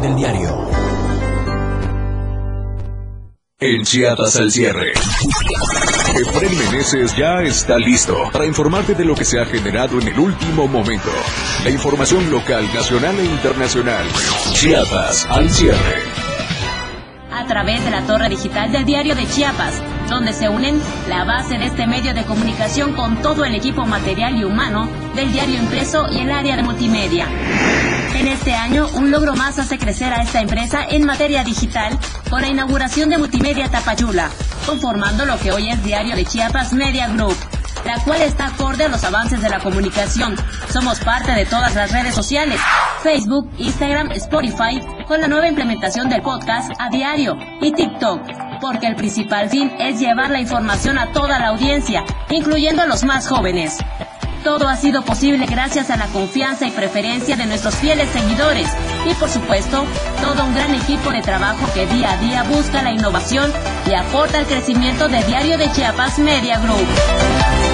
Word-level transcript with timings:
del 0.00 0.16
diario. 0.16 0.68
En 3.58 3.82
Chiapas 3.84 4.36
al 4.36 4.50
cierre. 4.50 4.92
Efraín 6.14 6.58
Meneses 6.58 7.14
ya 7.16 7.42
está 7.42 7.78
listo 7.78 8.16
para 8.32 8.46
informarte 8.46 8.94
de 8.94 9.04
lo 9.04 9.14
que 9.14 9.24
se 9.24 9.38
ha 9.38 9.44
generado 9.44 10.00
en 10.00 10.08
el 10.08 10.18
último 10.18 10.66
momento. 10.66 11.10
La 11.64 11.70
información 11.70 12.30
local, 12.30 12.64
nacional 12.72 13.18
e 13.18 13.24
internacional. 13.24 14.06
Chiapas 14.52 15.26
al 15.26 15.50
cierre. 15.50 16.02
A 17.32 17.46
través 17.46 17.84
de 17.84 17.90
la 17.90 18.06
torre 18.06 18.28
digital 18.28 18.72
del 18.72 18.84
diario 18.84 19.14
de 19.14 19.26
Chiapas, 19.26 19.82
donde 20.10 20.32
se 20.32 20.48
unen 20.48 20.82
la 21.08 21.24
base 21.24 21.56
de 21.56 21.66
este 21.66 21.86
medio 21.86 22.12
de 22.12 22.24
comunicación 22.24 22.94
con 22.94 23.22
todo 23.22 23.44
el 23.44 23.54
equipo 23.54 23.86
material 23.86 24.36
y 24.36 24.44
humano 24.44 24.88
del 25.14 25.32
diario 25.32 25.60
impreso 25.60 26.06
y 26.10 26.18
el 26.18 26.30
área 26.30 26.56
de 26.56 26.64
multimedia. 26.64 27.28
En 28.14 28.26
este 28.26 28.54
año, 28.54 28.88
un 28.94 29.12
logro 29.12 29.36
más 29.36 29.58
hace 29.60 29.78
crecer 29.78 30.12
a 30.12 30.22
esta 30.22 30.40
empresa 30.40 30.84
en 30.86 31.06
materia 31.06 31.44
digital 31.44 31.96
con 32.28 32.42
la 32.42 32.48
inauguración 32.48 33.08
de 33.08 33.18
Multimedia 33.18 33.70
Tapayula, 33.70 34.28
conformando 34.66 35.24
lo 35.24 35.38
que 35.38 35.52
hoy 35.52 35.70
es 35.70 35.82
Diario 35.84 36.16
de 36.16 36.24
Chiapas 36.24 36.72
Media 36.72 37.08
Group, 37.08 37.36
la 37.86 38.02
cual 38.02 38.20
está 38.20 38.48
acorde 38.48 38.84
a 38.84 38.88
los 38.88 39.04
avances 39.04 39.40
de 39.40 39.48
la 39.48 39.60
comunicación. 39.60 40.34
Somos 40.70 40.98
parte 41.00 41.32
de 41.32 41.46
todas 41.46 41.74
las 41.74 41.92
redes 41.92 42.14
sociales, 42.14 42.60
Facebook, 43.02 43.48
Instagram, 43.58 44.10
Spotify, 44.12 44.80
con 45.06 45.20
la 45.20 45.28
nueva 45.28 45.46
implementación 45.46 46.08
del 46.08 46.20
podcast 46.20 46.72
a 46.78 46.90
diario 46.90 47.36
y 47.62 47.72
TikTok, 47.72 48.49
porque 48.60 48.86
el 48.86 48.96
principal 48.96 49.48
fin 49.48 49.72
es 49.78 49.98
llevar 49.98 50.30
la 50.30 50.40
información 50.40 50.98
a 50.98 51.12
toda 51.12 51.38
la 51.38 51.48
audiencia, 51.48 52.04
incluyendo 52.30 52.82
a 52.82 52.86
los 52.86 53.04
más 53.04 53.28
jóvenes. 53.28 53.78
Todo 54.44 54.68
ha 54.68 54.76
sido 54.76 55.02
posible 55.02 55.44
gracias 55.46 55.90
a 55.90 55.96
la 55.96 56.06
confianza 56.06 56.66
y 56.66 56.70
preferencia 56.70 57.36
de 57.36 57.46
nuestros 57.46 57.74
fieles 57.74 58.08
seguidores 58.10 58.68
y 59.08 59.12
por 59.14 59.28
supuesto 59.28 59.84
todo 60.22 60.44
un 60.46 60.54
gran 60.54 60.74
equipo 60.74 61.10
de 61.10 61.20
trabajo 61.20 61.66
que 61.74 61.86
día 61.86 62.12
a 62.12 62.16
día 62.16 62.42
busca 62.44 62.82
la 62.82 62.92
innovación 62.92 63.52
y 63.86 63.94
aporta 63.94 64.38
el 64.38 64.46
crecimiento 64.46 65.08
de 65.08 65.22
Diario 65.24 65.58
de 65.58 65.70
Chiapas 65.72 66.18
Media 66.18 66.58
Group. 66.58 67.69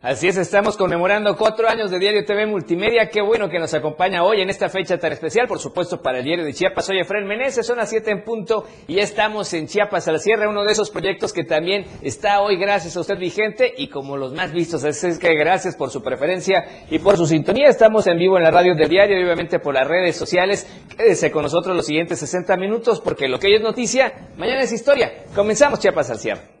Así 0.00 0.28
es, 0.28 0.36
estamos 0.36 0.76
conmemorando 0.76 1.36
cuatro 1.36 1.68
años 1.68 1.90
de 1.90 1.98
Diario 1.98 2.24
TV 2.24 2.46
Multimedia. 2.46 3.10
Qué 3.10 3.20
bueno 3.20 3.48
que 3.48 3.58
nos 3.58 3.74
acompaña 3.74 4.22
hoy 4.22 4.40
en 4.40 4.48
esta 4.48 4.68
fecha 4.68 4.96
tan 4.96 5.12
especial, 5.12 5.48
por 5.48 5.58
supuesto, 5.58 6.00
para 6.00 6.18
el 6.18 6.24
Diario 6.24 6.44
de 6.44 6.54
Chiapas. 6.54 6.86
Soy 6.86 7.00
Efraín 7.00 7.26
Meneses, 7.26 7.66
son 7.66 7.78
las 7.78 7.90
siete 7.90 8.12
en 8.12 8.22
punto 8.22 8.64
y 8.86 9.00
estamos 9.00 9.52
en 9.54 9.66
Chiapas 9.66 10.06
al 10.06 10.20
cierre, 10.20 10.46
uno 10.46 10.62
de 10.62 10.70
esos 10.70 10.90
proyectos 10.90 11.32
que 11.32 11.42
también 11.42 11.84
está 12.00 12.42
hoy 12.42 12.56
gracias 12.56 12.96
a 12.96 13.00
usted 13.00 13.18
vigente 13.18 13.74
y 13.76 13.88
como 13.88 14.16
los 14.16 14.32
más 14.32 14.52
vistos. 14.52 14.84
Así 14.84 15.08
es 15.08 15.18
que 15.18 15.34
gracias 15.34 15.74
por 15.74 15.90
su 15.90 16.00
preferencia 16.00 16.64
y 16.88 17.00
por 17.00 17.16
su 17.16 17.26
sintonía. 17.26 17.68
Estamos 17.68 18.06
en 18.06 18.18
vivo 18.18 18.36
en 18.36 18.44
la 18.44 18.52
radio 18.52 18.76
del 18.76 18.88
diario 18.88 19.18
y 19.18 19.24
obviamente 19.24 19.58
por 19.58 19.74
las 19.74 19.88
redes 19.88 20.14
sociales. 20.14 20.64
Quédese 20.96 21.32
con 21.32 21.42
nosotros 21.42 21.74
los 21.74 21.86
siguientes 21.86 22.20
60 22.20 22.56
minutos 22.56 23.00
porque 23.00 23.26
lo 23.26 23.40
que 23.40 23.48
hoy 23.48 23.56
es 23.56 23.62
noticia, 23.62 24.28
mañana 24.36 24.60
es 24.60 24.72
historia. 24.72 25.24
Comenzamos 25.34 25.80
Chiapas 25.80 26.08
al 26.10 26.20
cierre. 26.20 26.57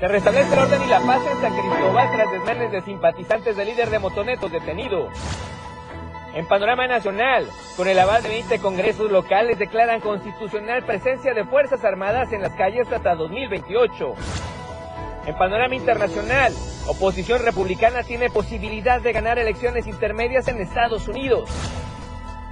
Se 0.00 0.06
restablece 0.06 0.52
el 0.52 0.58
orden 0.60 0.82
y 0.82 0.86
la 0.86 1.00
paz 1.00 1.20
en 1.26 1.40
San 1.40 1.52
Cristóbal 1.52 2.12
tras 2.12 2.30
desmanes 2.30 2.70
de 2.70 2.82
simpatizantes 2.82 3.56
del 3.56 3.66
líder 3.66 3.90
de 3.90 3.98
motonetos 3.98 4.52
detenido. 4.52 5.08
En 6.34 6.46
panorama 6.46 6.86
nacional, 6.86 7.48
con 7.76 7.88
el 7.88 7.98
aval 7.98 8.22
de 8.22 8.28
20 8.28 8.60
congresos 8.60 9.10
locales 9.10 9.58
declaran 9.58 10.00
constitucional 10.00 10.84
presencia 10.84 11.34
de 11.34 11.44
Fuerzas 11.44 11.84
Armadas 11.84 12.32
en 12.32 12.42
las 12.42 12.52
calles 12.52 12.86
hasta 12.92 13.16
2028. 13.16 14.14
En 15.26 15.36
panorama 15.36 15.74
internacional, 15.74 16.52
oposición 16.86 17.42
republicana 17.42 18.04
tiene 18.04 18.30
posibilidad 18.30 19.00
de 19.00 19.12
ganar 19.12 19.40
elecciones 19.40 19.88
intermedias 19.88 20.46
en 20.46 20.60
Estados 20.60 21.08
Unidos. 21.08 21.50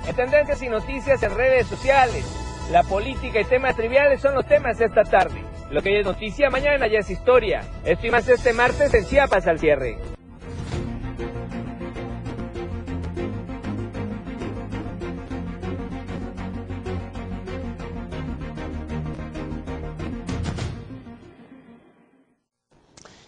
En 0.08 0.16
tendencias 0.16 0.60
y 0.62 0.68
noticias 0.68 1.22
en 1.22 1.32
redes 1.36 1.68
sociales, 1.68 2.26
la 2.72 2.82
política 2.82 3.40
y 3.40 3.44
temas 3.44 3.76
triviales 3.76 4.20
son 4.20 4.34
los 4.34 4.46
temas 4.46 4.78
de 4.78 4.86
esta 4.86 5.04
tarde. 5.04 5.55
Lo 5.70 5.82
que 5.82 5.90
hoy 5.90 5.96
es 5.96 6.06
noticia, 6.06 6.48
mañana 6.48 6.86
ya 6.86 7.00
es 7.00 7.10
historia. 7.10 7.62
Esto 7.84 8.06
más 8.10 8.28
este 8.28 8.52
martes 8.52 8.94
en 8.94 9.04
Chiapas 9.04 9.46
al 9.46 9.58
cierre. 9.58 10.15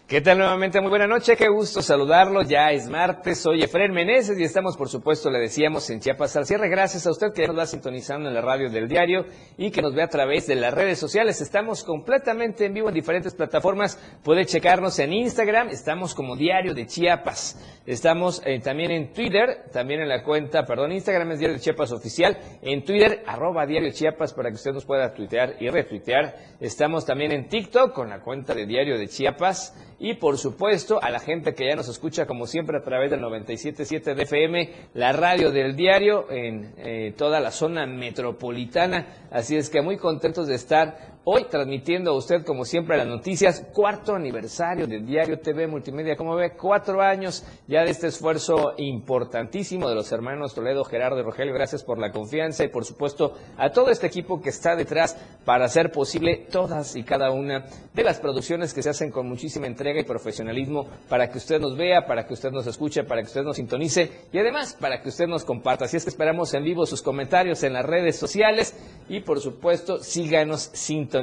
¿Qué 0.09 0.23
tal 0.23 0.39
nuevamente? 0.39 0.81
Muy 0.81 0.89
buena 0.89 1.07
noche, 1.07 1.37
qué 1.37 1.51
gusto 1.51 1.83
saludarlo. 1.83 2.41
Ya 2.41 2.71
es 2.71 2.89
martes, 2.89 3.43
soy 3.43 3.61
Efraín 3.63 3.93
Meneses 3.93 4.41
y 4.41 4.43
estamos, 4.43 4.75
por 4.75 4.89
supuesto, 4.89 5.31
le 5.31 5.39
decíamos 5.39 5.91
en 5.91 6.01
Chiapas 6.01 6.35
al 6.35 6.47
cierre. 6.47 6.71
Gracias 6.71 7.07
a 7.07 7.11
usted 7.11 7.27
que 7.35 7.47
nos 7.47 7.59
va 7.59 7.67
sintonizando 7.67 8.27
en 8.27 8.35
la 8.35 8.41
radio 8.41 8.71
del 8.71 8.89
diario 8.89 9.27
y 9.59 9.71
que 9.71 9.83
nos 9.83 9.95
ve 9.95 10.03
a 10.03 10.09
través 10.09 10.47
de 10.47 10.55
las 10.55 10.73
redes 10.73 10.99
sociales. 10.99 11.43
Estamos 11.43 11.85
completamente 11.85 12.65
en 12.65 12.73
vivo 12.73 12.89
en 12.89 12.95
diferentes 12.95 13.35
plataformas. 13.35 13.99
Puede 14.25 14.47
checarnos 14.47 14.99
en 14.99 15.13
Instagram, 15.13 15.69
estamos 15.69 16.15
como 16.15 16.37
Diario 16.37 16.73
de 16.73 16.87
Chiapas. 16.87 17.83
Estamos 17.85 18.41
eh, 18.47 18.61
también 18.61 18.91
en 18.91 19.13
Twitter, 19.13 19.65
también 19.75 20.01
en 20.01 20.09
la 20.09 20.23
cuenta, 20.23 20.65
perdón, 20.65 20.93
Instagram 20.93 21.33
es 21.33 21.39
Diario 21.39 21.59
de 21.59 21.63
Chiapas 21.63 21.93
Oficial. 21.93 22.39
En 22.63 22.83
Twitter, 22.83 23.25
arroba 23.27 23.67
Diario 23.67 23.91
Chiapas 23.93 24.33
para 24.33 24.49
que 24.49 24.55
usted 24.55 24.73
nos 24.73 24.87
pueda 24.87 25.13
tuitear 25.13 25.57
y 25.61 25.69
retuitear. 25.69 26.35
Estamos 26.61 27.05
también 27.05 27.33
en 27.33 27.47
TikTok 27.47 27.93
con 27.93 28.09
la 28.09 28.21
cuenta 28.21 28.55
de 28.55 28.65
Diario 28.65 28.99
de 28.99 29.07
Chiapas 29.07 29.75
y 30.01 30.15
por 30.15 30.39
supuesto 30.39 31.03
a 31.03 31.11
la 31.11 31.19
gente 31.19 31.55
que 31.55 31.69
ya 31.69 31.77
nos 31.77 31.89
escucha 31.89 32.27
como 32.27 32.47
siempre 32.47 32.79
a 32.79 32.83
través 32.83 33.11
del 33.11 33.21
97.7 33.21 34.15
de 34.15 34.23
FM, 34.23 34.71
la 34.95 35.13
radio 35.13 35.51
del 35.51 35.75
diario 35.75 36.31
en 36.31 36.73
eh, 36.79 37.13
toda 37.17 37.41
la 37.41 37.51
zona 37.51 37.87
metropolitana. 37.87 39.29
Así 39.31 39.57
es 39.57 39.71
que 39.71 39.83
muy 39.83 39.97
contentos 39.97 40.47
de 40.47 40.55
estar 40.55 41.18
hoy 41.31 41.45
transmitiendo 41.45 42.13
a 42.13 42.17
usted 42.17 42.43
como 42.43 42.65
siempre 42.65 42.97
las 42.97 43.07
noticias. 43.07 43.63
Cuarto 43.75 44.15
aniversario 44.15 44.87
del 44.87 45.05
diario 45.05 45.39
TV 45.39 45.67
Multimedia. 45.67 46.17
Como 46.17 46.35
ve, 46.35 46.57
cuatro 46.57 47.03
años 47.03 47.45
ya 47.67 47.85
de 47.85 47.91
este 47.91 48.07
esfuerzo 48.07 48.73
importantísimo 48.79 49.91
de 49.91 49.95
los 49.95 50.11
hermanos 50.11 50.55
Toledo, 50.55 50.85
Gerardo 50.85 51.21
y 51.21 51.23
Rogelio. 51.23 51.53
Gracias 51.53 51.85
por 51.85 51.99
la 51.99 52.13
confianza 52.13 52.65
y 52.65 52.69
por 52.69 52.87
supuesto 52.87 53.35
a 53.59 53.69
todo 53.69 53.91
este 53.91 54.07
equipo 54.07 54.41
que 54.41 54.49
está 54.49 54.75
detrás 54.75 55.19
para 55.45 55.67
hacer 55.67 55.93
posible 55.93 56.47
todas 56.51 56.97
y 56.97 57.03
cada 57.03 57.31
una 57.31 57.67
de 57.93 58.05
las 58.05 58.21
producciones 58.21 58.73
que 58.73 58.83
se 58.83 58.89
hacen 58.89 59.11
con 59.11 59.29
muchísima 59.29 59.67
entrega 59.67 60.01
y 60.01 60.05
profesionalismo 60.05 60.89
para 61.11 61.29
que 61.29 61.37
usted 61.37 61.61
nos 61.61 61.77
vea, 61.77 62.07
para 62.07 62.27
que 62.27 62.33
usted 62.33 62.51
nos 62.51 62.67
escuche, 62.67 63.05
para 63.05 63.21
que 63.21 63.27
usted 63.27 63.43
nos 63.43 63.57
sintonice 63.57 64.29
y 64.33 64.39
además 64.39 64.79
para 64.81 65.03
que 65.03 65.11
usted 65.11 65.27
nos 65.27 65.45
comparta. 65.45 65.85
Así 65.85 65.99
es 65.99 66.05
que 66.05 66.11
esperamos 66.11 66.55
en 66.55 66.65
vivo 66.65 66.87
sus 66.87 67.03
comentarios 67.03 67.63
en 67.65 67.75
las 67.75 67.85
redes 67.85 68.17
sociales 68.17 68.75
y 69.11 69.21
por 69.21 69.41
supuesto 69.41 69.99
síganos 69.99 70.71
sintonizando. 70.73 71.18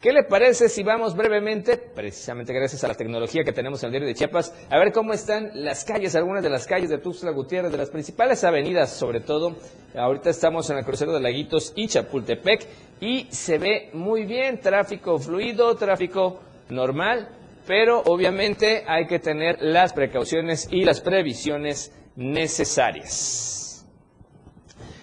¿Qué 0.00 0.12
le 0.12 0.24
parece 0.24 0.68
si 0.68 0.82
vamos 0.82 1.14
brevemente, 1.14 1.76
precisamente 1.76 2.52
gracias 2.52 2.84
a 2.84 2.88
la 2.88 2.94
tecnología 2.94 3.44
que 3.44 3.52
tenemos 3.52 3.82
en 3.82 3.88
el 3.88 3.92
diario 3.92 4.08
de 4.08 4.14
Chiapas, 4.14 4.54
a 4.70 4.78
ver 4.78 4.92
cómo 4.92 5.12
están 5.12 5.50
las 5.54 5.84
calles, 5.84 6.14
algunas 6.16 6.42
de 6.42 6.50
las 6.50 6.66
calles 6.66 6.88
de 6.88 6.98
Tuxtla 6.98 7.32
Gutiérrez, 7.32 7.70
de 7.70 7.78
las 7.78 7.90
principales 7.90 8.42
avenidas 8.44 8.90
sobre 8.90 9.20
todo. 9.20 9.56
Ahorita 9.94 10.30
estamos 10.30 10.70
en 10.70 10.78
el 10.78 10.84
crucero 10.84 11.12
de 11.12 11.20
Laguitos 11.20 11.72
y 11.76 11.88
Chapultepec 11.88 12.66
y 13.00 13.26
se 13.30 13.58
ve 13.58 13.90
muy 13.92 14.24
bien, 14.24 14.60
tráfico 14.60 15.18
fluido, 15.18 15.74
tráfico 15.74 16.40
normal, 16.70 17.28
pero 17.66 18.02
obviamente 18.06 18.84
hay 18.86 19.06
que 19.06 19.18
tener 19.18 19.58
las 19.60 19.92
precauciones 19.92 20.68
y 20.70 20.84
las 20.84 21.00
previsiones 21.00 21.92
necesarias. 22.16 23.59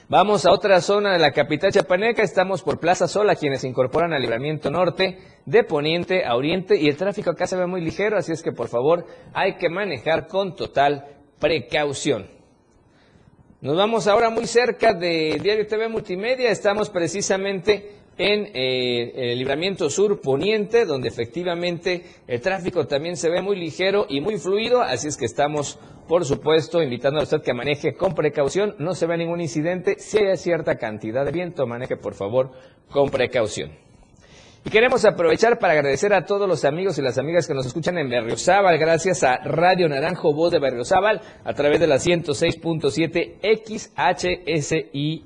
Vamos 0.09 0.45
a 0.45 0.54
otra 0.54 0.80
zona 0.80 1.12
de 1.12 1.19
la 1.19 1.33
capital 1.33 1.74
chapaneca, 1.74 2.24
estamos 2.24 2.63
por 2.63 2.80
Plaza 2.80 3.09
Sola, 3.09 3.36
quienes 3.36 3.59
se 3.59 3.68
incorporan 3.68 4.13
al 4.13 4.21
libramiento 4.21 4.71
norte, 4.71 5.18
de 5.45 5.65
poniente 5.65 6.24
a 6.24 6.38
oriente, 6.38 6.77
y 6.77 6.88
el 6.88 6.95
tráfico 6.95 7.31
acá 7.31 7.45
se 7.45 7.57
ve 7.57 7.68
muy 7.68 7.81
ligero, 7.81 8.18
así 8.18 8.31
es 8.31 8.42
que 8.42 8.54
por 8.54 8.69
favor 8.69 9.06
hay 9.33 9.57
que 9.57 9.68
manejar 9.68 10.27
con 10.27 10.56
total 10.56 11.04
precaución. 11.39 12.30
Nos 13.59 13.75
vamos 13.75 14.07
ahora 14.07 14.30
muy 14.30 14.48
cerca 14.48 14.94
de 14.94 15.39
Diario 15.44 15.68
TV 15.68 15.89
Multimedia, 15.89 16.51
estamos 16.51 16.89
precisamente 16.89 17.98
en 18.18 18.48
eh, 18.54 19.31
el 19.31 19.40
libramiento 19.40 19.90
sur 19.90 20.19
poniente, 20.22 20.86
donde 20.86 21.08
efectivamente 21.08 22.04
el 22.28 22.42
tráfico 22.42 22.88
también 22.88 23.16
se 23.16 23.30
ve 23.30 23.42
muy 23.42 23.56
ligero 23.58 24.06
y 24.10 24.22
muy 24.22 24.38
fluido, 24.38 24.81
así 24.81 25.08
es 25.08 25.18
que 25.18 25.25
estamos, 25.25 25.80
por 26.08 26.25
supuesto, 26.25 26.81
invitando 26.81 27.19
a 27.19 27.24
usted 27.24 27.42
que 27.42 27.54
maneje 27.54 27.96
con 27.96 28.16
precaución, 28.16 28.75
no 28.80 28.96
se 28.96 29.06
ve 29.06 29.18
ningún 29.18 29.42
incidente, 29.42 29.96
si 30.00 30.18
hay 30.18 30.38
cierta 30.38 30.78
cantidad 30.78 31.25
de 31.25 31.31
viento, 31.31 31.68
maneje 31.68 31.98
por 31.98 32.16
favor 32.16 32.52
con 32.90 33.10
precaución. 33.10 33.88
Y 34.68 34.69
queremos 34.69 35.06
aprovechar 35.06 35.60
para 35.60 35.72
agradecer 35.72 36.14
a 36.14 36.25
todos 36.25 36.46
los 36.46 36.66
amigos 36.66 36.98
y 36.98 37.02
las 37.02 37.18
amigas 37.18 37.48
que 37.48 37.54
nos 37.54 37.66
escuchan 37.66 37.98
en 37.98 38.10
Berriozábal, 38.10 38.78
gracias 38.78 39.24
a 39.24 39.38
Radio 39.38 39.88
Naranjo 39.88 40.34
Voz 40.34 40.52
de 40.52 40.60
Berriozábal, 40.60 41.22
a 41.46 41.54
través 41.54 41.80
de 41.80 41.88
la 41.88 41.96
106.7 41.96 43.38
XHSIAH 44.44 45.18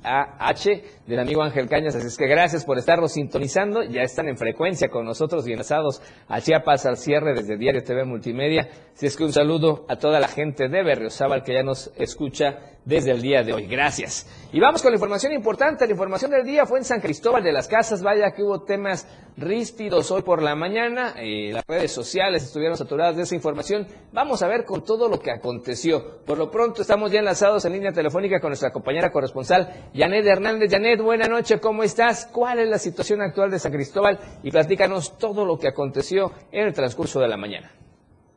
del 1.08 1.20
amigo 1.20 1.42
Ángel 1.44 1.68
Cañas. 1.68 1.96
Así 1.96 2.08
es 2.08 2.18
que 2.18 2.28
gracias 2.28 2.66
por 2.66 2.78
estarnos 2.78 3.14
sintonizando. 3.14 3.84
Ya 3.84 4.02
están 4.02 4.28
en 4.28 4.38
frecuencia 4.38 4.90
con 4.90 5.06
nosotros 5.06 5.48
y 5.48 5.52
enlazados 5.52 6.02
a 6.28 6.42
Chiapas 6.42 6.86
al 6.86 6.98
cierre 6.98 7.34
desde 7.34 7.58
Diario 7.58 7.84
TV 7.84 8.06
Multimedia. 8.06 8.70
Así 8.94 9.08
es 9.08 9.18
que 9.18 9.24
un 9.24 9.34
saludo 9.34 9.86
a 9.90 9.98
toda 9.98 10.20
la 10.20 10.28
gente 10.28 10.68
de 10.68 10.84
Berriozábal 10.84 11.44
que 11.44 11.54
ya 11.54 11.64
nos 11.64 11.92
escucha 11.98 12.60
desde 12.86 13.12
el 13.12 13.22
día 13.22 13.44
de 13.44 13.54
hoy. 13.54 13.68
Gracias. 13.68 14.28
Y 14.52 14.60
vamos 14.60 14.82
con 14.82 14.92
la 14.92 14.96
información 14.96 15.34
importante. 15.34 15.86
La 15.86 15.92
información 15.92 16.32
del 16.32 16.44
día 16.44 16.66
fue 16.66 16.80
en 16.80 16.86
San 16.86 17.00
Cristóbal 17.00 17.44
de 17.44 17.52
las 17.52 17.68
Casas. 17.68 18.02
Vaya 18.02 18.32
que 18.32 18.44
hubo 18.44 18.64
temas 18.64 19.08
ríspidos 19.38 20.12
hoy 20.12 20.24
por 20.24 20.42
la 20.42 20.56
mañana. 20.56 21.14
Eh, 21.18 21.52
las 21.54 21.64
redes 21.68 21.92
sociales 21.92 22.44
estuvieron 22.44 22.78
saturadas 22.78 23.16
de 23.16 23.24
esa 23.24 23.36
información. 23.36 23.88
Vamos 24.12 24.42
a 24.42 24.48
ver 24.48 24.66
con 24.66 24.84
todo 24.84 25.08
lo 25.08 25.20
que 25.20 25.32
aconteció. 25.32 26.24
Por 26.26 26.38
lo 26.38 26.50
pronto 26.50 26.82
estamos 26.82 27.12
ya 27.12 27.20
enlazados 27.20 27.66
en 27.66 27.74
línea 27.74 27.92
telefónica 27.92 28.40
con 28.40 28.50
nuestra 28.50 28.72
compañera 28.72 29.12
corresponsal, 29.12 29.90
Janet 29.94 30.26
Hernández. 30.26 30.72
Buena 31.02 31.28
noche. 31.28 31.60
¿Cómo 31.60 31.84
estás? 31.84 32.30
¿Cuál 32.34 32.60
es 32.60 32.70
la 32.70 32.78
situación 32.78 33.22
actual 33.22 33.52
de 33.52 33.60
San 33.60 33.72
Cristóbal? 33.72 34.20
Y 34.44 34.52
platícanos 34.52 35.18
todo 35.18 35.46
lo 35.46 35.58
que 35.58 35.68
aconteció 35.68 36.32
en 36.52 36.68
el 36.68 36.74
transcurso 36.74 37.20
de 37.20 37.28
la 37.28 37.38
mañana. 37.38 37.72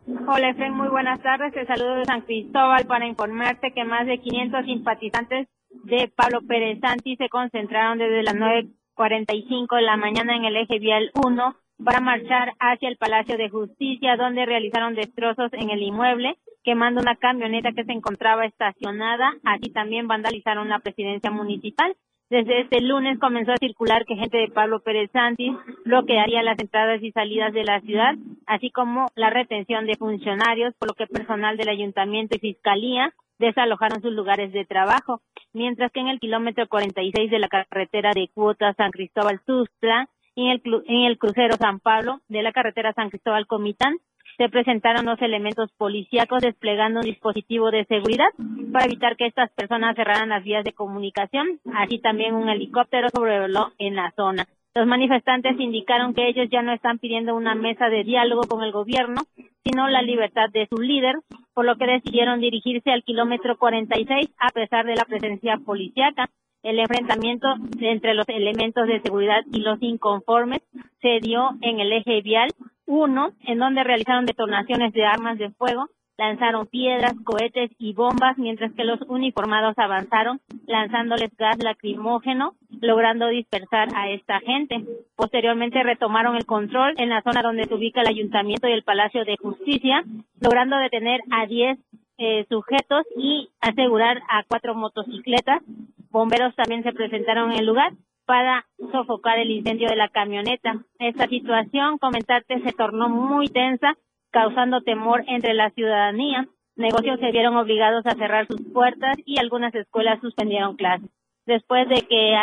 Hola, 0.07 0.51
Efren, 0.51 0.75
muy 0.75 0.89
buenas 0.89 1.23
tardes. 1.23 1.53
Te 1.55 1.65
saludo 1.67 1.95
de 1.97 2.05
San 2.05 2.23
Cristóbal 2.23 2.87
para 2.87 3.07
informarte 3.07 3.73
que 3.73 3.85
más 3.85 4.07
de 4.07 4.19
500 4.19 4.65
simpatizantes 4.65 5.49
de 5.85 6.13
Pablo 6.15 6.41
Pérez 6.47 6.79
Santi 6.81 7.17
se 7.17 7.29
concentraron 7.29 7.99
desde 7.99 8.23
las 8.23 8.35
9.45 8.35 9.77
de 9.77 9.83
la 9.83 9.97
mañana 9.97 10.37
en 10.37 10.45
el 10.45 10.57
eje 10.57 10.79
vial 10.79 11.11
1 11.25 11.57
para 11.83 12.01
marchar 12.01 12.53
hacia 12.61 12.89
el 12.89 12.97
Palacio 12.97 13.37
de 13.37 13.49
Justicia, 13.49 14.17
donde 14.17 14.47
realizaron 14.47 14.95
destrozos 14.95 15.53
en 15.53 15.71
el 15.71 15.83
inmueble, 15.83 16.37
quemando 16.63 17.01
una 17.01 17.17
camioneta 17.17 17.73
que 17.73 17.85
se 17.85 17.93
encontraba 17.93 18.47
estacionada. 18.47 19.33
Así 19.45 19.73
también 19.73 20.07
vandalizaron 20.07 20.69
la 20.69 20.79
presidencia 20.79 21.31
municipal. 21.31 21.97
Desde 22.31 22.63
este 22.63 22.81
lunes 22.81 23.19
comenzó 23.19 23.53
a 23.53 23.57
circular 23.57 24.07
que 24.07 24.17
gente 24.17 24.39
de 24.39 24.49
Pablo 24.49 24.81
Pérez 24.81 25.11
Santis 25.13 25.53
bloquearía 25.85 26.43
las 26.43 26.59
entradas 26.59 27.03
y 27.03 27.13
salidas 27.13 27.53
de 27.53 27.65
la 27.65 27.81
ciudad, 27.83 28.15
así 28.47 28.71
como 28.71 29.09
la 29.15 29.31
retención 29.31 29.87
de 29.87 29.97
funcionarios, 29.97 30.75
por 30.79 30.89
lo 30.89 30.95
que 30.95 31.07
personal 31.07 31.57
del 31.57 31.69
ayuntamiento 31.69 32.37
y 32.37 32.41
fiscalía 32.41 33.13
desalojaron 33.39 34.01
sus 34.01 34.13
lugares 34.13 34.53
de 34.53 34.65
trabajo, 34.65 35.21
mientras 35.53 35.93
que 35.93 36.01
en 36.01 36.09
el 36.09 36.19
kilómetro 36.19 36.67
46 36.67 37.31
de 37.31 37.39
la 37.39 37.49
carretera 37.49 38.13
de 38.15 38.29
Cuota 38.33 38.73
San 38.75 38.91
Cristóbal 38.91 39.41
Tuxtla 39.45 40.09
y 40.35 40.47
en 40.47 40.51
el, 40.53 40.63
en 40.87 41.03
el 41.03 41.19
crucero 41.19 41.57
San 41.57 41.79
Pablo 41.79 42.21
de 42.29 42.43
la 42.43 42.53
carretera 42.53 42.95
San 42.95 43.11
Cristóbal 43.11 43.47
Comitán 43.47 43.99
se 44.37 44.49
presentaron 44.49 45.07
los 45.07 45.21
elementos 45.23 45.71
policíacos 45.77 46.43
desplegando 46.43 47.01
un 47.01 47.07
dispositivo 47.07 47.71
de 47.71 47.85
seguridad 47.85 48.29
para 48.73 48.87
evitar 48.87 49.17
que 49.17 49.27
estas 49.27 49.51
personas 49.53 49.97
cerraran 49.97 50.31
las 50.31 50.43
vías 50.43 50.65
de 50.65 50.73
comunicación. 50.73 51.61
Así 51.75 51.99
también 51.99 52.35
un 52.35 52.49
helicóptero 52.49 53.09
sobrevoló 53.11 53.73
en 53.79 53.97
la 53.97 54.13
zona. 54.17 54.47
Los 54.75 54.89
manifestantes 54.89 55.59
indicaron 55.61 56.15
que 56.15 56.29
ellos 56.29 56.49
ya 56.51 56.63
no 56.63 56.73
están 56.73 56.99
pidiendo 56.99 57.37
una 57.37 57.55
mesa 57.55 57.89
de 57.89 58.03
diálogo 58.03 58.43
con 58.43 58.65
el 58.65 58.73
gobierno, 58.73 59.23
sino 59.63 59.89
la 59.89 60.03
libertad 60.03 60.51
de 60.53 60.67
su 60.67 60.83
líder, 60.83 61.15
por 61.55 61.65
lo 61.65 61.77
que 61.77 61.87
decidieron 61.87 62.41
dirigirse 62.41 62.91
al 62.91 63.05
kilómetro 63.05 63.57
46 63.57 64.31
a 64.37 64.49
pesar 64.49 64.85
de 64.85 64.97
la 64.97 65.05
presencia 65.05 65.59
policíaca. 65.65 66.29
El 66.65 66.81
enfrentamiento 66.81 67.47
entre 67.79 68.15
los 68.15 68.29
elementos 68.29 68.89
de 68.89 69.01
seguridad 69.01 69.43
y 69.53 69.61
los 69.61 69.81
inconformes 69.81 70.63
se 71.01 71.21
dio 71.21 71.51
en 71.61 71.79
el 71.79 71.93
eje 71.93 72.21
vial 72.23 72.51
1, 72.87 73.33
en 73.47 73.59
donde 73.59 73.85
realizaron 73.85 74.27
detonaciones 74.27 74.93
de 74.93 75.05
armas 75.05 75.39
de 75.39 75.51
fuego, 75.51 75.89
lanzaron 76.17 76.67
piedras, 76.67 77.15
cohetes 77.25 77.71
y 77.79 77.93
bombas, 77.93 78.39
mientras 78.39 78.73
que 78.73 78.85
los 78.85 79.01
uniformados 79.09 79.75
avanzaron 79.79 80.41
lanzándoles 80.67 81.37
gas 81.37 81.59
lacrimógeno, 81.63 82.55
logrando 82.81 83.29
dispersar 83.29 83.89
a 83.95 84.11
esta 84.11 84.41
gente. 84.41 84.85
Posteriormente 85.17 85.83
retomaron 85.83 86.37
el 86.37 86.47
control 86.47 86.95
en 86.99 87.09
la 87.09 87.23
zona 87.23 87.43
donde 87.43 87.65
se 87.65 87.75
ubica 87.75 88.03
el 88.03 88.09
ayuntamiento 88.09 88.69
y 88.69 88.73
el 88.73 88.85
Palacio 88.85 89.25
de 89.25 89.37
Justicia, 89.37 90.05
logrando 90.41 90.77
detener 90.77 91.21
a 91.31 91.47
10 91.47 91.79
eh, 92.17 92.47
sujetos 92.49 93.05
y 93.17 93.49
asegurar 93.61 94.23
a 94.29 94.45
cuatro 94.47 94.75
motocicletas. 94.75 95.63
Bomberos 96.11 96.55
también 96.55 96.85
se 96.85 96.93
presentaron 96.93 97.51
en 97.51 97.59
el 97.59 97.67
lugar 97.67 97.93
para 98.27 98.67
sofocar 98.93 99.39
el 99.39 99.51
incendio 99.51 99.89
de 99.89 99.97
la 99.97 100.09
camioneta. 100.09 100.85
Esta 100.99 101.27
situación, 101.27 101.99
comentarte, 101.99 102.61
se 102.61 102.73
tornó 102.73 103.09
muy 103.09 103.49
tensa, 103.49 103.97
causando 104.31 104.83
temor 104.83 105.25
entre 105.27 105.55
la 105.55 105.71
ciudadanía. 105.71 106.49
Negocios 106.77 107.21
se 107.21 107.31
vieron 107.31 107.57
obligados 107.57 108.05
a 108.07 108.15
cerrar 108.15 108.47
sus 108.47 108.61
puertas 108.73 109.17
y 109.25 109.39
algunas 109.39 109.75
escuelas 109.75 110.21
suspendieron 110.21 110.77
clases. 110.77 111.09
Después 111.47 111.89
de 111.89 112.03
que 112.09 112.35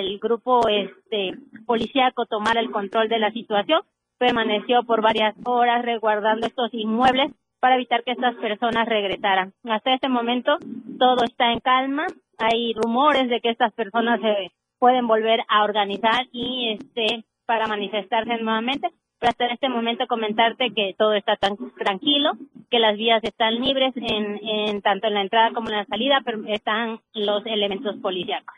el 0.00 0.18
grupo 0.18 0.66
este 0.68 1.34
policíaco 1.66 2.24
tomara 2.26 2.60
el 2.60 2.70
control 2.70 3.08
de 3.08 3.18
la 3.18 3.30
situación, 3.30 3.82
permaneció 4.18 4.82
por 4.84 5.02
varias 5.02 5.34
horas 5.44 5.84
resguardando 5.84 6.46
estos 6.46 6.72
inmuebles 6.72 7.32
para 7.60 7.74
evitar 7.74 8.02
que 8.02 8.12
estas 8.12 8.34
personas 8.36 8.88
regresaran. 8.88 9.52
Hasta 9.64 9.94
este 9.94 10.08
momento 10.08 10.56
todo 10.98 11.24
está 11.24 11.52
en 11.52 11.60
calma. 11.60 12.06
Hay 12.38 12.72
rumores 12.74 13.28
de 13.28 13.40
que 13.40 13.50
estas 13.50 13.72
personas 13.74 14.20
se 14.20 14.50
pueden 14.78 15.06
volver 15.06 15.40
a 15.48 15.64
organizar 15.64 16.26
y 16.32 16.78
este 16.78 17.24
para 17.46 17.66
manifestarse 17.66 18.36
nuevamente. 18.38 18.90
Pero 19.18 19.30
hasta 19.30 19.46
este 19.46 19.70
momento 19.70 20.06
comentarte 20.06 20.74
que 20.74 20.94
todo 20.98 21.14
está 21.14 21.36
tan 21.36 21.56
tranquilo, 21.78 22.32
que 22.70 22.78
las 22.78 22.98
vías 22.98 23.24
están 23.24 23.54
libres 23.54 23.94
en, 23.96 24.38
en 24.46 24.82
tanto 24.82 25.06
en 25.06 25.14
la 25.14 25.22
entrada 25.22 25.52
como 25.52 25.70
en 25.70 25.76
la 25.76 25.86
salida, 25.86 26.20
pero 26.22 26.44
están 26.48 27.00
los 27.14 27.46
elementos 27.46 27.96
policíacos. 28.02 28.54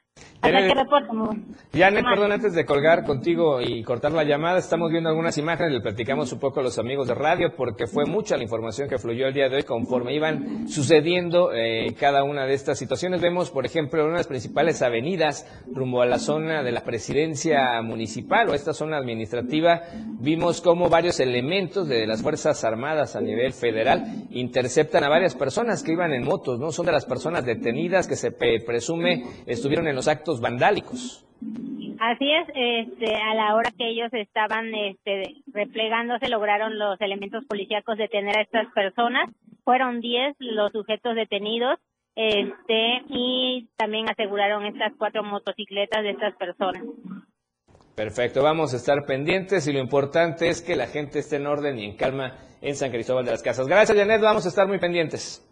Janet, 1.73 2.05
perdón, 2.05 2.32
antes 2.32 2.55
de 2.55 2.65
colgar 2.65 3.05
contigo 3.05 3.61
y 3.61 3.82
cortar 3.82 4.12
la 4.12 4.23
llamada, 4.23 4.59
estamos 4.59 4.91
viendo 4.91 5.09
algunas 5.09 5.37
imágenes, 5.37 5.73
le 5.73 5.81
platicamos 5.81 6.32
un 6.32 6.38
poco 6.38 6.61
a 6.61 6.62
los 6.62 6.79
amigos 6.79 7.09
de 7.09 7.15
radio, 7.15 7.55
porque 7.56 7.87
fue 7.87 8.05
mucha 8.06 8.37
la 8.37 8.44
información 8.44 8.88
que 8.88 8.99
fluyó 8.99 9.26
el 9.26 9.35
día 9.35 9.49
de 9.49 9.56
hoy 9.56 9.62
conforme 9.65 10.15
iban 10.15 10.69
sucediendo 10.69 11.53
eh, 11.53 11.94
cada 11.99 12.23
una 12.23 12.47
de 12.47 12.55
estas 12.55 12.79
situaciones. 12.79 13.20
Vemos, 13.20 13.50
por 13.50 13.67
ejemplo, 13.67 14.03
una 14.03 14.12
de 14.12 14.19
las 14.19 14.26
principales 14.26 14.81
avenidas 14.82 15.47
rumbo 15.73 16.03
a 16.03 16.06
la 16.06 16.19
zona 16.19 16.62
de 16.62 16.73
la 16.73 16.82
presidencia 16.82 17.82
municipal 17.82 18.49
o 18.49 18.55
esta 18.55 18.73
zona 18.73 18.97
administrativa, 18.97 19.82
vimos 20.20 20.61
cómo 20.61 20.88
varios 20.88 21.20
elementos 21.20 21.88
de 21.88 22.06
las 22.06 22.23
Fuerzas 22.23 22.65
Armadas 22.65 23.17
a 23.17 23.20
nivel 23.20 23.53
federal 23.53 24.26
interceptan 24.31 25.05
a 25.05 25.09
varias 25.09 25.35
personas 25.35 25.82
que 25.82 25.93
iban 25.93 26.12
en 26.12 26.25
motos, 26.25 26.59
¿no? 26.61 26.70
Son 26.70 26.87
de 26.87 26.93
las 26.93 27.06
personas 27.06 27.44
detenidas 27.44 28.06
que 28.06 28.17
se 28.17 28.31
presume 28.31 29.25
estuvieron 29.47 29.89
en 29.89 29.96
los 29.96 30.07
actos 30.08 30.41
vandálicos. 30.41 31.24
Así 32.00 32.31
es, 32.31 32.48
este, 32.55 33.17
a 33.17 33.34
la 33.34 33.55
hora 33.55 33.70
que 33.77 33.88
ellos 33.88 34.08
estaban 34.12 34.72
este, 34.74 35.34
replegándose, 35.53 36.29
lograron 36.29 36.79
los 36.79 37.00
elementos 37.00 37.44
policíacos 37.44 37.98
detener 37.98 38.38
a 38.38 38.43
estas 38.43 38.72
personas. 38.72 39.31
Fueron 39.65 40.00
10 40.00 40.36
los 40.38 40.72
sujetos 40.72 41.15
detenidos 41.17 41.79
este, 42.15 43.03
y 43.08 43.69
también 43.77 44.08
aseguraron 44.08 44.65
estas 44.65 44.93
cuatro 44.96 45.22
motocicletas 45.22 46.03
de 46.03 46.10
estas 46.10 46.34
personas. 46.36 46.82
Perfecto, 47.94 48.44
vamos 48.44 48.74
a 48.74 48.77
estar 48.77 49.05
pendientes 49.05 49.67
y 49.67 49.72
lo 49.72 49.81
importante 49.81 50.48
es 50.48 50.62
que 50.62 50.77
la 50.77 50.86
gente 50.86 51.19
esté 51.19 51.36
en 51.36 51.48
orden 51.48 51.79
y 51.81 51.84
en 51.84 51.96
calma 51.96 52.38
en 52.60 52.77
San 52.77 52.91
Cristóbal 52.93 53.24
de 53.24 53.32
las 53.32 53.43
Casas. 53.43 53.67
Gracias, 53.67 53.98
Janet, 53.98 54.20
vamos 54.20 54.46
a 54.46 54.48
estar 54.50 54.69
muy 54.69 54.79
pendientes. 54.79 55.44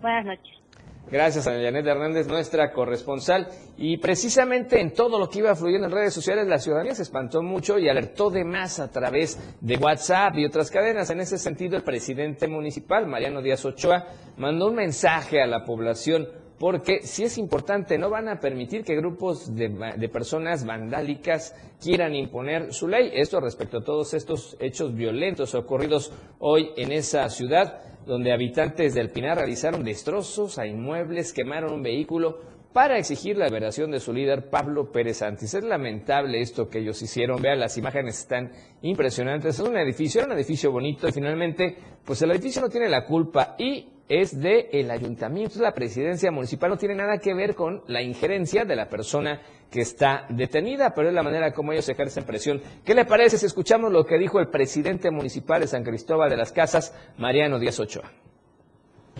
Buenas 0.00 0.24
noches. 0.24 0.61
Gracias 1.10 1.46
a 1.46 1.52
Janet 1.52 1.86
Hernández, 1.86 2.26
nuestra 2.26 2.72
corresponsal. 2.72 3.48
Y 3.76 3.98
precisamente 3.98 4.80
en 4.80 4.94
todo 4.94 5.18
lo 5.18 5.28
que 5.28 5.40
iba 5.40 5.54
fluyendo 5.54 5.86
en 5.86 5.92
redes 5.92 6.14
sociales, 6.14 6.46
la 6.46 6.58
ciudadanía 6.58 6.94
se 6.94 7.02
espantó 7.02 7.42
mucho 7.42 7.78
y 7.78 7.88
alertó 7.88 8.30
de 8.30 8.44
más 8.44 8.80
a 8.80 8.90
través 8.90 9.38
de 9.60 9.76
WhatsApp 9.76 10.36
y 10.36 10.46
otras 10.46 10.70
cadenas. 10.70 11.10
En 11.10 11.20
ese 11.20 11.36
sentido, 11.36 11.76
el 11.76 11.82
presidente 11.82 12.48
municipal, 12.48 13.06
Mariano 13.06 13.42
Díaz 13.42 13.64
Ochoa, 13.64 14.06
mandó 14.38 14.68
un 14.68 14.76
mensaje 14.76 15.42
a 15.42 15.46
la 15.46 15.64
población 15.64 16.28
porque 16.62 17.00
si 17.02 17.24
es 17.24 17.38
importante, 17.38 17.98
no 17.98 18.08
van 18.08 18.28
a 18.28 18.38
permitir 18.38 18.84
que 18.84 18.94
grupos 18.94 19.52
de, 19.52 19.68
de, 19.96 20.08
personas 20.08 20.64
vandálicas 20.64 21.56
quieran 21.82 22.14
imponer 22.14 22.72
su 22.72 22.86
ley. 22.86 23.10
Esto 23.14 23.40
respecto 23.40 23.78
a 23.78 23.84
todos 23.84 24.14
estos 24.14 24.56
hechos 24.60 24.94
violentos 24.94 25.56
ocurridos 25.56 26.12
hoy 26.38 26.70
en 26.76 26.92
esa 26.92 27.28
ciudad 27.30 27.91
donde 28.06 28.32
habitantes 28.32 28.94
del 28.94 29.10
Pinar 29.10 29.38
realizaron 29.38 29.84
destrozos 29.84 30.58
a 30.58 30.66
inmuebles, 30.66 31.32
quemaron 31.32 31.72
un 31.72 31.82
vehículo 31.82 32.38
para 32.72 32.96
exigir 32.98 33.36
la 33.36 33.46
liberación 33.46 33.90
de 33.90 34.00
su 34.00 34.12
líder 34.12 34.48
Pablo 34.48 34.90
Pérez 34.90 35.18
Santis. 35.18 35.54
Es 35.54 35.64
lamentable 35.64 36.40
esto 36.40 36.68
que 36.68 36.78
ellos 36.78 37.00
hicieron. 37.02 37.40
Vean, 37.40 37.60
las 37.60 37.76
imágenes 37.76 38.18
están 38.18 38.50
impresionantes. 38.80 39.58
Es 39.58 39.66
un 39.66 39.76
edificio, 39.76 40.20
era 40.22 40.32
un 40.32 40.38
edificio 40.38 40.72
bonito 40.72 41.06
y 41.06 41.12
finalmente, 41.12 41.76
pues 42.04 42.22
el 42.22 42.30
edificio 42.30 42.62
no 42.62 42.68
tiene 42.68 42.88
la 42.88 43.04
culpa 43.04 43.56
y 43.58 43.88
es 44.20 44.38
del 44.38 44.66
el 44.72 44.90
ayuntamiento, 44.90 45.58
la 45.60 45.72
presidencia 45.72 46.30
municipal, 46.30 46.68
no 46.68 46.76
tiene 46.76 46.94
nada 46.94 47.16
que 47.16 47.32
ver 47.32 47.54
con 47.54 47.82
la 47.86 48.02
injerencia 48.02 48.66
de 48.66 48.76
la 48.76 48.90
persona 48.90 49.40
que 49.70 49.80
está 49.80 50.26
detenida, 50.28 50.92
pero 50.94 51.08
es 51.08 51.14
la 51.14 51.22
manera 51.22 51.50
como 51.54 51.72
ellos 51.72 51.88
ejercen 51.88 52.24
presión. 52.24 52.60
¿Qué 52.84 52.94
le 52.94 53.06
parece 53.06 53.38
si 53.38 53.46
escuchamos 53.46 53.90
lo 53.90 54.04
que 54.04 54.18
dijo 54.18 54.38
el 54.38 54.48
presidente 54.48 55.10
municipal 55.10 55.62
de 55.62 55.66
San 55.66 55.82
Cristóbal 55.82 56.28
de 56.28 56.36
las 56.36 56.52
Casas, 56.52 56.94
Mariano 57.16 57.58
Díaz 57.58 57.80
Ochoa? 57.80 58.12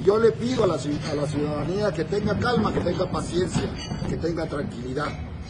Yo 0.05 0.19
le 0.19 0.33
pido 0.33 0.65
a 0.65 0.67
la, 0.67 0.75
a 0.75 1.15
la 1.15 1.27
ciudadanía 1.27 1.91
que 1.93 2.05
tenga 2.05 2.39
calma, 2.39 2.71
que 2.75 2.81
tenga 2.81 3.11
paciencia, 3.11 3.63
que 4.11 4.17
tenga 4.17 4.45
tranquilidad. 4.45 5.09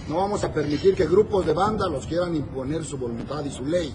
No 0.08 0.18
vamos 0.18 0.44
a 0.44 0.52
permitir 0.52 0.94
que 0.94 1.06
grupos 1.06 1.46
de 1.46 1.54
los 1.54 2.06
quieran 2.06 2.36
imponer 2.36 2.84
su 2.84 2.96
voluntad 2.96 3.44
y 3.44 3.50
su 3.50 3.64
ley. 3.64 3.92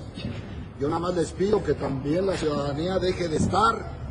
Yo 0.77 0.89
nada 0.89 0.99
más 0.99 1.15
les 1.15 1.31
pido 1.31 1.63
que 1.63 1.73
también 1.73 2.25
la 2.25 2.35
ciudadanía 2.35 2.99
deje 2.99 3.29
de 3.29 3.37
estar 3.37 4.06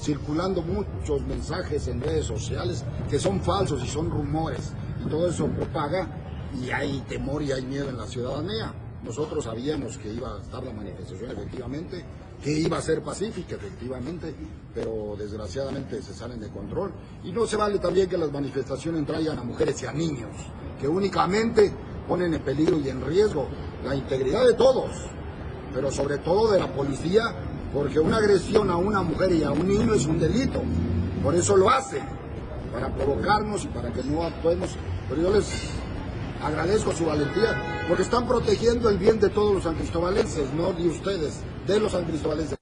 circulando 0.00 0.62
muchos 0.62 1.22
mensajes 1.26 1.86
en 1.88 2.00
redes 2.00 2.26
sociales 2.26 2.84
que 3.08 3.18
son 3.18 3.40
falsos 3.40 3.82
y 3.84 3.88
son 3.88 4.10
rumores. 4.10 4.72
Y 5.04 5.08
todo 5.08 5.28
eso 5.28 5.46
propaga 5.46 6.08
y 6.60 6.70
hay 6.70 7.00
temor 7.08 7.42
y 7.42 7.52
hay 7.52 7.62
miedo 7.62 7.88
en 7.88 7.96
la 7.96 8.06
ciudadanía. 8.06 8.74
Nosotros 9.02 9.44
sabíamos 9.44 9.96
que 9.96 10.12
iba 10.12 10.36
a 10.36 10.40
estar 10.40 10.62
la 10.62 10.72
manifestación 10.72 11.30
efectivamente, 11.30 12.04
que 12.42 12.52
iba 12.52 12.76
a 12.76 12.82
ser 12.82 13.02
pacífica 13.02 13.54
efectivamente, 13.54 14.34
pero 14.74 15.14
desgraciadamente 15.18 16.02
se 16.02 16.12
salen 16.12 16.38
de 16.38 16.48
control. 16.48 16.92
Y 17.24 17.32
no 17.32 17.46
se 17.46 17.56
vale 17.56 17.78
también 17.78 18.08
que 18.08 18.18
las 18.18 18.30
manifestaciones 18.30 19.06
traigan 19.06 19.38
a 19.38 19.42
mujeres 19.42 19.82
y 19.82 19.86
a 19.86 19.92
niños, 19.92 20.30
que 20.78 20.86
únicamente 20.86 21.72
ponen 22.06 22.34
en 22.34 22.42
peligro 22.42 22.78
y 22.78 22.88
en 22.88 23.04
riesgo 23.06 23.46
la 23.86 23.94
integridad 23.94 24.46
de 24.46 24.54
todos, 24.54 24.90
pero 25.72 25.90
sobre 25.90 26.18
todo 26.18 26.50
de 26.50 26.58
la 26.58 26.72
policía, 26.72 27.34
porque 27.72 27.98
una 27.98 28.18
agresión 28.18 28.70
a 28.70 28.76
una 28.76 29.02
mujer 29.02 29.32
y 29.32 29.44
a 29.44 29.52
un 29.52 29.68
niño 29.68 29.94
es 29.94 30.06
un 30.06 30.18
delito. 30.18 30.62
Por 31.22 31.34
eso 31.34 31.56
lo 31.56 31.70
hacen, 31.70 32.02
para 32.72 32.94
provocarnos 32.94 33.64
y 33.64 33.68
para 33.68 33.92
que 33.92 34.02
no 34.04 34.24
actuemos. 34.24 34.76
Pero 35.08 35.22
yo 35.22 35.30
les 35.30 35.70
agradezco 36.42 36.92
su 36.92 37.04
valentía, 37.04 37.84
porque 37.88 38.02
están 38.02 38.26
protegiendo 38.26 38.88
el 38.88 38.98
bien 38.98 39.20
de 39.20 39.28
todos 39.28 39.54
los 39.54 39.62
sancristobalenses, 39.64 40.52
no 40.54 40.72
de 40.72 40.88
ustedes, 40.88 41.40
de 41.66 41.80
los 41.80 41.92
sancristobalenses. 41.92 42.59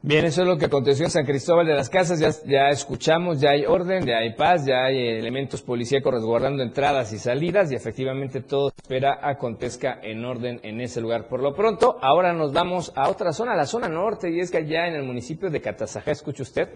Bien, 0.00 0.24
eso 0.24 0.42
es 0.42 0.48
lo 0.48 0.56
que 0.56 0.66
aconteció 0.66 1.06
en 1.06 1.10
San 1.10 1.26
Cristóbal 1.26 1.66
de 1.66 1.74
las 1.74 1.90
Casas. 1.90 2.20
Ya, 2.20 2.30
ya 2.46 2.68
escuchamos, 2.68 3.40
ya 3.40 3.50
hay 3.50 3.66
orden, 3.66 4.06
ya 4.06 4.18
hay 4.18 4.32
paz, 4.34 4.64
ya 4.64 4.84
hay 4.84 4.96
elementos 4.96 5.60
policíacos 5.60 6.14
resguardando 6.14 6.62
entradas 6.62 7.12
y 7.12 7.18
salidas 7.18 7.72
y 7.72 7.74
efectivamente 7.74 8.40
todo 8.40 8.70
espera 8.76 9.18
acontezca 9.20 9.98
en 10.00 10.24
orden 10.24 10.60
en 10.62 10.80
ese 10.80 11.00
lugar. 11.00 11.26
Por 11.26 11.42
lo 11.42 11.52
pronto, 11.52 11.98
ahora 12.00 12.32
nos 12.32 12.52
vamos 12.52 12.92
a 12.94 13.08
otra 13.10 13.32
zona, 13.32 13.56
la 13.56 13.66
zona 13.66 13.88
norte, 13.88 14.30
y 14.30 14.38
es 14.38 14.52
que 14.52 14.58
allá 14.58 14.86
en 14.86 14.94
el 14.94 15.02
municipio 15.02 15.50
de 15.50 15.60
Catazajá, 15.60 16.12
escuche 16.12 16.44
usted, 16.44 16.68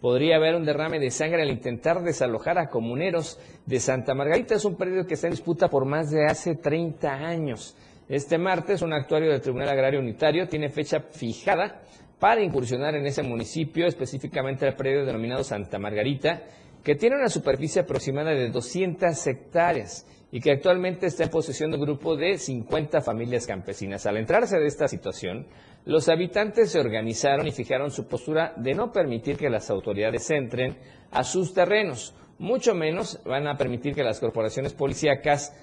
podría 0.00 0.36
haber 0.36 0.54
un 0.54 0.64
derrame 0.64 0.98
de 0.98 1.10
sangre 1.10 1.42
al 1.42 1.50
intentar 1.50 2.02
desalojar 2.02 2.58
a 2.58 2.70
comuneros 2.70 3.38
de 3.66 3.78
Santa 3.78 4.14
Margarita. 4.14 4.54
Es 4.54 4.64
un 4.64 4.76
periodo 4.76 5.06
que 5.06 5.14
está 5.14 5.26
en 5.26 5.32
disputa 5.32 5.68
por 5.68 5.84
más 5.84 6.10
de 6.10 6.24
hace 6.24 6.54
30 6.54 7.12
años. 7.12 7.76
Este 8.08 8.38
martes, 8.38 8.80
un 8.80 8.94
actuario 8.94 9.30
del 9.30 9.42
Tribunal 9.42 9.68
Agrario 9.68 10.00
Unitario 10.00 10.48
tiene 10.48 10.70
fecha 10.70 11.00
fijada 11.12 11.82
para 12.20 12.42
incursionar 12.42 12.94
en 12.94 13.06
ese 13.06 13.22
municipio, 13.22 13.86
específicamente 13.86 14.68
el 14.68 14.74
predio 14.74 15.06
denominado 15.06 15.42
Santa 15.42 15.78
Margarita, 15.78 16.42
que 16.84 16.94
tiene 16.94 17.16
una 17.16 17.30
superficie 17.30 17.82
aproximada 17.82 18.30
de 18.30 18.50
200 18.50 19.26
hectáreas 19.26 20.06
y 20.30 20.40
que 20.40 20.52
actualmente 20.52 21.06
está 21.06 21.24
en 21.24 21.30
posesión 21.30 21.70
de 21.70 21.78
un 21.78 21.82
grupo 21.84 22.16
de 22.16 22.38
50 22.38 23.00
familias 23.00 23.46
campesinas. 23.46 24.06
Al 24.06 24.18
entrarse 24.18 24.58
de 24.58 24.66
esta 24.66 24.86
situación, 24.86 25.46
los 25.86 26.08
habitantes 26.08 26.70
se 26.70 26.78
organizaron 26.78 27.46
y 27.46 27.52
fijaron 27.52 27.90
su 27.90 28.06
postura 28.06 28.52
de 28.56 28.74
no 28.74 28.92
permitir 28.92 29.36
que 29.36 29.50
las 29.50 29.70
autoridades 29.70 30.30
entren 30.30 30.76
a 31.10 31.24
sus 31.24 31.52
terrenos, 31.54 32.14
mucho 32.38 32.74
menos 32.74 33.20
van 33.24 33.46
a 33.48 33.56
permitir 33.56 33.94
que 33.94 34.02
las 34.02 34.20
corporaciones 34.20 34.72
policíacas 34.72 35.54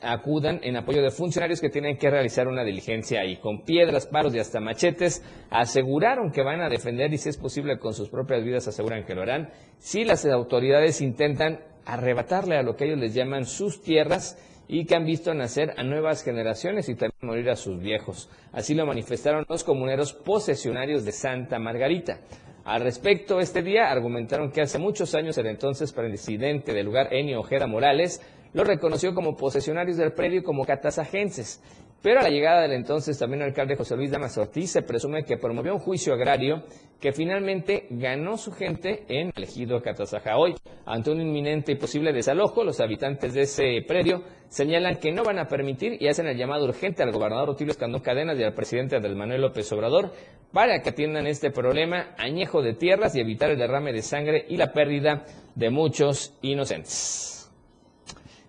acudan 0.00 0.60
en 0.62 0.76
apoyo 0.76 1.02
de 1.02 1.10
funcionarios 1.10 1.60
que 1.60 1.68
tienen 1.68 1.98
que 1.98 2.10
realizar 2.10 2.48
una 2.48 2.64
diligencia 2.64 3.20
ahí. 3.20 3.36
Con 3.36 3.64
piedras, 3.64 4.06
palos 4.06 4.34
y 4.34 4.38
hasta 4.38 4.60
machetes 4.60 5.22
aseguraron 5.50 6.32
que 6.32 6.42
van 6.42 6.60
a 6.60 6.68
defender 6.68 7.12
y 7.12 7.18
si 7.18 7.28
es 7.28 7.36
posible 7.36 7.78
con 7.78 7.94
sus 7.94 8.08
propias 8.08 8.42
vidas 8.44 8.66
aseguran 8.68 9.04
que 9.04 9.14
lo 9.14 9.22
harán 9.22 9.50
si 9.78 10.04
las 10.04 10.24
autoridades 10.24 11.00
intentan 11.00 11.60
arrebatarle 11.84 12.56
a 12.56 12.62
lo 12.62 12.76
que 12.76 12.86
ellos 12.86 12.98
les 12.98 13.14
llaman 13.14 13.44
sus 13.44 13.82
tierras 13.82 14.38
y 14.66 14.86
que 14.86 14.96
han 14.96 15.04
visto 15.04 15.34
nacer 15.34 15.74
a 15.76 15.82
nuevas 15.82 16.22
generaciones 16.22 16.88
y 16.88 16.94
también 16.94 17.18
morir 17.20 17.50
a 17.50 17.56
sus 17.56 17.78
viejos. 17.80 18.30
Así 18.52 18.74
lo 18.74 18.86
manifestaron 18.86 19.44
los 19.46 19.62
comuneros 19.62 20.14
posesionarios 20.14 21.04
de 21.04 21.12
Santa 21.12 21.58
Margarita. 21.58 22.20
Al 22.64 22.80
respecto, 22.80 23.40
este 23.40 23.62
día 23.62 23.90
argumentaron 23.90 24.50
que 24.50 24.62
hace 24.62 24.78
muchos 24.78 25.14
años 25.14 25.36
el 25.36 25.48
entonces 25.48 25.92
presidente 25.92 26.72
del 26.72 26.86
lugar, 26.86 27.12
Enio 27.12 27.40
Ojeda 27.40 27.66
Morales, 27.66 28.22
lo 28.54 28.64
reconoció 28.64 29.14
como 29.14 29.36
posesionarios 29.36 29.98
del 29.98 30.12
predio 30.12 30.40
y 30.40 30.42
como 30.42 30.64
catasajenses. 30.64 31.60
Pero 32.04 32.20
a 32.20 32.22
la 32.22 32.28
llegada 32.28 32.62
del 32.62 32.72
entonces 32.72 33.18
también 33.18 33.42
alcalde 33.42 33.76
José 33.76 33.96
Luis 33.96 34.10
Damas 34.10 34.36
Ortiz 34.36 34.70
se 34.72 34.82
presume 34.82 35.24
que 35.24 35.38
promovió 35.38 35.72
un 35.72 35.80
juicio 35.80 36.12
agrario 36.12 36.62
que 37.00 37.12
finalmente 37.12 37.86
ganó 37.88 38.36
su 38.36 38.52
gente 38.52 39.04
en 39.08 39.32
el 39.34 39.44
ejido 39.44 39.80
Catazajá. 39.80 40.36
Hoy, 40.36 40.54
ante 40.84 41.10
un 41.10 41.22
inminente 41.22 41.72
y 41.72 41.76
posible 41.76 42.12
desalojo, 42.12 42.62
los 42.62 42.78
habitantes 42.80 43.32
de 43.32 43.42
ese 43.42 43.82
predio 43.88 44.22
señalan 44.48 44.96
que 44.96 45.12
no 45.12 45.24
van 45.24 45.38
a 45.38 45.48
permitir 45.48 45.96
y 45.98 46.08
hacen 46.08 46.26
el 46.26 46.36
llamado 46.36 46.66
urgente 46.66 47.02
al 47.02 47.10
gobernador 47.10 47.50
Otilio 47.50 47.72
Escandón 47.72 48.02
Cadenas 48.02 48.38
y 48.38 48.42
al 48.42 48.52
presidente 48.52 49.00
del 49.00 49.16
Manuel 49.16 49.40
López 49.40 49.72
Obrador 49.72 50.12
para 50.52 50.82
que 50.82 50.90
atiendan 50.90 51.26
este 51.26 51.50
problema 51.50 52.14
añejo 52.18 52.60
de 52.60 52.74
tierras 52.74 53.16
y 53.16 53.20
evitar 53.20 53.50
el 53.50 53.58
derrame 53.58 53.94
de 53.94 54.02
sangre 54.02 54.44
y 54.46 54.58
la 54.58 54.74
pérdida 54.74 55.24
de 55.54 55.70
muchos 55.70 56.34
inocentes. 56.42 57.43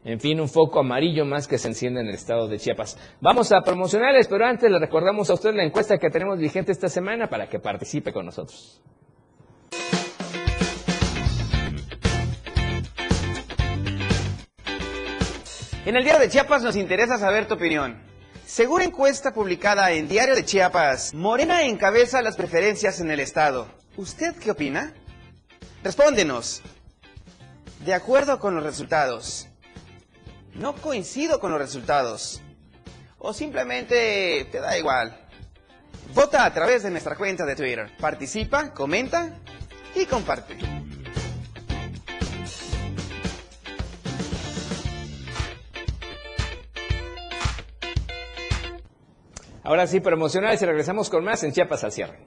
En 0.06 0.20
fin, 0.20 0.40
un 0.40 0.48
foco 0.48 0.82
amarillo 0.82 1.26
más 1.26 1.48
que 1.48 1.58
se 1.58 1.68
enciende 1.68 2.00
en 2.00 2.08
el 2.08 2.14
estado 2.14 2.48
de 2.48 2.60
Chiapas. 2.60 2.96
Vamos 3.22 3.52
a 3.52 3.62
promocionales, 3.62 4.28
pero 4.28 4.46
antes 4.46 4.70
le 4.70 4.78
recordamos 4.78 5.32
a 5.32 5.34
usted 5.34 5.56
la 5.56 5.64
encuesta 5.64 5.98
que 5.98 6.12
tenemos 6.12 6.38
vigente 6.38 6.72
esta 6.72 6.90
semana 6.90 7.28
para 7.28 7.50
que 7.50 7.58
participe 7.58 8.14
con 8.14 8.28
nosotros. 8.28 8.84
En 15.88 15.96
el 15.96 16.04
Diario 16.04 16.22
de 16.22 16.30
Chiapas 16.30 16.62
nos 16.62 16.76
interesa 16.76 17.18
saber 17.18 17.48
tu 17.48 17.56
opinión. 17.56 18.00
Según 18.46 18.84
encuesta 18.84 19.34
publicada 19.34 19.92
en 19.92 20.08
Diario 20.08 20.36
de 20.36 20.46
Chiapas, 20.46 21.16
Morena 21.16 21.64
encabeza 21.64 22.22
las 22.22 22.36
preferencias 22.36 23.02
en 23.02 23.10
el 23.10 23.20
Estado. 23.20 23.68
¿Usted 23.98 24.36
qué 24.36 24.52
opina? 24.52 24.94
Respóndenos. 25.84 26.62
De 27.84 27.96
acuerdo 27.96 28.40
con 28.40 28.54
los 28.54 28.64
resultados, 28.64 29.48
no 30.56 30.74
coincido 30.76 31.40
con 31.40 31.52
los 31.52 31.60
resultados. 31.60 32.42
O 33.18 33.34
simplemente 33.34 34.48
te 34.52 34.60
da 34.60 34.78
igual. 34.78 35.18
Vota 36.14 36.46
a 36.46 36.54
través 36.54 36.84
de 36.84 36.92
nuestra 36.92 37.16
cuenta 37.16 37.46
de 37.46 37.56
Twitter. 37.56 37.92
Participa, 38.00 38.74
comenta 38.74 39.40
y 39.96 40.06
comparte. 40.06 40.58
Ahora 49.64 49.88
sí, 49.88 50.00
promocionales 50.00 50.62
y 50.62 50.66
regresamos 50.66 51.10
con 51.10 51.24
más 51.24 51.44
en 51.44 51.52
Chiapas 51.52 51.84
al 51.84 51.92
cierre. 51.92 52.20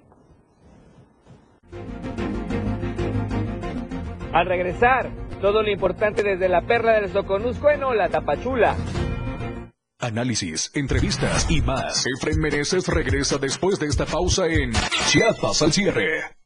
Al 4.32 4.46
regresar, 4.46 5.10
todo 5.40 5.62
lo 5.62 5.70
importante 5.70 6.22
desde 6.22 6.48
la 6.48 6.62
perla 6.62 7.00
del 7.00 7.12
Soconusco 7.12 7.70
en 7.70 7.80
la 7.96 8.08
Tapachula. 8.08 8.76
Análisis, 10.00 10.70
entrevistas 10.74 11.50
y 11.50 11.60
más. 11.60 12.04
Efren 12.06 12.38
Meneses 12.38 12.86
regresa 12.86 13.38
después 13.38 13.80
de 13.80 13.86
esta 13.86 14.06
pausa 14.06 14.46
en 14.46 14.72
Chiapas 15.08 15.62
al 15.62 15.72
cierre. 15.72 16.38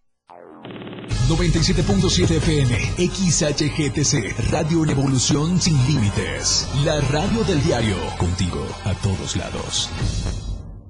97.7 1.29 2.37
FM, 2.37 2.77
XHGTC, 2.97 4.51
Radio 4.51 4.85
en 4.85 4.91
Evolución 4.91 5.61
Sin 5.61 5.77
Límites. 5.87 6.69
La 6.85 7.01
radio 7.01 7.45
del 7.45 7.63
diario, 7.63 7.97
contigo 8.19 8.67
a 8.85 8.95
todos 8.95 9.37
lados. 9.37 9.91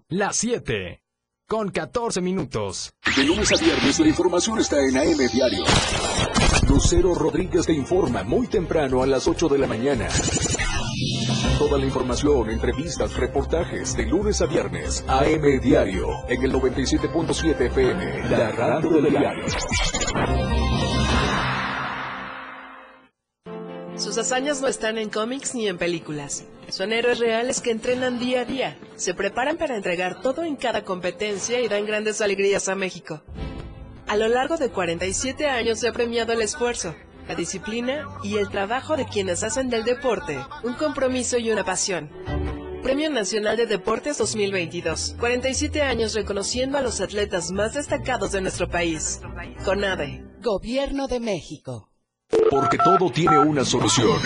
Las 0.08 0.36
7, 0.36 1.02
con 1.48 1.70
14 1.70 2.20
minutos. 2.20 2.94
De 3.16 3.24
lunes 3.24 3.52
a 3.52 3.56
viernes 3.56 3.98
la 3.98 4.08
información 4.08 4.58
está 4.58 4.76
en 4.78 4.96
AM 4.96 5.28
Diario. 5.32 5.64
Lucero 6.72 7.14
Rodríguez 7.14 7.66
te 7.66 7.74
informa 7.74 8.22
muy 8.22 8.46
temprano 8.46 9.02
a 9.02 9.06
las 9.06 9.28
8 9.28 9.46
de 9.50 9.58
la 9.58 9.66
mañana. 9.66 10.08
Toda 11.58 11.76
la 11.76 11.84
información, 11.84 12.48
entrevistas, 12.48 13.14
reportajes 13.14 13.94
de 13.94 14.06
lunes 14.06 14.40
a 14.40 14.46
viernes. 14.46 15.04
AM 15.06 15.60
Diario 15.60 16.08
en 16.30 16.42
el 16.42 16.50
97.7 16.50 17.60
FM. 17.66 18.30
La 18.30 18.52
radio 18.52 19.02
del 19.02 19.10
diario. 19.10 19.44
Sus 23.96 24.16
hazañas 24.16 24.62
no 24.62 24.68
están 24.68 24.96
en 24.96 25.10
cómics 25.10 25.54
ni 25.54 25.68
en 25.68 25.76
películas. 25.76 26.46
Son 26.70 26.90
héroes 26.94 27.18
reales 27.18 27.60
que 27.60 27.70
entrenan 27.70 28.18
día 28.18 28.40
a 28.40 28.44
día, 28.46 28.78
se 28.96 29.12
preparan 29.12 29.58
para 29.58 29.76
entregar 29.76 30.22
todo 30.22 30.42
en 30.42 30.56
cada 30.56 30.84
competencia 30.84 31.60
y 31.60 31.68
dan 31.68 31.84
grandes 31.84 32.22
alegrías 32.22 32.70
a 32.70 32.74
México. 32.74 33.20
A 34.12 34.16
lo 34.16 34.28
largo 34.28 34.58
de 34.58 34.68
47 34.68 35.48
años 35.48 35.78
se 35.78 35.88
ha 35.88 35.92
premiado 35.94 36.34
el 36.34 36.42
esfuerzo, 36.42 36.94
la 37.26 37.34
disciplina 37.34 38.06
y 38.22 38.36
el 38.36 38.50
trabajo 38.50 38.94
de 38.94 39.06
quienes 39.06 39.42
hacen 39.42 39.70
del 39.70 39.84
deporte 39.84 40.38
un 40.64 40.74
compromiso 40.74 41.38
y 41.38 41.50
una 41.50 41.64
pasión. 41.64 42.10
Premio 42.82 43.08
Nacional 43.08 43.56
de 43.56 43.64
Deportes 43.64 44.18
2022. 44.18 45.16
47 45.18 45.80
años 45.80 46.12
reconociendo 46.12 46.76
a 46.76 46.82
los 46.82 47.00
atletas 47.00 47.52
más 47.52 47.72
destacados 47.72 48.32
de 48.32 48.42
nuestro 48.42 48.68
país. 48.68 49.22
CONADE. 49.64 50.22
Gobierno 50.42 51.08
de 51.08 51.18
México. 51.18 51.88
Porque 52.50 52.76
todo 52.76 53.10
tiene 53.10 53.38
una 53.38 53.64
solución. 53.64 54.20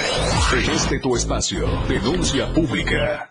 En 0.52 0.68
este 0.68 0.98
tu 0.98 1.14
espacio, 1.14 1.64
denuncia 1.88 2.52
pública. 2.52 3.30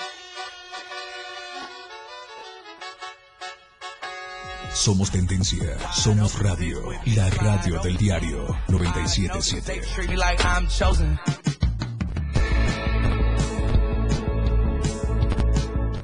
Somos 4.73 5.11
tendencia, 5.11 5.77
somos 5.93 6.39
radio, 6.39 6.81
la 7.07 7.29
radio 7.29 7.81
del 7.81 7.97
diario 7.97 8.57
977. 8.69 9.81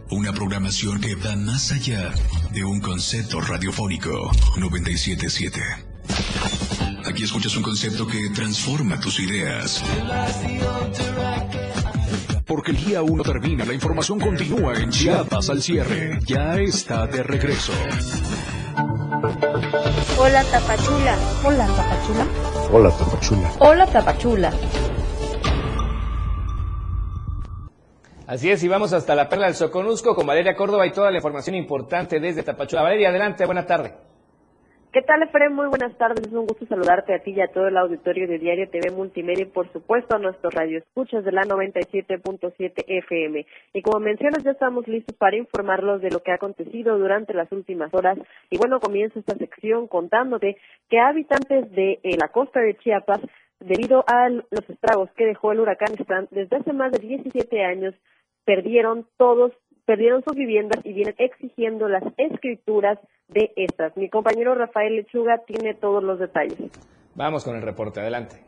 Una 0.09 0.33
programación 0.33 0.99
que 0.99 1.15
va 1.15 1.35
más 1.37 1.71
allá 1.71 2.13
de 2.51 2.65
un 2.65 2.81
concepto 2.81 3.39
radiofónico 3.39 4.31
977. 4.57 5.61
Aquí 7.05 7.23
escuchas 7.23 7.55
un 7.55 7.63
concepto 7.63 8.05
que 8.05 8.29
transforma 8.35 8.99
tus 8.99 9.19
ideas. 9.21 9.81
Porque 12.45 12.71
el 12.71 12.85
día 12.85 13.01
1 13.01 13.23
termina, 13.23 13.65
la 13.65 13.73
información 13.73 14.19
continúa 14.19 14.73
en 14.75 14.89
Chiapas 14.89 15.49
al 15.49 15.61
cierre. 15.61 16.19
Ya 16.25 16.55
está 16.55 17.07
de 17.07 17.23
regreso. 17.23 17.73
Hola 19.17 20.43
Tapachula. 20.43 21.17
Hola 21.43 21.67
Tapachula. 21.67 22.27
Hola 22.71 22.91
Tapachula. 22.91 23.51
Hola 23.59 23.87
Tapachula. 23.87 24.53
Así 28.27 28.51
es, 28.51 28.63
y 28.63 28.67
vamos 28.67 28.93
hasta 28.93 29.15
la 29.15 29.27
Perla 29.27 29.45
del 29.47 29.55
Soconusco 29.55 30.13
con 30.13 30.27
Valeria 30.27 30.55
Córdoba 30.55 30.85
y 30.85 30.91
toda 30.91 31.09
la 31.09 31.17
información 31.17 31.55
importante 31.55 32.19
desde 32.19 32.43
Tapachula. 32.43 32.83
Valeria, 32.83 33.09
adelante, 33.09 33.45
buena 33.45 33.65
tarde. 33.65 33.95
¿Qué 34.97 35.03
tal, 35.03 35.21
Efraín? 35.21 35.53
Muy 35.53 35.67
buenas 35.67 35.95
tardes. 35.99 36.25
Es 36.25 36.33
un 36.33 36.47
gusto 36.47 36.65
saludarte 36.65 37.13
a 37.13 37.19
ti 37.19 37.29
y 37.29 37.39
a 37.39 37.49
todo 37.49 37.67
el 37.67 37.77
auditorio 37.77 38.27
de 38.27 38.39
Diario 38.39 38.67
TV 38.67 38.89
Multimedia 38.89 39.43
y, 39.43 39.45
por 39.45 39.71
supuesto, 39.71 40.15
a 40.15 40.17
nuestros 40.17 40.51
radioescuchas 40.51 41.23
de 41.23 41.31
la 41.31 41.43
97.7 41.43 42.83
FM. 42.87 43.45
Y 43.73 43.81
como 43.83 43.99
mencionas, 43.99 44.43
ya 44.43 44.49
estamos 44.49 44.87
listos 44.87 45.15
para 45.15 45.37
informarlos 45.37 46.01
de 46.01 46.09
lo 46.09 46.23
que 46.23 46.31
ha 46.31 46.35
acontecido 46.37 46.97
durante 46.97 47.35
las 47.35 47.51
últimas 47.51 47.93
horas. 47.93 48.17
Y 48.49 48.57
bueno, 48.57 48.79
comienzo 48.79 49.19
esta 49.19 49.37
sección 49.37 49.87
contándote 49.87 50.57
que 50.89 50.99
habitantes 50.99 51.71
de 51.73 51.99
eh, 52.01 52.17
la 52.19 52.29
costa 52.29 52.59
de 52.61 52.75
Chiapas, 52.77 53.19
debido 53.59 54.03
a 54.07 54.29
los 54.29 54.67
estragos 54.67 55.11
que 55.11 55.27
dejó 55.27 55.51
el 55.51 55.59
huracán 55.59 55.93
Stan, 55.93 56.27
desde 56.31 56.55
hace 56.55 56.73
más 56.73 56.91
de 56.91 56.97
17 56.97 57.63
años, 57.63 57.93
perdieron 58.45 59.05
todos 59.17 59.51
perdieron 59.87 60.21
sus 60.21 60.35
viviendas 60.35 60.85
y 60.85 60.91
vienen 60.91 61.15
exigiendo 61.17 61.87
las 61.87 62.03
escrituras 62.17 62.99
de 63.29 63.53
estas. 63.55 63.95
Mi 63.95 64.09
compañero 64.09 64.53
Rafael 64.53 64.97
Lechuga 64.97 65.39
tiene 65.47 65.73
todos 65.75 66.03
los 66.03 66.19
detalles. 66.19 66.59
Vamos 67.15 67.45
con 67.45 67.55
el 67.55 67.61
reporte, 67.61 68.01
adelante. 68.01 68.43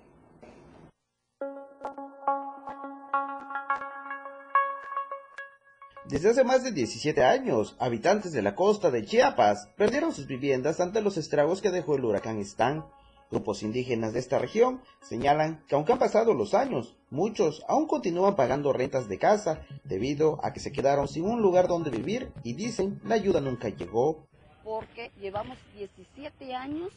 Desde 6.09 6.31
hace 6.31 6.43
más 6.43 6.63
de 6.63 6.73
17 6.73 7.23
años, 7.23 7.77
habitantes 7.79 8.33
de 8.33 8.41
la 8.41 8.55
costa 8.55 8.91
de 8.91 9.05
Chiapas 9.05 9.71
perdieron 9.77 10.11
sus 10.11 10.27
viviendas 10.27 10.81
ante 10.81 11.01
los 11.01 11.17
estragos 11.17 11.61
que 11.61 11.71
dejó 11.71 11.95
el 11.95 12.03
huracán 12.03 12.39
Stan. 12.39 12.83
Grupos 13.31 13.63
indígenas 13.63 14.11
de 14.11 14.19
esta 14.19 14.39
región 14.39 14.81
señalan 15.01 15.63
que 15.67 15.75
aunque 15.75 15.93
han 15.93 15.99
pasado 15.99 16.33
los 16.33 16.53
años, 16.53 16.98
muchos 17.11 17.63
aún 17.67 17.87
continúan 17.87 18.35
pagando 18.35 18.73
rentas 18.73 19.07
de 19.07 19.17
casa 19.17 19.65
debido 19.83 20.39
a 20.43 20.53
que 20.53 20.59
se 20.59 20.71
quedaron 20.71 21.07
sin 21.07 21.25
un 21.25 21.41
lugar 21.41 21.67
donde 21.67 21.89
vivir 21.89 22.31
y 22.43 22.53
dicen 22.53 22.99
la 23.03 23.15
ayuda 23.15 23.41
nunca 23.41 23.69
llegó. 23.69 24.25
Porque 24.63 25.11
llevamos 25.19 25.57
17 25.75 26.53
años 26.53 26.91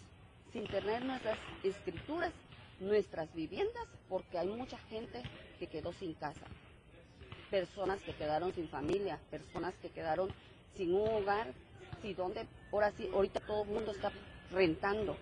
sin 0.52 0.66
tener 0.66 1.04
nuestras 1.04 1.38
escrituras, 1.62 2.32
nuestras 2.80 3.32
viviendas, 3.34 3.88
porque 4.08 4.38
hay 4.38 4.48
mucha 4.48 4.78
gente 4.90 5.22
que 5.58 5.66
quedó 5.66 5.92
sin 5.92 6.14
casa. 6.14 6.46
Personas 7.50 8.00
que 8.02 8.14
quedaron 8.14 8.52
sin 8.54 8.68
familia, 8.68 9.18
personas 9.30 9.74
que 9.80 9.90
quedaron 9.90 10.28
sin 10.76 10.94
un 10.94 11.08
hogar, 11.08 11.52
si 12.02 12.14
donde, 12.14 12.46
ahora 12.72 12.92
sí, 12.96 13.08
ahorita 13.12 13.40
todo 13.40 13.62
el 13.62 13.70
mundo 13.70 13.92
está 13.92 14.10
rentando 14.50 15.16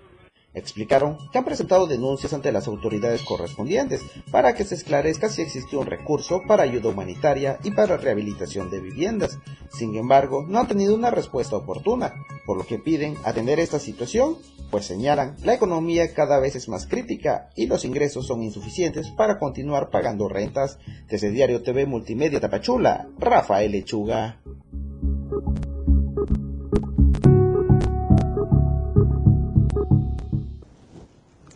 Explicaron 0.52 1.16
que 1.30 1.38
han 1.38 1.44
presentado 1.44 1.86
denuncias 1.86 2.32
ante 2.32 2.50
las 2.50 2.66
autoridades 2.66 3.22
correspondientes 3.22 4.02
para 4.32 4.54
que 4.54 4.64
se 4.64 4.74
esclarezca 4.74 5.28
si 5.28 5.42
existe 5.42 5.76
un 5.76 5.86
recurso 5.86 6.42
para 6.48 6.64
ayuda 6.64 6.88
humanitaria 6.88 7.58
y 7.62 7.70
para 7.70 7.96
rehabilitación 7.96 8.68
de 8.68 8.80
viviendas. 8.80 9.38
Sin 9.72 9.94
embargo, 9.94 10.44
no 10.48 10.58
han 10.58 10.66
tenido 10.66 10.94
una 10.94 11.10
respuesta 11.10 11.56
oportuna, 11.56 12.14
por 12.46 12.56
lo 12.56 12.66
que 12.66 12.78
piden 12.78 13.16
atender 13.24 13.60
esta 13.60 13.78
situación, 13.78 14.38
pues 14.72 14.86
señalan 14.86 15.36
la 15.44 15.54
economía 15.54 16.12
cada 16.14 16.40
vez 16.40 16.56
es 16.56 16.68
más 16.68 16.86
crítica 16.86 17.50
y 17.54 17.66
los 17.66 17.84
ingresos 17.84 18.26
son 18.26 18.42
insuficientes 18.42 19.10
para 19.10 19.38
continuar 19.38 19.90
pagando 19.90 20.28
rentas. 20.28 20.78
Desde 21.08 21.30
Diario 21.30 21.62
TV 21.62 21.86
Multimedia 21.86 22.40
Tapachula, 22.40 23.08
Rafael 23.18 23.70
Lechuga. 23.70 24.40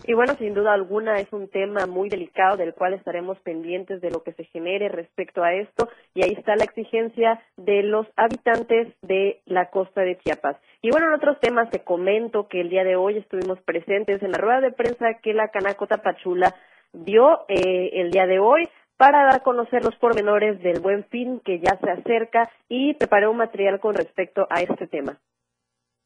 Y 0.07 0.13
bueno, 0.13 0.35
sin 0.39 0.53
duda 0.53 0.75
alguna 0.75 1.17
es 1.17 1.33
un 1.33 1.49
tema 1.49 1.87
muy 1.87 2.11
delicado 2.11 2.59
del 2.59 2.75
cual 2.75 2.93
estaremos 2.93 3.39
pendientes 3.41 4.03
de 4.03 4.11
lo 4.11 4.23
que 4.23 4.35
se 4.35 4.45
genere 4.45 4.91
respecto 4.91 5.43
a 5.43 5.55
esto 5.55 5.89
y 6.15 6.23
ahí 6.23 6.33
está 6.37 6.57
la 6.57 6.65
exigencia 6.65 7.43
de 7.57 7.83
los 7.83 8.07
habitantes 8.17 8.93
de 9.01 9.41
la 9.47 9.71
costa 9.71 10.03
de 10.03 10.19
Chiapas. 10.19 10.59
Y 10.83 10.91
bueno, 10.91 11.07
en 11.07 11.15
otros 11.15 11.41
temas 11.41 11.71
te 11.71 11.83
comento 11.85 12.49
que 12.49 12.61
el 12.61 12.69
día 12.69 12.85
de 12.85 12.97
hoy 12.97 13.17
estuvimos 13.17 13.59
presentes 13.63 14.23
en 14.23 14.33
la 14.33 14.39
rueda 14.39 14.61
de 14.61 14.73
prensa 14.73 15.15
que 15.23 15.33
la 15.33 15.49
Canacota 15.49 16.03
Pachula 16.03 16.55
dio 16.93 17.47
eh, 17.49 17.91
el 17.95 18.11
día 18.11 18.27
de 18.27 18.39
hoy 18.39 18.69
para 18.99 19.25
dar 19.25 19.37
a 19.37 19.43
conocer 19.43 19.83
los 19.85 19.97
pormenores 19.97 20.63
del 20.63 20.81
buen 20.81 21.05
fin 21.05 21.41
que 21.41 21.61
ya 21.61 21.79
se 21.79 21.91
acerca 21.91 22.51
y 22.69 22.93
preparé 22.95 23.27
un 23.27 23.39
material 23.39 23.81
con 23.81 23.95
respecto 23.95 24.47
a 24.51 24.61
este 24.61 24.87
tema. 24.87 25.19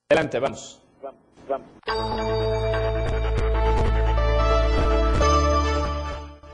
Adelante, 0.08 0.38
vamos. 0.38 0.82
vamos. 1.48 1.68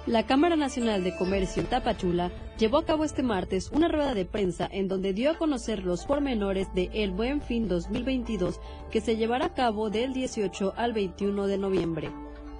La 0.06 0.26
Cámara 0.26 0.54
Nacional 0.54 1.02
de 1.02 1.16
Comercio 1.16 1.64
Tapachula 1.64 2.30
llevó 2.58 2.76
a 2.76 2.84
cabo 2.84 3.04
este 3.04 3.22
martes 3.22 3.70
una 3.72 3.88
rueda 3.88 4.12
de 4.12 4.26
prensa 4.26 4.68
en 4.70 4.86
donde 4.86 5.14
dio 5.14 5.30
a 5.30 5.38
conocer 5.38 5.82
los 5.82 6.04
pormenores 6.04 6.68
de 6.74 6.90
El 6.92 7.10
Buen 7.10 7.40
Fin 7.40 7.68
2022 7.68 8.60
que 8.90 9.00
se 9.00 9.16
llevará 9.16 9.46
a 9.46 9.54
cabo 9.54 9.88
del 9.88 10.12
18 10.12 10.74
al 10.76 10.92
21 10.92 11.46
de 11.46 11.56
noviembre. 11.56 12.10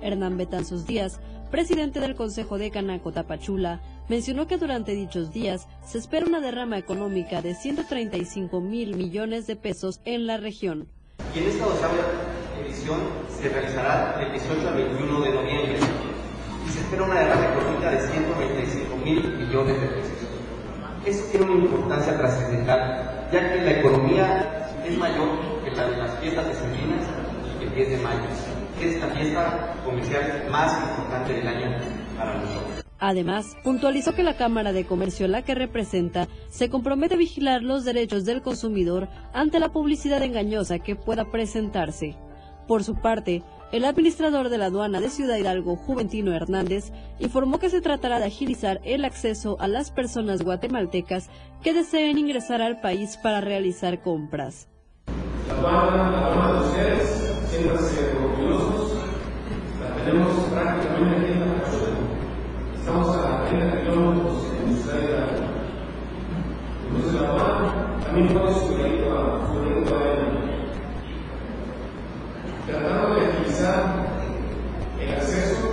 Hernán 0.01 0.39
Betanzos 0.39 0.87
Díaz, 0.87 1.21
presidente 1.51 2.01
del 2.01 2.15
Consejo 2.15 2.57
de 2.57 2.71
Canaco 2.71 3.13
Tapachula, 3.13 3.83
mencionó 4.09 4.47
que 4.47 4.57
durante 4.57 4.93
dichos 4.93 5.31
días 5.31 5.69
se 5.85 5.99
espera 5.99 6.25
una 6.25 6.41
derrama 6.41 6.79
económica 6.79 7.43
de 7.43 7.55
135 7.55 8.63
mil 8.63 8.97
millones 8.97 9.47
de 9.47 9.57
pesos 9.57 10.01
en 10.07 10.27
la 10.27 10.39
región. 10.39 10.89
Y 11.35 11.41
en 11.41 11.49
esta 11.49 11.67
edición 12.65 13.01
se 13.29 13.51
realizará 13.51 14.17
del 14.19 14.33
18 14.33 14.67
al 14.67 14.75
21 14.77 15.21
de 15.21 15.31
noviembre 15.35 16.04
espera 16.95 17.11
una 17.11 17.21
derrama 17.21 17.47
económica 17.53 17.91
de 17.91 18.09
125 18.09 18.97
mil 18.99 19.37
millones 19.37 19.81
de 19.81 19.87
pesos. 19.89 20.13
Esto 21.05 21.31
tiene 21.31 21.53
una 21.53 21.65
importancia 21.65 22.17
trascendental, 22.17 23.29
ya 23.33 23.53
que 23.53 23.63
la 23.63 23.71
economía 23.73 24.69
es 24.87 24.97
mayor 24.99 25.29
que 25.65 25.71
la 25.73 25.89
de 25.89 25.97
las 25.97 26.19
fiestas 26.21 26.47
decembrinas 26.47 27.05
y 27.61 27.65
el 27.65 27.75
10 27.75 27.91
de 27.91 27.97
mayo, 27.99 28.21
que 28.79 28.95
es 28.95 29.01
la 29.01 29.09
fiesta 29.09 29.75
comercial 29.85 30.47
más 30.51 30.83
importante 30.83 31.33
del 31.33 31.49
año 31.49 31.77
para 32.17 32.35
nosotros. 32.37 32.85
Además, 33.01 33.57
puntualizó 33.65 34.15
que 34.15 34.23
la 34.23 34.37
Cámara 34.37 34.73
de 34.73 34.87
Comercio, 34.87 35.27
la 35.29 35.43
que 35.43 35.55
representa, 35.55 36.29
se 36.49 36.71
compromete 36.71 37.15
a 37.15 37.19
vigilar 37.19 37.63
los 37.63 37.85
derechos 37.85 38.25
del 38.25 38.41
consumidor 38.41 39.09
ante 39.35 39.59
la 39.59 39.71
publicidad 39.71 40.23
engañosa 40.23 40.79
que 40.79 40.97
pueda 40.97 41.31
presentarse. 41.31 42.17
Por 42.67 42.83
su 42.83 42.95
parte, 42.95 43.43
el 43.73 43.85
administrador 43.85 44.49
de 44.49 44.59
la 44.59 44.67
aduana 44.67 45.01
de 45.01 45.11
Ciudad 45.11 45.37
Hidalgo, 45.37 45.77
Juventino 45.77 46.33
Hernández, 46.33 46.93
informó 47.19 47.59
que 47.59 47.71
se 47.71 47.81
tratará 47.81 48.19
de 48.19 48.27
agilizar 48.27 48.81
el 48.85 49.05
acceso 49.05 49.57
a 49.61 49.69
las 49.69 49.91
personas 49.91 50.43
guatemaltecas 50.43 51.29
que 51.63 51.75
deseen 51.75 52.19
ingresar 52.19 52.63
al 52.63 52.81
país 52.81 53.17
para 53.17 53.41
realizar 53.41 54.01
compras. 54.03 54.69
La 55.49 55.55
aduana, 55.55 56.11
la 56.11 56.27
aduana 56.27 56.53
de 56.53 56.69
ustedes, 56.69 57.37
siéntanse 57.51 58.17
orgullosos, 58.23 58.93
la 59.81 60.05
tenemos 60.05 60.45
prácticamente 60.51 61.17
aquí 61.17 61.33
en 61.33 61.41
la 61.41 62.05
Estamos 62.79 63.17
a 63.17 63.45
30 63.49 63.83
kilómetros 63.83 64.47
en 64.63 64.77
Ciudad 64.77 65.03
Hidalgo. 65.03 65.55
Entonces 66.89 67.21
la 67.21 67.29
aduana 67.29 67.99
también 68.05 68.29
pone 68.29 68.53
su 68.53 68.61
a 68.61 69.47
su 69.47 69.61
granito 69.61 70.34
tratando 72.67 73.15
de 73.15 73.27
agilizar 73.27 74.07
el 75.01 75.11
acceso, 75.11 75.73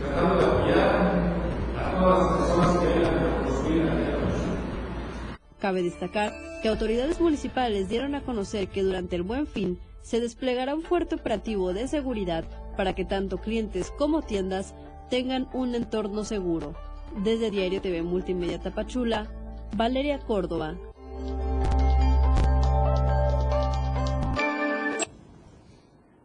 tratando 0.00 0.36
de 0.36 0.44
apoyar 0.44 1.12
a 1.78 1.98
todas 1.98 2.18
las 2.18 2.38
personas 2.38 2.78
que 2.78 2.86
vengan 2.86 3.14
a 3.14 3.44
construir 3.44 3.84
la 3.84 3.92
Cabe 5.58 5.82
destacar 5.82 6.32
que 6.62 6.68
autoridades 6.68 7.20
municipales 7.20 7.88
dieron 7.88 8.14
a 8.14 8.22
conocer 8.22 8.68
que 8.68 8.82
durante 8.82 9.16
el 9.16 9.22
buen 9.22 9.46
fin 9.46 9.78
se 10.02 10.20
desplegará 10.20 10.74
un 10.74 10.82
fuerte 10.82 11.14
operativo 11.14 11.72
de 11.72 11.86
seguridad 11.88 12.44
para 12.76 12.94
que 12.94 13.04
tanto 13.04 13.38
clientes 13.38 13.92
como 13.96 14.22
tiendas 14.22 14.74
tengan 15.10 15.48
un 15.52 15.74
entorno 15.74 16.24
seguro. 16.24 16.74
Desde 17.22 17.50
Diario 17.50 17.80
TV 17.80 18.02
Multimedia 18.02 18.58
Tapachula, 18.58 19.30
Valeria 19.76 20.18
Córdoba. 20.18 20.74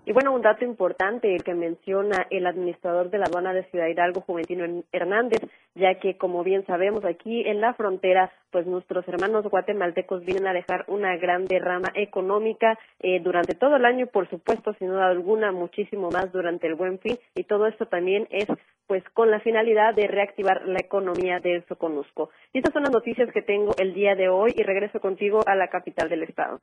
Y 0.08 0.14
bueno, 0.14 0.34
un 0.34 0.42
dato 0.42 0.64
importante 0.64 1.36
que 1.44 1.54
menciona 1.54 2.28
el 2.30 2.48
administrador 2.48 3.10
de 3.10 3.18
la 3.18 3.26
aduana 3.26 3.52
de 3.52 3.66
Ciudad 3.66 3.88
Hidalgo, 3.88 4.22
Juventino 4.22 4.64
Hernández, 4.94 5.42
ya 5.76 5.96
que 5.96 6.18
como 6.18 6.46
bien 6.46 6.66
sabemos 6.66 7.04
aquí 7.04 7.42
en 7.46 7.60
la 7.60 7.74
frontera, 7.74 8.32
pues 8.50 8.66
nuestros 8.66 9.06
hermanos 9.10 9.44
guatemaltecos 9.50 10.24
vienen 10.24 10.48
a 10.48 10.54
dejar 10.54 10.86
una 10.88 11.18
gran 11.18 11.44
derrama 11.44 11.92
económica 11.94 12.80
eh, 13.02 13.20
durante 13.20 13.54
todo 13.54 13.76
el 13.76 13.84
año, 13.84 14.08
por 14.08 14.30
supuesto, 14.30 14.74
sin 14.80 14.88
duda 14.88 15.08
alguna, 15.10 15.52
muchísimo 15.52 16.10
más 16.10 16.32
durante 16.32 16.68
el 16.68 16.76
buen 16.76 17.00
fin, 17.00 17.20
y 17.36 17.44
todo 17.44 17.68
esto 17.68 17.88
también 17.88 18.30
es 18.32 18.48
pues 18.88 19.04
con 19.14 19.30
la 19.30 19.42
finalidad 19.42 19.94
de 19.94 20.08
reactivar 20.08 20.66
la 20.66 20.80
economía 20.80 21.40
de 21.40 21.62
Soconusco. 21.68 22.30
Y 22.54 22.60
estas 22.60 22.74
son 22.74 22.84
las 22.84 22.92
noticias 22.92 23.30
que 23.34 23.42
tengo 23.42 23.74
el 23.78 23.94
día 23.94 24.16
de 24.16 24.30
hoy 24.30 24.54
y 24.56 24.64
regreso 24.64 25.02
contigo 25.02 25.42
a 25.46 25.56
la 25.56 25.68
capital 25.68 26.08
del 26.08 26.24
estado. 26.24 26.62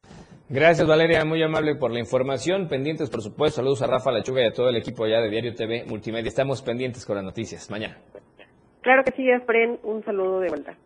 Gracias 0.49 0.87
Valeria, 0.89 1.25
muy 1.25 1.43
amable 1.43 1.75
por 1.75 1.91
la 1.91 2.01
información. 2.01 2.69
Pendientes, 2.69 3.11
por 3.11 3.21
supuesto, 3.35 3.57
saludos 3.57 3.83
a 3.83 3.89
Rafa 3.89 4.13
Lechuga 4.13 4.43
y 4.43 4.47
a 4.47 4.53
todo 4.53 4.69
el 4.69 4.77
equipo 4.77 5.05
allá 5.05 5.21
de 5.21 5.29
Diario 5.29 5.55
TV 5.55 5.85
Multimedia. 5.89 6.29
Estamos 6.29 6.63
pendientes 6.63 7.05
con 7.05 7.17
las 7.17 7.25
noticias. 7.25 7.69
Mañana. 7.69 7.99
Claro 8.81 9.03
que 9.03 9.11
sí, 9.11 9.29
Efren, 9.29 9.81
un 9.83 10.05
saludo 10.05 10.39
de 10.39 10.49
vuelta. 10.49 10.77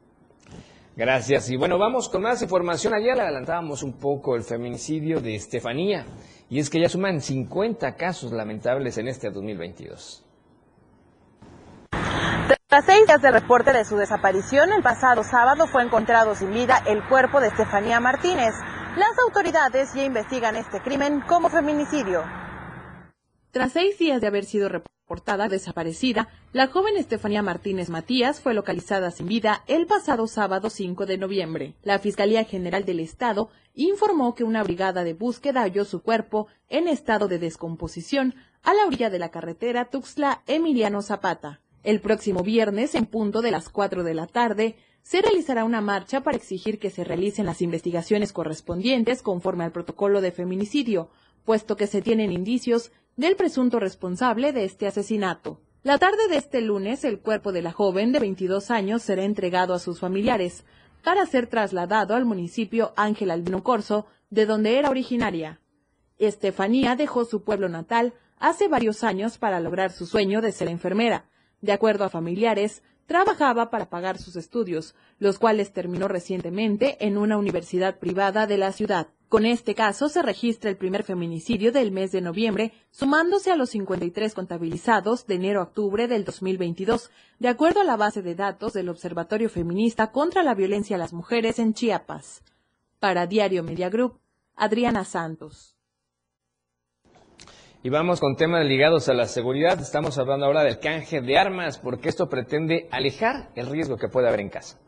Gracias. 0.97 1.51
Y 1.51 1.57
bueno, 1.57 1.79
vamos 1.79 2.09
con 2.09 2.23
más 2.23 2.41
información. 2.41 2.95
Ayer 2.95 3.15
le 3.15 3.23
adelantábamos 3.23 3.83
un 3.83 3.99
poco 3.99 4.35
el 4.35 4.43
feminicidio 4.43 5.21
de 5.21 5.35
Estefanía. 5.35 6.07
Y 6.49 6.59
es 6.59 6.71
que 6.71 6.81
ya 6.81 6.89
suman 6.89 7.21
50 7.21 7.95
casos 7.97 8.33
lamentables 8.33 8.97
en 8.97 9.09
este 9.09 9.31
2022. 9.31 10.25
Tras 12.67 12.85
seis 12.85 13.07
días 13.07 13.21
de 13.21 13.31
reporte 13.31 13.73
de 13.73 13.85
su 13.85 13.97
desaparición, 13.97 14.73
el 14.73 14.83
pasado 14.83 15.23
sábado 15.23 15.67
fue 15.67 15.83
encontrado 15.83 16.35
sin 16.35 16.53
vida 16.53 16.83
el 16.87 17.03
cuerpo 17.05 17.41
de 17.41 17.49
Estefanía 17.49 18.01
Martínez. 18.01 18.55
Las 18.97 19.19
autoridades 19.19 19.93
ya 19.95 20.05
investigan 20.05 20.57
este 20.57 20.81
crimen 20.81 21.21
como 21.21 21.51
feminicidio. 21.51 22.25
Tras 23.51 23.73
seis 23.73 23.99
días 23.99 24.21
de 24.21 24.27
haber 24.27 24.45
sido 24.45 24.69
reportada 24.69 25.49
desaparecida, 25.49 26.29
la 26.53 26.69
joven 26.69 26.97
Estefanía 26.97 27.43
Martínez 27.43 27.91
Matías 27.91 28.41
fue 28.41 28.55
localizada 28.55 29.11
sin 29.11 29.27
vida 29.27 29.63
el 29.67 29.87
pasado 29.87 30.27
sábado 30.27 30.71
5 30.71 31.07
de 31.07 31.19
noviembre. 31.19 31.75
La 31.83 31.99
Fiscalía 31.99 32.45
General 32.45 32.85
del 32.85 33.01
Estado 33.01 33.51
informó 33.75 34.35
que 34.35 34.45
una 34.45 34.63
brigada 34.63 35.05
de 35.05 35.15
búsqueda 35.15 35.63
halló 35.63 35.85
su 35.85 36.03
cuerpo 36.03 36.49
en 36.69 36.89
estado 36.89 37.29
de 37.29 37.39
descomposición 37.39 38.35
a 38.63 38.75
la 38.75 38.87
orilla 38.87 39.11
de 39.11 39.19
la 39.19 39.31
carretera 39.31 39.85
Tuxtla 39.85 40.43
Emiliano 40.47 41.03
Zapata. 41.03 41.61
El 41.83 42.01
próximo 42.01 42.43
viernes, 42.43 42.95
en 42.95 43.07
punto 43.07 43.41
de 43.41 43.51
las 43.51 43.69
4 43.69 44.03
de 44.03 44.15
la 44.15 44.27
tarde, 44.27 44.77
se 45.03 45.23
realizará 45.23 45.65
una 45.65 45.81
marcha 45.81 46.23
para 46.23 46.37
exigir 46.37 46.79
que 46.79 46.91
se 46.91 47.05
realicen 47.05 47.47
las 47.47 47.63
investigaciones 47.63 48.33
correspondientes 48.33 49.23
conforme 49.23 49.65
al 49.65 49.73
protocolo 49.73 50.21
de 50.21 50.33
feminicidio, 50.33 51.11
puesto 51.45 51.77
que 51.77 51.87
se 51.87 52.03
tienen 52.03 52.33
indicios 52.33 52.93
del 53.17 53.37
presunto 53.37 53.81
responsable 53.81 54.53
de 54.53 54.65
este 54.65 54.87
asesinato. 54.87 55.61
La 55.83 55.99
tarde 55.99 56.29
de 56.29 56.37
este 56.37 56.61
lunes, 56.61 57.05
el 57.05 57.21
cuerpo 57.21 57.53
de 57.53 57.63
la 57.63 57.73
joven 57.73 58.13
de 58.13 58.19
22 58.19 58.71
años 58.71 59.03
será 59.03 59.23
entregado 59.23 59.73
a 59.73 59.79
sus 59.79 60.01
familiares 60.01 60.65
para 61.03 61.25
ser 61.25 61.47
trasladado 61.47 62.15
al 62.15 62.25
municipio 62.25 62.93
Ángel 62.97 63.31
Albino 63.31 63.63
Corso, 63.63 64.07
de 64.29 64.45
donde 64.45 64.79
era 64.79 64.91
originaria. 64.91 65.61
Estefanía 66.19 66.97
dejó 66.97 67.25
su 67.25 67.45
pueblo 67.45 67.69
natal 67.69 68.13
hace 68.39 68.69
varios 68.69 69.05
años 69.05 69.39
para 69.39 69.61
lograr 69.61 69.93
su 69.93 70.05
sueño 70.05 70.43
de 70.43 70.53
ser 70.53 70.69
enfermera, 70.69 71.28
de 71.61 71.73
acuerdo 71.73 72.05
a 72.05 72.09
familiares, 72.09 72.83
trabajaba 73.07 73.71
para 73.71 73.89
pagar 73.89 74.19
sus 74.19 74.37
estudios, 74.37 74.95
los 75.19 75.39
cuales 75.39 75.73
terminó 75.73 76.09
recientemente 76.09 76.99
en 77.05 77.17
una 77.17 77.39
universidad 77.39 77.99
privada 77.99 78.47
de 78.47 78.59
la 78.59 78.71
ciudad. 78.73 79.09
Con 79.31 79.47
este 79.47 79.75
caso 79.75 80.09
se 80.09 80.23
registra 80.23 80.71
el 80.71 80.77
primer 80.77 81.05
feminicidio 81.05 81.73
del 81.73 81.91
mes 81.91 82.13
de 82.13 82.21
noviembre, 82.21 82.73
sumándose 82.91 83.51
a 83.51 83.57
los 83.57 83.71
53 83.71 84.35
contabilizados 84.35 85.27
de 85.27 85.35
enero 85.35 85.61
a 85.61 85.65
octubre 85.65 86.07
del 86.07 86.25
2022, 86.25 87.11
de 87.39 87.49
acuerdo 87.49 87.81
a 87.81 87.85
la 87.85 87.97
base 87.97 88.23
de 88.23 88.35
datos 88.35 88.75
del 88.75 88.89
Observatorio 88.91 89.49
Feminista 89.49 90.13
contra 90.13 90.43
la 90.43 90.55
Violencia 90.55 90.97
a 90.97 90.99
las 90.99 91.13
Mujeres 91.13 91.59
en 91.59 91.75
Chiapas. 91.75 92.43
Para 93.01 93.27
Diario 93.27 93.63
Media 93.63 93.89
Group, 93.89 94.19
Adriana 94.55 95.05
Santos. 95.05 95.78
Y 97.81 97.91
vamos 97.91 98.19
con 98.19 98.35
temas 98.35 98.67
ligados 98.67 99.09
a 99.09 99.15
la 99.15 99.27
seguridad. 99.27 99.81
Estamos 99.81 100.19
hablando 100.19 100.47
ahora 100.47 100.65
del 100.65 100.81
canje 100.81 101.21
de 101.21 101.39
armas, 101.39 101.79
porque 101.79 102.09
esto 102.09 102.29
pretende 102.29 102.89
alejar 102.91 103.51
el 103.55 103.69
riesgo 103.69 103.97
que 103.97 104.09
puede 104.09 104.27
haber 104.27 104.41
en 104.41 104.49
casa. 104.49 104.81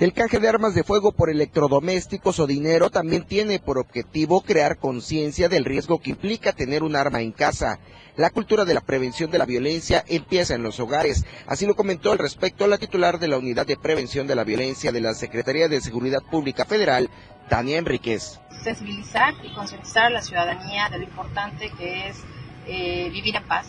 El 0.00 0.14
canje 0.14 0.38
de 0.38 0.48
armas 0.48 0.74
de 0.74 0.84
fuego 0.84 1.12
por 1.12 1.28
electrodomésticos 1.28 2.40
o 2.40 2.46
dinero 2.46 2.88
también 2.88 3.24
tiene 3.24 3.60
por 3.60 3.76
objetivo 3.78 4.40
crear 4.40 4.78
conciencia 4.78 5.50
del 5.50 5.66
riesgo 5.66 6.00
que 6.00 6.10
implica 6.10 6.52
tener 6.52 6.82
un 6.82 6.96
arma 6.96 7.20
en 7.20 7.30
casa. 7.30 7.78
La 8.16 8.30
cultura 8.30 8.64
de 8.64 8.74
la 8.74 8.80
prevención 8.80 9.30
de 9.30 9.38
la 9.38 9.46
violencia 9.46 10.02
empieza 10.08 10.54
en 10.54 10.62
los 10.62 10.80
hogares. 10.80 11.24
Así 11.46 11.66
lo 11.66 11.76
comentó 11.76 12.10
al 12.10 12.18
respecto 12.18 12.66
la 12.66 12.78
titular 12.78 13.20
de 13.20 13.28
la 13.28 13.38
Unidad 13.38 13.66
de 13.66 13.76
Prevención 13.76 14.26
de 14.26 14.34
la 14.34 14.44
Violencia 14.44 14.92
de 14.92 15.00
la 15.00 15.14
Secretaría 15.14 15.68
de 15.68 15.80
Seguridad 15.80 16.22
Pública 16.28 16.64
Federal, 16.64 17.08
Tania 17.52 17.76
Enríquez. 17.76 18.40
Sensibilizar 18.62 19.34
y 19.42 19.52
concientizar 19.52 20.04
a 20.06 20.08
la 20.08 20.22
ciudadanía 20.22 20.88
de 20.88 20.96
lo 20.96 21.04
importante 21.04 21.68
que 21.76 22.08
es 22.08 22.24
eh, 22.66 23.10
vivir 23.10 23.36
en 23.36 23.44
paz, 23.44 23.66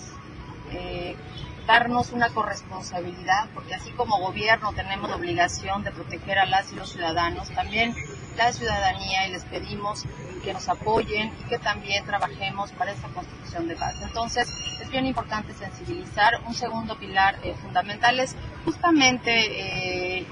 eh, 0.72 1.18
darnos 1.68 2.14
una 2.14 2.30
corresponsabilidad, 2.30 3.50
porque 3.54 3.76
así 3.76 3.92
como 3.92 4.20
gobierno 4.20 4.72
tenemos 4.72 5.10
la 5.10 5.18
obligación 5.18 5.84
de 5.84 5.92
proteger 5.92 6.40
a 6.40 6.46
las 6.46 6.72
y 6.72 6.78
los 6.78 6.92
ciudadanos, 6.92 7.50
también 7.50 7.94
la 8.38 8.54
ciudadanía 8.54 9.28
y 9.28 9.34
les 9.34 9.44
pedimos 9.44 10.06
que 10.46 10.54
nos 10.54 10.70
apoyen 10.70 11.34
y 11.42 11.50
que 11.50 11.60
también 11.60 12.06
trabajemos 12.06 12.72
para 12.72 12.94
esta 12.94 13.10
constitución 13.10 13.68
de 13.68 13.76
paz. 13.76 13.96
Entonces, 14.02 14.48
es 14.82 14.90
bien 14.92 15.06
importante 15.06 15.54
sensibilizar. 15.54 16.40
Un 16.48 16.54
segundo 16.54 16.98
pilar 16.98 17.38
eh, 17.44 17.54
fundamental 17.62 18.18
es 18.22 18.34
justamente 18.64 20.20
el, 20.20 20.26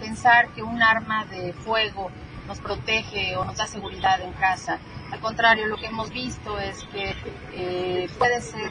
pensar 0.00 0.50
que 0.50 0.62
un 0.62 0.80
arma 0.80 1.24
de 1.24 1.52
fuego 1.52 2.12
nos 2.46 2.58
protege 2.58 3.36
o 3.36 3.44
nos 3.44 3.56
da 3.56 3.66
seguridad 3.66 4.20
en 4.20 4.32
casa. 4.32 4.78
Al 5.10 5.20
contrario, 5.20 5.66
lo 5.66 5.76
que 5.76 5.86
hemos 5.86 6.10
visto 6.10 6.58
es 6.58 6.84
que 6.84 7.14
eh, 7.52 8.08
puede 8.18 8.40
ser 8.40 8.70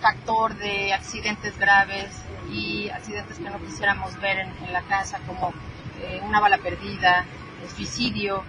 factor 0.00 0.54
de 0.56 0.92
accidentes 0.92 1.58
graves 1.58 2.10
y 2.52 2.90
accidentes 2.90 3.38
que 3.38 3.48
no 3.48 3.58
quisiéramos 3.58 4.20
ver 4.20 4.40
en 4.40 4.72
la 4.72 4.82
casa, 4.82 5.18
como 5.26 5.54
una 6.26 6.40
bala 6.40 6.58
perdida, 6.58 7.24
suicidio, 7.74 8.44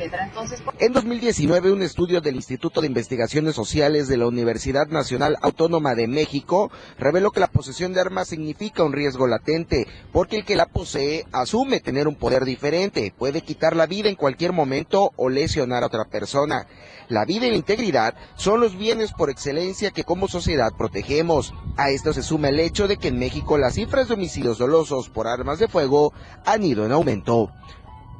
entonces, 0.00 0.62
En 0.78 0.92
2019, 0.92 1.72
un 1.72 1.82
estudio 1.82 2.20
del 2.20 2.36
Instituto 2.36 2.80
de 2.80 2.86
Investigaciones 2.86 3.54
Sociales 3.54 4.08
de 4.08 4.16
la 4.16 4.26
Universidad 4.26 4.86
Nacional 4.88 5.36
Autónoma 5.42 5.94
de 5.94 6.06
México 6.06 6.70
reveló 6.98 7.30
que 7.30 7.40
la 7.40 7.48
posesión 7.48 7.92
de 7.92 8.00
armas 8.00 8.28
significa 8.28 8.84
un 8.84 8.92
riesgo 8.92 9.26
latente, 9.26 9.86
porque 10.12 10.36
el 10.36 10.44
que 10.44 10.56
la 10.56 10.66
posee 10.66 11.26
asume 11.32 11.80
tener 11.80 12.08
un 12.08 12.16
poder 12.16 12.44
diferente, 12.44 13.12
puede 13.16 13.40
quitar 13.42 13.76
la 13.76 13.86
vida 13.86 14.08
en 14.08 14.16
cualquier 14.16 14.52
momento 14.52 15.12
o 15.16 15.28
lesionar 15.28 15.82
a 15.82 15.86
otra 15.86 16.04
persona. 16.04 16.66
La 17.08 17.24
vida 17.24 17.46
y 17.46 17.50
la 17.50 17.56
integridad 17.56 18.14
son 18.36 18.60
los 18.60 18.76
bienes 18.76 19.12
por 19.12 19.28
excelencia 19.28 19.90
que 19.90 20.04
como 20.04 20.28
sociedad 20.28 20.72
protegemos. 20.76 21.52
A 21.76 21.90
esto 21.90 22.12
se 22.12 22.22
suma 22.22 22.48
el 22.48 22.60
hecho 22.60 22.88
de 22.88 22.96
que 22.96 23.08
en 23.08 23.18
México 23.18 23.58
las 23.58 23.74
cifras 23.74 24.08
de 24.08 24.14
homicidios 24.14 24.58
dolosos 24.58 25.10
por 25.10 25.26
armas 25.26 25.58
de 25.58 25.68
fuego 25.68 26.12
han 26.46 26.64
ido 26.64 26.86
en 26.86 26.92
aumento. 26.92 27.50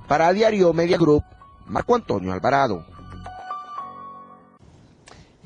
Para 0.06 0.34
Diario 0.34 0.74
Media 0.74 0.98
Group, 0.98 1.24
Marco 1.66 1.94
Antonio 1.94 2.32
Alvarado. 2.32 2.84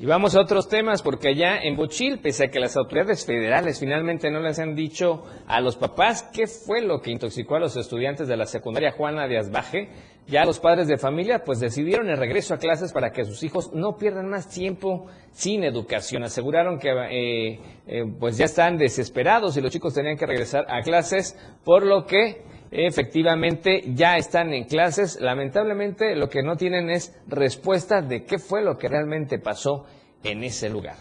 Y 0.01 0.05
vamos 0.05 0.33
a 0.33 0.39
otros 0.39 0.69
temas, 0.69 1.01
porque 1.01 1.27
allá 1.27 1.57
en 1.61 1.75
Bochil, 1.75 2.19
pese 2.19 2.45
a 2.45 2.47
que 2.47 2.61
las 2.61 2.77
autoridades 2.77 3.25
federales 3.25 3.81
finalmente 3.81 4.31
no 4.31 4.39
les 4.39 4.57
han 4.57 4.73
dicho 4.73 5.25
a 5.45 5.59
los 5.59 5.75
papás 5.75 6.23
qué 6.33 6.47
fue 6.47 6.81
lo 6.81 7.01
que 7.01 7.11
intoxicó 7.11 7.57
a 7.57 7.59
los 7.59 7.75
estudiantes 7.75 8.29
de 8.29 8.37
la 8.37 8.45
secundaria 8.45 8.93
Juana 8.93 9.27
de 9.27 9.37
Asbaje, 9.37 9.89
ya 10.25 10.45
los 10.45 10.59
padres 10.59 10.87
de 10.87 10.97
familia 10.97 11.43
pues 11.43 11.59
decidieron 11.59 12.09
el 12.09 12.15
regreso 12.15 12.53
a 12.53 12.59
clases 12.59 12.93
para 12.93 13.11
que 13.11 13.25
sus 13.25 13.43
hijos 13.43 13.73
no 13.73 13.97
pierdan 13.97 14.29
más 14.29 14.47
tiempo 14.47 15.07
sin 15.31 15.65
educación. 15.65 16.23
Aseguraron 16.23 16.79
que 16.79 16.91
eh, 16.91 17.59
eh, 17.85 18.05
pues 18.17 18.37
ya 18.37 18.45
están 18.45 18.77
desesperados 18.77 19.57
y 19.57 19.61
los 19.61 19.71
chicos 19.71 19.93
tenían 19.95 20.15
que 20.15 20.25
regresar 20.25 20.65
a 20.69 20.81
clases, 20.81 21.37
por 21.65 21.85
lo 21.85 22.05
que 22.05 22.41
efectivamente 22.71 23.83
ya 23.93 24.17
están 24.17 24.53
en 24.53 24.65
clases. 24.65 25.19
Lamentablemente 25.19 26.15
lo 26.15 26.29
que 26.29 26.43
no 26.43 26.55
tienen 26.55 26.89
es 26.89 27.19
respuesta 27.27 28.01
de 28.01 28.25
qué 28.25 28.39
fue 28.39 28.61
lo 28.63 28.77
que 28.77 28.87
realmente 28.87 29.39
pasó 29.39 29.85
en 30.23 30.43
ese 30.43 30.69
lugar. 30.69 30.97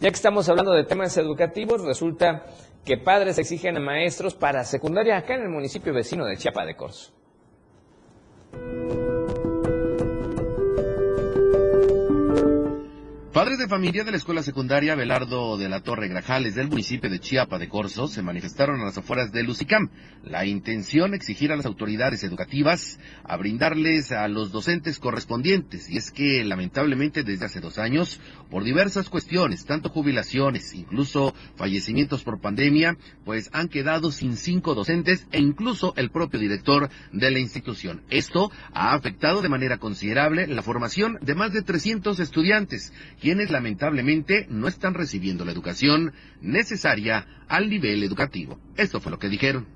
Ya 0.00 0.08
que 0.08 0.16
estamos 0.16 0.48
hablando 0.48 0.72
de 0.72 0.84
temas 0.84 1.16
educativos, 1.16 1.82
resulta 1.82 2.44
que 2.84 2.98
padres 2.98 3.38
exigen 3.38 3.76
a 3.76 3.80
maestros 3.80 4.34
para 4.34 4.64
secundaria 4.64 5.16
acá 5.16 5.34
en 5.34 5.42
el 5.42 5.48
municipio 5.48 5.94
vecino 5.94 6.26
de 6.26 6.36
Chiapa 6.36 6.66
de 6.66 6.76
Corzo. 6.76 7.12
Padres 13.34 13.58
de 13.58 13.66
familia 13.66 14.04
de 14.04 14.12
la 14.12 14.16
escuela 14.16 14.44
secundaria 14.44 14.94
Belardo 14.94 15.58
de 15.58 15.68
la 15.68 15.80
Torre 15.80 16.06
Grajales 16.06 16.54
del 16.54 16.68
municipio 16.68 17.10
de 17.10 17.18
Chiapa 17.18 17.58
de 17.58 17.68
Corzo 17.68 18.06
se 18.06 18.22
manifestaron 18.22 18.80
a 18.80 18.84
las 18.84 18.96
afueras 18.96 19.32
de 19.32 19.42
Lucicam. 19.42 19.90
La 20.22 20.46
intención 20.46 21.14
exigir 21.14 21.50
a 21.50 21.56
las 21.56 21.66
autoridades 21.66 22.22
educativas 22.22 23.00
a 23.24 23.36
brindarles 23.36 24.12
a 24.12 24.28
los 24.28 24.52
docentes 24.52 25.00
correspondientes. 25.00 25.90
Y 25.90 25.96
es 25.96 26.12
que 26.12 26.44
lamentablemente 26.44 27.24
desde 27.24 27.46
hace 27.46 27.58
dos 27.58 27.78
años, 27.78 28.20
por 28.50 28.62
diversas 28.62 29.08
cuestiones, 29.08 29.64
tanto 29.64 29.88
jubilaciones, 29.88 30.72
incluso 30.72 31.34
fallecimientos 31.56 32.22
por 32.22 32.40
pandemia, 32.40 32.96
pues 33.24 33.50
han 33.52 33.66
quedado 33.66 34.12
sin 34.12 34.36
cinco 34.36 34.76
docentes 34.76 35.26
e 35.32 35.40
incluso 35.40 35.92
el 35.96 36.12
propio 36.12 36.38
director 36.38 36.88
de 37.10 37.32
la 37.32 37.40
institución. 37.40 38.02
Esto 38.10 38.52
ha 38.72 38.94
afectado 38.94 39.42
de 39.42 39.48
manera 39.48 39.78
considerable 39.78 40.46
la 40.46 40.62
formación 40.62 41.18
de 41.20 41.34
más 41.34 41.52
de 41.52 41.62
300 41.62 42.20
estudiantes 42.20 42.92
quienes 43.24 43.50
lamentablemente 43.50 44.46
no 44.50 44.68
están 44.68 44.92
recibiendo 44.92 45.46
la 45.46 45.52
educación 45.52 46.12
necesaria 46.42 47.24
al 47.48 47.70
nivel 47.70 48.02
educativo. 48.02 48.58
Esto 48.76 49.00
fue 49.00 49.10
lo 49.10 49.18
que 49.18 49.30
dijeron. 49.30 49.66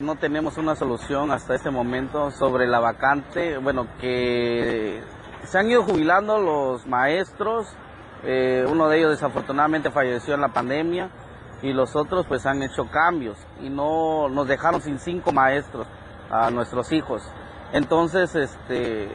No 0.00 0.16
tenemos 0.16 0.58
una 0.58 0.74
solución 0.74 1.30
hasta 1.30 1.54
este 1.54 1.70
momento 1.70 2.32
sobre 2.32 2.66
la 2.66 2.80
vacante, 2.80 3.56
bueno, 3.58 3.86
que 4.00 5.00
se 5.44 5.58
han 5.58 5.70
ido 5.70 5.84
jubilando 5.84 6.40
los 6.40 6.88
maestros, 6.88 7.68
eh, 8.24 8.66
uno 8.68 8.88
de 8.88 8.98
ellos 8.98 9.10
desafortunadamente 9.12 9.92
falleció 9.92 10.34
en 10.34 10.40
la 10.40 10.52
pandemia 10.52 11.08
y 11.62 11.72
los 11.72 11.94
otros 11.94 12.26
pues 12.26 12.46
han 12.46 12.64
hecho 12.64 12.90
cambios 12.90 13.38
y 13.62 13.70
no 13.70 14.28
nos 14.28 14.48
dejaron 14.48 14.82
sin 14.82 14.98
cinco 14.98 15.30
maestros 15.30 15.86
a 16.30 16.50
nuestros 16.50 16.90
hijos. 16.90 17.22
Entonces, 17.72 18.34
este, 18.34 19.08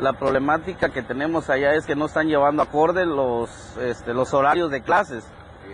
la 0.00 0.12
problemática 0.12 0.90
que 0.90 1.02
tenemos 1.02 1.50
allá 1.50 1.74
es 1.74 1.86
que 1.86 1.96
no 1.96 2.06
están 2.06 2.28
llevando 2.28 2.62
acorde 2.62 3.06
los, 3.06 3.76
este, 3.78 4.14
los 4.14 4.32
horarios 4.34 4.70
de 4.70 4.82
clases. 4.82 5.24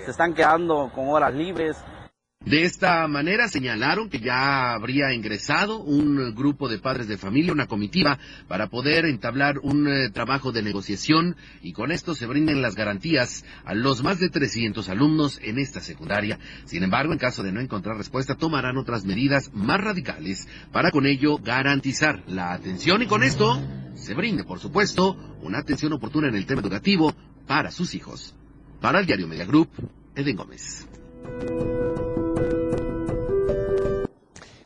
Se 0.04 0.10
están 0.10 0.34
quedando 0.34 0.90
con 0.94 1.08
horas 1.08 1.34
libres. 1.34 1.76
De 2.48 2.62
esta 2.62 3.06
manera 3.08 3.46
señalaron 3.46 4.08
que 4.08 4.20
ya 4.20 4.72
habría 4.72 5.12
ingresado 5.12 5.80
un 5.80 6.34
grupo 6.34 6.70
de 6.70 6.78
padres 6.78 7.06
de 7.06 7.18
familia, 7.18 7.52
una 7.52 7.66
comitiva, 7.66 8.18
para 8.48 8.68
poder 8.68 9.04
entablar 9.04 9.58
un 9.58 9.86
eh, 9.86 10.08
trabajo 10.08 10.50
de 10.50 10.62
negociación 10.62 11.36
y 11.60 11.74
con 11.74 11.92
esto 11.92 12.14
se 12.14 12.24
brinden 12.24 12.62
las 12.62 12.74
garantías 12.74 13.44
a 13.66 13.74
los 13.74 14.02
más 14.02 14.18
de 14.18 14.30
300 14.30 14.88
alumnos 14.88 15.38
en 15.42 15.58
esta 15.58 15.82
secundaria. 15.82 16.38
Sin 16.64 16.82
embargo, 16.82 17.12
en 17.12 17.18
caso 17.18 17.42
de 17.42 17.52
no 17.52 17.60
encontrar 17.60 17.98
respuesta, 17.98 18.34
tomarán 18.34 18.78
otras 18.78 19.04
medidas 19.04 19.50
más 19.52 19.82
radicales 19.82 20.48
para 20.72 20.90
con 20.90 21.04
ello 21.04 21.36
garantizar 21.36 22.22
la 22.28 22.54
atención 22.54 23.02
y 23.02 23.06
con 23.06 23.24
esto 23.24 23.60
se 23.94 24.14
brinde, 24.14 24.44
por 24.44 24.58
supuesto, 24.58 25.36
una 25.42 25.58
atención 25.58 25.92
oportuna 25.92 26.28
en 26.28 26.36
el 26.36 26.46
tema 26.46 26.62
educativo 26.62 27.14
para 27.46 27.70
sus 27.70 27.94
hijos. 27.94 28.34
Para 28.80 29.00
el 29.00 29.06
diario 29.06 29.28
Media 29.28 29.44
Group, 29.44 29.68
Eden 30.14 30.36
Gómez. 30.36 30.88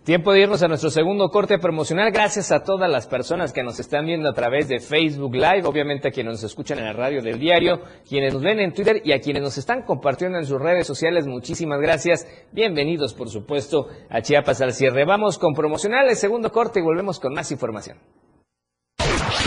Tiempo 0.05 0.33
de 0.33 0.41
irnos 0.41 0.61
a 0.65 0.67
nuestro 0.67 0.91
segundo 0.91 1.29
corte 1.29 1.61
promocional. 1.61 2.11
Gracias 2.11 2.51
a 2.51 2.65
todas 2.65 2.91
las 2.91 3.07
personas 3.07 3.53
que 3.53 3.63
nos 3.63 3.79
están 3.79 4.05
viendo 4.05 4.29
a 4.29 4.33
través 4.33 4.67
de 4.67 4.81
Facebook 4.81 5.33
Live, 5.33 5.63
obviamente 5.65 6.09
a 6.09 6.11
quienes 6.11 6.33
nos 6.33 6.43
escuchan 6.43 6.81
en 6.81 6.87
la 6.87 6.93
radio 6.93 7.23
del 7.23 7.39
diario, 7.39 7.83
quienes 8.09 8.35
nos 8.35 8.43
ven 8.43 8.59
en 8.59 8.75
Twitter 8.75 9.01
y 9.05 9.13
a 9.13 9.21
quienes 9.21 9.45
nos 9.45 9.59
están 9.59 9.83
compartiendo 9.83 10.39
en 10.39 10.45
sus 10.45 10.61
redes 10.61 10.89
sociales. 10.89 11.29
Muchísimas 11.29 11.81
gracias. 11.81 12.27
Bienvenidos, 12.51 13.15
por 13.15 13.31
supuesto, 13.31 13.87
a 14.11 14.21
Chiapas 14.23 14.61
al 14.61 14.73
cierre. 14.73 15.05
Vamos 15.05 15.39
con 15.39 15.55
promocionales, 15.55 16.19
segundo 16.19 16.51
corte 16.51 16.81
y 16.81 16.83
volvemos 16.83 17.21
con 17.21 17.33
más 17.33 17.53
información. 17.53 17.99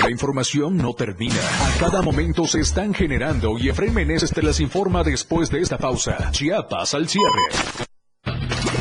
La 0.01 0.09
información 0.09 0.77
no 0.77 0.93
termina. 0.93 1.35
A 1.35 1.79
cada 1.81 2.01
momento 2.01 2.45
se 2.45 2.61
están 2.61 2.93
generando 2.93 3.57
y 3.59 3.67
Efraín 3.67 3.93
Meneses 3.93 4.31
te 4.31 4.41
las 4.41 4.61
informa 4.61 5.03
después 5.03 5.49
de 5.49 5.59
esta 5.59 5.77
pausa. 5.77 6.31
Chiapas 6.31 6.93
al 6.93 7.09
cierre. 7.09 7.84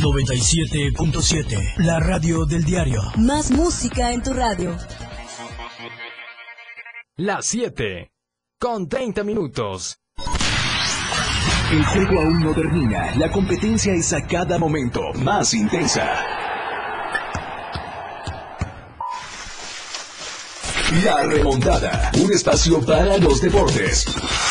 97.7, 0.00 1.74
la 1.84 2.00
radio 2.00 2.46
del 2.46 2.64
diario. 2.64 3.02
Más 3.18 3.50
música 3.50 4.12
en 4.12 4.22
tu 4.22 4.32
radio. 4.32 4.74
Las 7.16 7.44
7, 7.44 8.10
con 8.58 8.88
30 8.88 9.24
minutos. 9.24 9.98
El 11.70 11.84
juego 11.84 12.18
aún 12.18 12.40
no 12.40 12.54
termina, 12.54 13.14
la 13.16 13.30
competencia 13.30 13.92
es 13.92 14.14
a 14.14 14.26
cada 14.26 14.58
momento 14.58 15.02
más 15.16 15.52
intensa. 15.52 16.08
La 21.04 21.22
remontada, 21.24 22.10
un 22.18 22.32
espacio 22.32 22.80
para 22.86 23.18
los 23.18 23.42
deportes. 23.42 24.06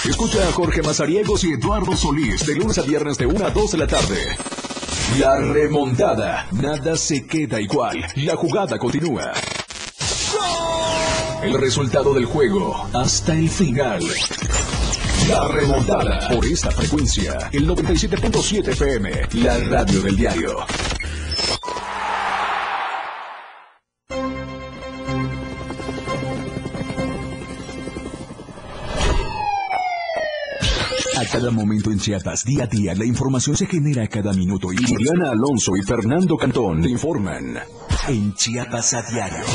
Escucha 0.07 0.47
a 0.47 0.51
Jorge 0.51 0.83
Mazariegos 0.83 1.43
y 1.43 1.53
Eduardo 1.53 1.97
Solís 1.97 2.45
de 2.45 2.55
lunes 2.55 2.77
a 2.77 2.83
viernes 2.83 3.17
de 3.17 3.25
1 3.25 3.45
a 3.47 3.49
2 3.49 3.71
de 3.71 3.77
la 3.79 3.87
tarde. 3.87 4.37
La 5.17 5.37
remontada, 5.39 6.47
nada 6.51 6.95
se 6.95 7.25
queda 7.25 7.59
igual, 7.59 8.05
la 8.15 8.35
jugada 8.35 8.77
continúa. 8.77 9.33
El 11.41 11.53
resultado 11.59 12.13
del 12.13 12.25
juego 12.25 12.87
hasta 12.93 13.33
el 13.33 13.49
final. 13.49 14.03
La 15.27 15.47
remontada 15.47 16.29
por 16.29 16.45
esta 16.45 16.69
frecuencia, 16.71 17.49
el 17.51 17.67
97.7 17.67 18.67
FM, 18.69 19.43
la 19.43 19.57
radio 19.57 20.01
del 20.01 20.15
diario. 20.15 20.65
Cada 31.39 31.51
momento 31.51 31.89
en 31.89 31.97
Chiapas, 31.97 32.43
día 32.43 32.65
a 32.65 32.67
día, 32.67 32.93
la 32.95 33.05
información 33.05 33.55
se 33.55 33.65
genera 33.65 34.05
cada 34.07 34.33
minuto 34.33 34.73
y 34.73 34.77
Liliana 34.77 35.31
Alonso 35.31 35.71
y 35.77 35.81
Fernando 35.83 36.35
Cantón 36.35 36.81
te 36.81 36.89
informan 36.89 37.57
en 38.09 38.33
Chiapas 38.33 38.93
a 38.93 39.03
diario. 39.03 39.45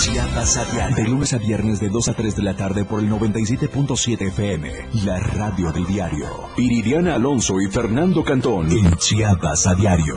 Chiapas 0.00 0.56
a 0.56 0.64
diario. 0.64 0.96
De 0.96 1.04
lunes 1.04 1.32
a 1.32 1.38
viernes 1.38 1.78
de 1.78 1.90
2 1.90 2.08
a 2.08 2.14
3 2.14 2.34
de 2.34 2.42
la 2.42 2.56
tarde 2.56 2.84
por 2.84 2.98
el 2.98 3.08
97.7 3.08 4.28
FM, 4.30 4.72
la 5.04 5.20
radio 5.20 5.70
del 5.70 5.86
diario. 5.86 6.26
Iridiana 6.56 7.14
Alonso 7.14 7.60
y 7.60 7.70
Fernando 7.70 8.24
Cantón 8.24 8.72
en 8.72 8.96
Chiapas 8.96 9.68
a 9.68 9.76
diario. 9.76 10.16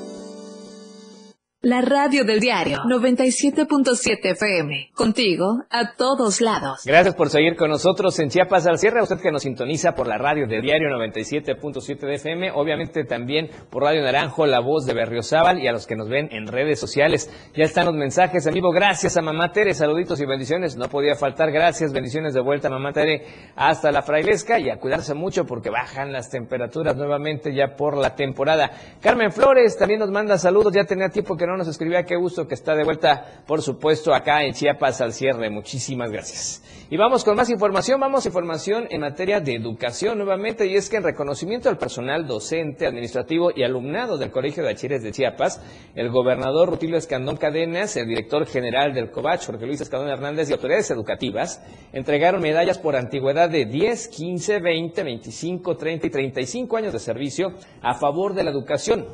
La 1.63 1.81
radio 1.81 2.23
del 2.23 2.39
diario 2.39 2.79
97.7 2.89 4.31
FM. 4.31 4.89
Contigo 4.95 5.61
a 5.69 5.93
todos 5.95 6.41
lados. 6.41 6.81
Gracias 6.85 7.13
por 7.13 7.29
seguir 7.29 7.55
con 7.55 7.69
nosotros 7.69 8.17
en 8.17 8.29
Chiapas 8.29 8.65
al 8.65 8.79
cierre. 8.79 9.03
Usted 9.03 9.19
que 9.21 9.31
nos 9.31 9.43
sintoniza 9.43 9.91
por 9.91 10.07
la 10.07 10.17
radio 10.17 10.47
del 10.47 10.63
diario 10.63 10.89
97.7 10.89 11.99
de 11.99 12.15
FM. 12.15 12.51
Obviamente 12.55 13.03
también 13.03 13.51
por 13.69 13.83
Radio 13.83 14.01
Naranjo, 14.01 14.47
La 14.47 14.59
Voz 14.59 14.87
de 14.87 14.95
Berriozábal 14.95 15.59
y 15.59 15.67
a 15.67 15.71
los 15.71 15.85
que 15.85 15.95
nos 15.95 16.09
ven 16.09 16.29
en 16.31 16.47
redes 16.47 16.79
sociales. 16.79 17.29
Ya 17.55 17.65
están 17.65 17.85
los 17.85 17.93
mensajes 17.93 18.43
en 18.47 18.55
vivo. 18.55 18.71
Gracias 18.71 19.15
a 19.17 19.21
Mamá 19.21 19.51
Tere. 19.51 19.75
Saluditos 19.75 20.19
y 20.19 20.25
bendiciones. 20.25 20.75
No 20.77 20.89
podía 20.89 21.13
faltar. 21.13 21.51
Gracias. 21.51 21.93
Bendiciones 21.93 22.33
de 22.33 22.41
vuelta, 22.41 22.71
Mamá 22.71 22.91
Tere, 22.91 23.23
hasta 23.55 23.91
la 23.91 24.01
Frailesca 24.01 24.57
y 24.57 24.71
a 24.71 24.77
cuidarse 24.77 25.13
mucho 25.13 25.45
porque 25.45 25.69
bajan 25.69 26.11
las 26.11 26.31
temperaturas 26.31 26.95
nuevamente 26.95 27.53
ya 27.53 27.75
por 27.75 27.97
la 27.97 28.15
temporada. 28.15 28.71
Carmen 28.99 29.31
Flores 29.31 29.77
también 29.77 29.99
nos 29.99 30.09
manda 30.09 30.39
saludos. 30.39 30.73
Ya 30.73 30.85
tenía 30.85 31.09
tiempo 31.09 31.37
que 31.37 31.50
no 31.50 31.50
nos 31.57 31.67
escribía. 31.67 32.03
Qué 32.03 32.15
gusto 32.15 32.47
que 32.47 32.55
está 32.55 32.75
de 32.75 32.83
vuelta, 32.83 33.43
por 33.45 33.61
supuesto, 33.61 34.13
acá 34.13 34.43
en 34.43 34.53
Chiapas 34.53 35.01
al 35.01 35.13
cierre. 35.13 35.49
Muchísimas 35.49 36.11
gracias. 36.11 36.63
Y 36.89 36.97
vamos 36.97 37.23
con 37.23 37.37
más 37.37 37.49
información. 37.49 37.99
Vamos 37.99 38.25
a 38.25 38.29
información 38.29 38.87
en 38.89 39.01
materia 39.01 39.39
de 39.39 39.55
educación 39.55 40.17
nuevamente. 40.17 40.67
Y 40.67 40.75
es 40.75 40.89
que 40.89 40.97
en 40.97 41.03
reconocimiento 41.03 41.69
al 41.69 41.77
personal 41.77 42.27
docente, 42.27 42.85
administrativo 42.85 43.51
y 43.55 43.63
alumnado 43.63 44.17
del 44.17 44.31
Colegio 44.31 44.61
de 44.63 44.73
Bachilleres 44.73 45.03
de 45.03 45.11
Chiapas, 45.11 45.61
el 45.95 46.09
gobernador 46.09 46.69
Rutilio 46.69 46.97
Escandón 46.97 47.37
Cadenas, 47.37 47.95
el 47.95 48.07
director 48.07 48.45
general 48.45 48.93
del 48.93 49.09
COVACH, 49.09 49.45
Jorge 49.45 49.65
Luis 49.65 49.81
Escandón 49.81 50.09
Hernández 50.09 50.49
y 50.49 50.53
autoridades 50.53 50.91
educativas 50.91 51.61
entregaron 51.93 52.41
medallas 52.41 52.77
por 52.77 52.95
antigüedad 52.95 53.49
de 53.49 53.65
10, 53.65 54.07
15, 54.09 54.59
20, 54.59 55.03
25, 55.03 55.77
30 55.77 56.07
y 56.07 56.09
35 56.09 56.77
años 56.77 56.93
de 56.93 56.99
servicio 56.99 57.53
a 57.81 57.95
favor 57.95 58.33
de 58.33 58.43
la 58.43 58.51
educación. 58.51 59.05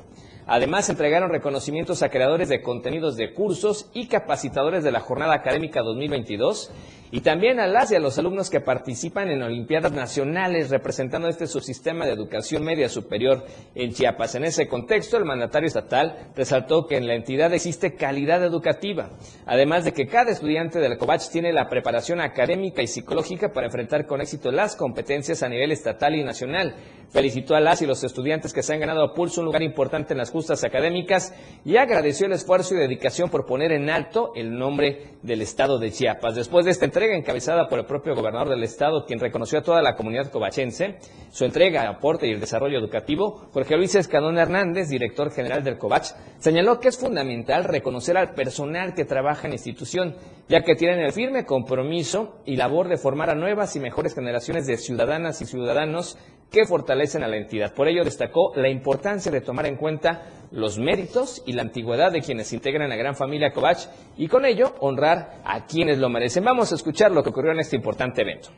Además, 0.47 0.89
entregaron 0.89 1.29
reconocimientos 1.29 2.01
a 2.01 2.09
creadores 2.09 2.47
de 2.47 2.61
contenidos 2.61 3.17
de 3.17 3.33
cursos 3.33 3.89
y 3.93 4.07
capacitadores 4.07 4.81
de 4.81 4.91
la 4.91 5.01
jornada 5.01 5.35
académica 5.35 5.81
2022 5.81 6.71
y 7.09 7.21
también 7.21 7.59
a 7.59 7.67
las 7.67 7.91
y 7.91 7.95
a 7.95 7.99
los 7.99 8.17
alumnos 8.17 8.49
que 8.49 8.59
participan 8.59 9.29
en 9.29 9.41
Olimpiadas 9.41 9.93
Nacionales 9.93 10.69
representando 10.69 11.29
este 11.29 11.47
subsistema 11.47 12.05
de 12.05 12.11
educación 12.11 12.63
media 12.63 12.89
superior 12.89 13.45
en 13.75 13.93
Chiapas. 13.93 14.35
En 14.35 14.43
ese 14.43 14.67
contexto, 14.67 15.17
el 15.17 15.23
mandatario 15.23 15.67
estatal 15.67 16.31
resaltó 16.35 16.85
que 16.85 16.97
en 16.97 17.07
la 17.07 17.15
entidad 17.15 17.53
existe 17.53 17.95
calidad 17.95 18.43
educativa, 18.43 19.11
además 19.45 19.85
de 19.85 19.93
que 19.93 20.07
cada 20.07 20.31
estudiante 20.31 20.79
del 20.79 20.97
COVACH 20.97 21.29
tiene 21.29 21.53
la 21.53 21.69
preparación 21.69 22.19
académica 22.19 22.81
y 22.81 22.87
psicológica 22.87 23.53
para 23.53 23.67
enfrentar 23.67 24.05
con 24.05 24.19
éxito 24.19 24.51
las 24.51 24.75
competencias 24.75 25.43
a 25.43 25.49
nivel 25.49 25.71
estatal 25.71 26.15
y 26.15 26.23
nacional. 26.23 26.75
Felicitó 27.09 27.55
a 27.55 27.61
las 27.61 27.81
y 27.81 27.85
los 27.85 28.03
estudiantes 28.03 28.53
que 28.53 28.63
se 28.63 28.73
han 28.73 28.81
ganado 28.81 29.03
a 29.03 29.13
pulso 29.13 29.39
un 29.39 29.45
lugar 29.45 29.63
importante 29.63 30.13
en 30.13 30.17
las 30.17 30.29
justas 30.37 30.63
académicas 30.63 31.33
y 31.65 31.77
agradeció 31.77 32.27
el 32.27 32.33
esfuerzo 32.33 32.75
y 32.75 32.77
dedicación 32.77 33.29
por 33.29 33.47
poner 33.47 33.71
en 33.71 33.89
alto 33.89 34.33
el 34.35 34.55
nombre 34.55 35.17
del 35.23 35.41
estado 35.41 35.79
de 35.79 35.91
Chiapas. 35.91 36.35
Después 36.35 36.63
de 36.63 36.71
esta 36.71 36.85
entrega 36.85 37.17
encabezada 37.17 37.67
por 37.67 37.79
el 37.79 37.85
propio 37.85 38.13
gobernador 38.13 38.49
del 38.49 38.63
estado, 38.63 39.03
quien 39.05 39.19
reconoció 39.19 39.57
a 39.57 39.63
toda 39.63 39.81
la 39.81 39.95
comunidad 39.95 40.31
covachense, 40.31 40.99
su 41.31 41.43
entrega, 41.43 41.89
aporte 41.89 42.27
y 42.27 42.31
el 42.31 42.39
desarrollo 42.39 42.77
educativo, 42.77 43.49
Jorge 43.51 43.77
Luis 43.77 43.95
Escandón 43.95 44.37
Hernández, 44.37 44.89
director 44.89 45.31
general 45.31 45.63
del 45.63 45.79
COVACH, 45.79 46.11
señaló 46.37 46.79
que 46.79 46.89
es 46.89 46.99
fundamental 46.99 47.63
reconocer 47.63 48.15
al 48.15 48.35
personal 48.35 48.93
que 48.93 49.05
trabaja 49.05 49.47
en 49.47 49.51
la 49.51 49.55
institución, 49.55 50.15
ya 50.47 50.61
que 50.61 50.75
tienen 50.75 50.99
el 50.99 51.13
firme 51.13 51.45
compromiso 51.45 52.41
y 52.45 52.57
labor 52.57 52.89
de 52.89 52.97
formar 52.97 53.31
a 53.31 53.35
nuevas 53.35 53.75
y 53.75 53.79
mejores 53.79 54.13
generaciones 54.13 54.67
de 54.67 54.77
ciudadanas 54.77 55.41
y 55.41 55.45
ciudadanos 55.45 56.17
que 56.51 56.65
fortalecen 56.65 57.23
a 57.23 57.27
la 57.27 57.37
entidad. 57.37 57.73
Por 57.73 57.87
ello 57.87 58.03
destacó 58.03 58.53
la 58.55 58.69
importancia 58.69 59.31
de 59.31 59.41
tomar 59.41 59.65
en 59.65 59.75
cuenta 59.75 60.25
los 60.51 60.77
méritos 60.77 61.43
y 61.45 61.53
la 61.53 61.63
antigüedad 61.63 62.11
de 62.11 62.21
quienes 62.21 62.53
integran 62.53 62.89
la 62.89 62.95
gran 62.95 63.15
familia 63.15 63.51
Kovach 63.51 63.87
y 64.15 64.27
con 64.27 64.45
ello 64.45 64.75
honrar 64.79 65.41
a 65.43 65.65
quienes 65.65 65.97
lo 65.97 66.09
merecen. 66.09 66.43
Vamos 66.45 66.71
a 66.71 66.75
escuchar 66.75 67.11
lo 67.11 67.23
que 67.23 67.29
ocurrió 67.29 67.51
en 67.51 67.59
este 67.59 67.75
importante 67.75 68.21
evento. 68.21 68.49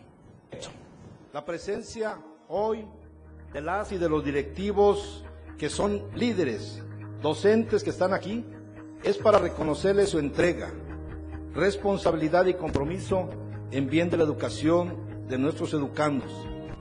La 1.34 1.43
presencia 1.45 2.17
hoy 2.47 2.86
de 3.54 3.62
las 3.62 3.91
y 3.91 3.97
de 3.97 4.10
los 4.10 4.23
directivos 4.23 5.25
que 5.58 5.69
son 5.69 6.04
líderes, 6.15 6.84
docentes 7.21 7.84
que 7.84 7.89
están 7.89 8.13
aquí, 8.13 8.45
es 9.04 9.17
para 9.17 9.39
reconocerles 9.39 10.10
su 10.10 10.19
entrega, 10.19 10.71
responsabilidad 11.54 12.45
y 12.45 12.54
compromiso 12.54 13.30
en 13.71 13.89
bien 13.89 14.10
de 14.10 14.17
la 14.17 14.23
educación 14.23 15.28
de 15.28 15.38
nuestros 15.38 15.73
educandos. 15.73 16.32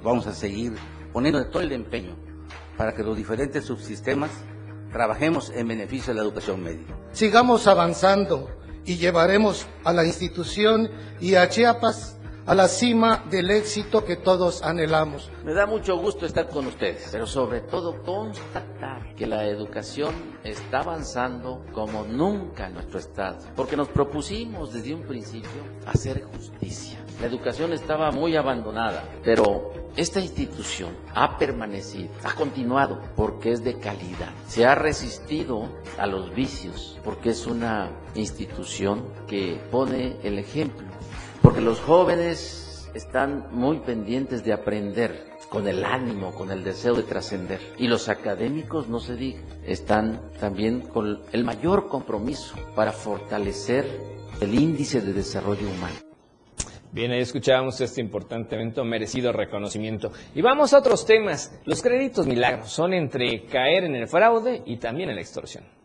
Vamos 0.03 0.27
a 0.27 0.33
seguir 0.33 0.75
poniendo 1.12 1.47
todo 1.47 1.62
el 1.62 1.73
empeño 1.73 2.16
para 2.77 2.94
que 2.94 3.03
los 3.03 3.16
diferentes 3.16 3.64
subsistemas 3.64 4.31
trabajemos 4.92 5.51
en 5.51 5.68
beneficio 5.68 6.12
de 6.12 6.21
la 6.21 6.25
educación 6.25 6.62
media. 6.62 6.87
Sigamos 7.12 7.66
avanzando 7.66 8.49
y 8.85 8.97
llevaremos 8.97 9.66
a 9.85 9.92
la 9.92 10.05
institución 10.05 10.90
y 11.21 11.35
a 11.35 11.49
Chiapas 11.49 12.18
a 12.49 12.55
la 12.55 12.66
cima 12.66 13.27
del 13.29 13.51
éxito 13.51 14.07
que 14.07 14.16
todos 14.16 14.62
anhelamos. 14.62 15.31
Me 15.44 15.53
da 15.53 15.66
mucho 15.66 15.99
gusto 15.99 16.25
estar 16.25 16.49
con 16.49 16.66
ustedes, 16.66 17.11
pero 17.12 17.27
sobre 17.27 17.61
todo 17.61 18.03
constatar 18.03 19.14
que 19.14 19.27
la 19.27 19.44
educación 19.44 20.14
está 20.44 20.79
avanzando 20.79 21.62
como 21.75 22.05
nunca 22.05 22.69
en 22.69 22.75
nuestro 22.75 23.00
estado, 23.00 23.40
porque 23.54 23.77
nos 23.77 23.88
propusimos 23.88 24.73
desde 24.73 24.94
un 24.94 25.02
principio 25.02 25.63
hacer 25.85 26.23
justicia. 26.23 26.98
La 27.21 27.27
educación 27.27 27.73
estaba 27.73 28.10
muy 28.12 28.37
abandonada, 28.37 29.04
pero 29.25 29.73
esta 29.96 30.21
institución 30.21 30.90
ha 31.14 31.37
permanecido, 31.37 32.10
ha 32.23 32.35
continuado 32.35 33.00
porque 33.16 33.50
es 33.50 33.64
de 33.64 33.79
calidad. 33.79 34.31
Se 34.46 34.64
ha 34.66 34.75
resistido 34.75 35.69
a 35.98 36.06
los 36.06 36.33
vicios 36.35 36.98
porque 37.04 37.31
es 37.31 37.46
una 37.46 37.90
institución 38.14 39.04
que 39.27 39.60
pone 39.71 40.16
el 40.23 40.38
ejemplo 40.38 40.87
porque 41.42 41.60
los 41.60 41.81
jóvenes 41.81 42.90
están 42.94 43.46
muy 43.52 43.79
pendientes 43.79 44.44
de 44.44 44.52
aprender 44.52 45.29
con 45.48 45.66
el 45.69 45.85
ánimo, 45.85 46.33
con 46.35 46.50
el 46.50 46.64
deseo 46.64 46.94
de 46.94 47.04
trascender. 47.04 47.60
Y 47.79 47.87
los 47.87 48.08
académicos, 48.08 48.88
no 48.88 49.00
se 49.00 49.16
diga, 49.16 49.40
están 49.64 50.21
también 50.40 50.81
con 50.81 51.23
el 51.33 51.44
mayor 51.44 51.88
compromiso 51.88 52.54
para 52.75 52.92
fortalecer 52.92 53.87
el 54.40 54.54
índice 54.54 55.00
de 55.00 55.12
desarrollo 55.12 55.69
humano. 55.69 56.08
Bien, 56.91 57.11
ahí 57.13 57.21
escuchábamos 57.21 57.81
este 57.81 58.01
importante 58.01 58.55
evento, 58.55 58.83
merecido 58.85 59.33
reconocimiento. 59.33 60.11
Y 60.35 60.41
vamos 60.41 60.73
a 60.73 60.79
otros 60.79 61.05
temas. 61.05 61.61
Los 61.67 61.83
créditos 61.83 62.27
milagros 62.27 62.71
son 62.71 62.95
entre 62.95 63.45
caer 63.45 63.85
en 63.85 63.95
el 63.95 64.09
fraude 64.09 64.63
y 64.65 64.79
también 64.79 65.11
en 65.11 65.17
la 65.17 65.21
extorsión. 65.21 65.77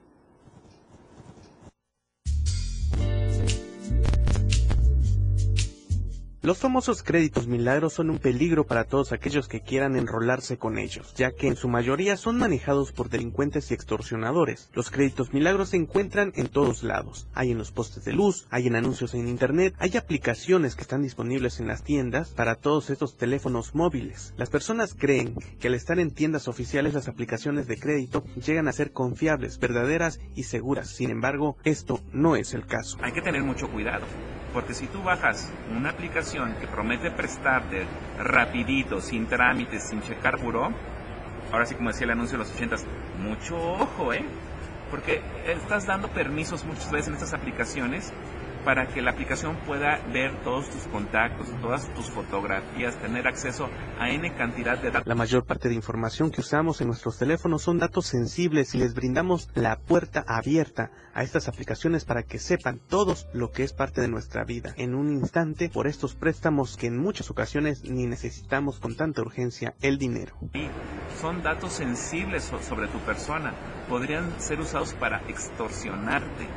Los 6.44 6.58
famosos 6.58 7.04
créditos 7.04 7.48
milagros 7.48 7.94
son 7.94 8.10
un 8.10 8.20
peligro 8.20 8.66
para 8.66 8.84
todos 8.84 9.14
aquellos 9.14 9.48
que 9.48 9.62
quieran 9.62 9.96
enrolarse 9.96 10.58
con 10.58 10.78
ellos, 10.78 11.14
ya 11.16 11.32
que 11.32 11.48
en 11.48 11.56
su 11.56 11.70
mayoría 11.70 12.18
son 12.18 12.38
manejados 12.38 12.92
por 12.92 13.08
delincuentes 13.08 13.72
y 13.72 13.74
extorsionadores. 13.74 14.70
Los 14.74 14.92
créditos 14.92 15.32
milagros 15.32 15.70
se 15.70 15.78
encuentran 15.78 16.34
en 16.36 16.50
todos 16.50 16.84
lados. 16.84 17.30
Hay 17.34 17.52
en 17.52 17.58
los 17.58 17.72
postes 17.72 18.04
de 18.04 18.12
luz, 18.12 18.46
hay 18.50 18.68
en 18.68 18.76
anuncios 18.76 19.14
en 19.14 19.30
internet, 19.30 19.74
hay 19.80 19.96
aplicaciones 19.96 20.76
que 20.76 20.82
están 20.82 21.02
disponibles 21.02 21.62
en 21.62 21.68
las 21.68 21.82
tiendas 21.82 22.32
para 22.32 22.56
todos 22.56 22.90
estos 22.90 23.16
teléfonos 23.16 23.74
móviles. 23.74 24.34
Las 24.36 24.50
personas 24.50 24.96
creen 24.96 25.36
que 25.62 25.70
al 25.70 25.76
estar 25.76 25.98
en 25.98 26.12
tiendas 26.12 26.50
oficiales 26.50 26.94
las 26.94 27.08
aplicaciones 27.08 27.68
de 27.68 27.80
crédito 27.80 28.26
llegan 28.36 28.68
a 28.68 28.74
ser 28.74 28.92
confiables, 28.92 29.60
verdaderas 29.60 30.20
y 30.36 30.44
seguras. 30.44 30.90
Sin 30.90 31.10
embargo, 31.10 31.56
esto 31.64 32.02
no 32.12 32.36
es 32.36 32.54
el 32.54 32.66
caso. 32.66 32.98
Hay 33.02 33.14
que 33.14 33.22
tener 33.22 33.44
mucho 33.44 33.72
cuidado. 33.72 34.04
Porque 34.54 34.76
si 34.76 34.88
tú 34.88 35.02
bajas 35.02 35.52
una 35.76 35.90
aplicación 35.90 36.56
que 36.60 36.68
promete 36.68 37.10
prestarte 37.10 37.88
rapidito, 38.20 39.02
sin 39.02 39.26
trámites, 39.26 39.90
sin 39.90 40.04
checar 40.04 40.40
buró, 40.40 40.72
ahora 41.52 41.66
sí 41.66 41.74
como 41.76 41.90
decía 41.90 42.06
el 42.06 42.12
anuncio 42.12 42.38
de 42.38 42.44
los 42.44 42.54
ochentas, 42.54 42.86
mucho 43.20 43.58
ojo, 43.58 44.14
¿eh? 44.14 44.24
Porque 44.92 45.22
estás 45.48 45.88
dando 45.88 46.08
permisos 46.10 46.64
muchas 46.66 46.92
veces 46.92 47.08
en 47.08 47.14
estas 47.16 47.34
aplicaciones 47.34 48.14
para 48.64 48.88
que 48.88 49.02
la 49.02 49.12
aplicación 49.12 49.58
pueda 49.66 50.00
ver 50.12 50.42
todos 50.44 50.70
tus 50.70 50.84
contactos, 50.88 51.48
todas 51.62 51.94
tus 51.94 52.10
fotografías, 52.10 52.96
tener 52.98 53.28
acceso 53.28 53.70
a 54.00 54.10
N 54.10 54.34
cantidad 54.36 54.78
de 54.78 54.92
datos. 54.92 55.08
La 55.08 55.16
mayor 55.16 55.46
parte 55.46 55.70
de 55.70 55.76
información 55.76 56.32
que 56.32 56.42
usamos 56.42 56.82
en 56.82 56.88
nuestros 56.88 57.18
teléfonos 57.18 57.64
son 57.64 57.80
datos 57.80 58.06
sensibles 58.06 58.74
y 58.76 58.78
les 58.78 58.94
brindamos 58.94 59.50
la 59.54 59.78
puerta 59.78 60.24
abierta 60.28 60.92
a 61.14 61.24
estas 61.24 61.48
aplicaciones 61.48 62.06
para 62.06 62.24
que 62.24 62.40
sepan 62.40 62.80
todos 62.80 63.28
lo 63.34 63.52
que 63.52 63.64
es 63.64 63.74
parte 63.74 64.02
de 64.02 64.08
nuestra 64.08 64.44
vida 64.44 64.74
en 64.78 64.96
un 64.96 65.12
instante 65.12 65.70
por 65.70 65.88
estos 65.88 66.16
préstamos 66.16 66.78
que 66.78 66.88
en 66.88 66.98
muchas 66.98 67.30
ocasiones 67.30 67.84
ni 67.84 68.08
necesitamos 68.08 68.80
con 68.80 68.96
tanta 68.96 69.22
urgencia 69.22 69.76
el 69.82 69.98
dinero. 69.98 70.36
Y 70.54 70.68
son 71.20 71.44
datos 71.44 71.74
sensibles 71.74 72.52
sobre 72.62 72.88
tu 72.88 73.00
persona, 73.00 73.54
podrían 73.90 74.40
ser 74.40 74.60
usados 74.60 74.94
para 74.94 75.22
extorsionarte 75.28 76.48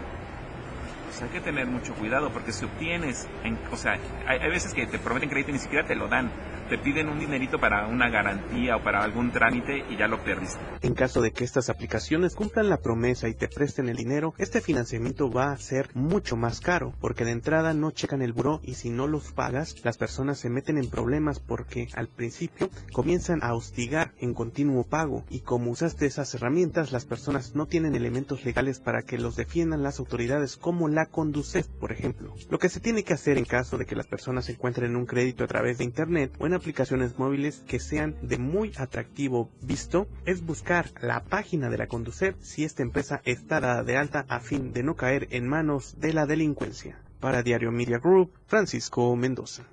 hay 1.23 1.29
que 1.31 1.41
tener 1.41 1.67
mucho 1.67 1.95
cuidado 1.95 2.31
porque 2.31 2.53
si 2.53 2.65
obtienes, 2.65 3.29
o 3.71 3.77
sea, 3.77 3.99
hay, 4.27 4.39
hay, 4.39 4.51
veces 4.51 4.75
que 4.75 4.87
te 4.87 4.99
prometen 4.99 5.29
crédito 5.29 5.51
y 5.51 5.55
ni 5.55 5.59
siquiera 5.59 5.87
te 5.87 5.95
lo 5.95 6.09
dan. 6.09 6.31
Te 6.69 6.79
piden 6.79 7.09
un 7.09 7.21
dinerito 7.21 7.61
para 7.61 7.87
una 7.87 8.09
garantía 8.09 8.77
o 8.77 8.83
para 8.83 9.05
algún 9.05 9.31
trámite 9.31 9.85
y 9.89 9.97
ya 9.97 10.09
lo 10.09 10.25
perdiste. 10.25 10.59
En 10.83 10.95
caso 10.95 11.23
de 11.23 11.31
que 11.31 11.45
estas 11.45 11.71
aplicaciones 11.71 12.35
cumplan 12.35 12.69
la 12.69 12.79
promesa 12.79 13.29
y 13.29 13.35
te 13.35 13.47
presten 13.47 13.89
el 13.89 13.97
dinero, 13.97 14.35
este 14.37 14.61
financiamiento 14.61 15.31
va 15.31 15.53
a 15.53 15.59
ser 15.59 15.91
mucho 15.95 16.37
más 16.37 16.61
caro 16.61 16.93
porque 17.01 17.25
de 17.25 17.31
entrada 17.31 17.73
no 17.73 17.93
checan 17.93 18.21
el 18.21 18.33
buró 18.33 18.61
y 18.65 18.75
si 18.75 18.91
no 18.91 19.07
los 19.07 19.31
pagas, 19.31 19.77
las 19.85 19.97
personas 19.97 20.39
se 20.39 20.51
meten 20.51 20.77
en 20.77 20.91
problemas 20.91 21.39
porque 21.39 21.89
al 21.95 22.09
principio 22.09 22.69
comienzan 22.93 23.45
a 23.45 23.55
hostigar 23.55 24.13
en 24.19 24.35
continuo 24.35 24.83
pago 24.83 25.25
y 25.31 25.41
como 25.41 25.71
usaste 25.71 26.07
esas 26.07 26.35
herramientas, 26.35 26.91
las 26.91 27.05
personas 27.05 27.55
no 27.55 27.67
tienen 27.67 27.95
elementos 27.95 28.45
legales 28.45 28.81
para 28.81 29.03
que 29.03 29.19
los 29.19 29.37
defiendan 29.37 29.85
las 29.85 30.01
autoridades 30.01 30.57
como 30.57 30.89
la 30.89 31.07
Conducef, 31.07 31.69
por 31.69 31.93
ejemplo. 31.93 32.35
Lo 32.51 32.59
que 32.59 32.69
se 32.69 32.81
tiene 32.81 33.05
que 33.05 33.15
hacer 33.15 33.39
en 33.39 33.45
caso 33.45 33.79
de 33.79 33.87
que 33.87 33.95
las 33.95 34.09
personas 34.09 34.49
encuentren 34.49 34.97
un 34.97 35.07
crédito 35.07 35.45
a 35.45 35.47
través 35.47 35.79
de 35.79 35.85
internet 35.85 36.33
o 36.39 36.47
en 36.47 36.56
aplicaciones 36.57 37.19
móviles 37.19 37.63
que 37.67 37.79
sean 37.79 38.17
de 38.23 38.39
muy 38.39 38.73
atractivo 38.77 39.51
visto 39.63 40.09
es 40.25 40.45
buscar 40.45 40.87
la 41.01 41.23
página 41.25 41.71
de 41.71 41.79
la 41.79 41.87
Conducef 41.87 42.37
si 42.41 42.65
esta 42.65 42.83
empresa 42.83 43.21
está 43.25 43.61
dada 43.61 43.85
de 43.85 43.97
alta 43.97 44.25
a 44.29 44.41
fin 44.41 44.73
de 44.73 44.83
no 44.83 44.97
caer 44.97 45.29
en 45.31 45.47
manos 45.49 46.01
de 46.01 46.13
la 46.13 46.27
delincuencia. 46.27 46.99
Para 47.21 47.43
Diario 47.43 47.71
Media 47.71 47.99
Group, 47.99 48.33
Francisco 48.47 49.15
Mendoza. 49.17 49.65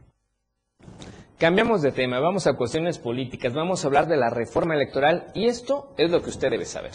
Cambiamos 1.38 1.82
de 1.82 1.92
tema, 1.92 2.20
vamos 2.20 2.48
a 2.48 2.56
cuestiones 2.56 3.00
políticas, 3.00 3.54
vamos 3.54 3.84
a 3.84 3.88
hablar 3.88 4.08
de 4.08 4.18
la 4.18 4.30
reforma 4.30 4.76
electoral 4.76 5.28
y 5.34 5.48
esto 5.48 5.94
es 5.98 6.10
lo 6.10 6.22
que 6.22 6.30
usted 6.30 6.50
debe 6.50 6.66
saber. 6.66 6.92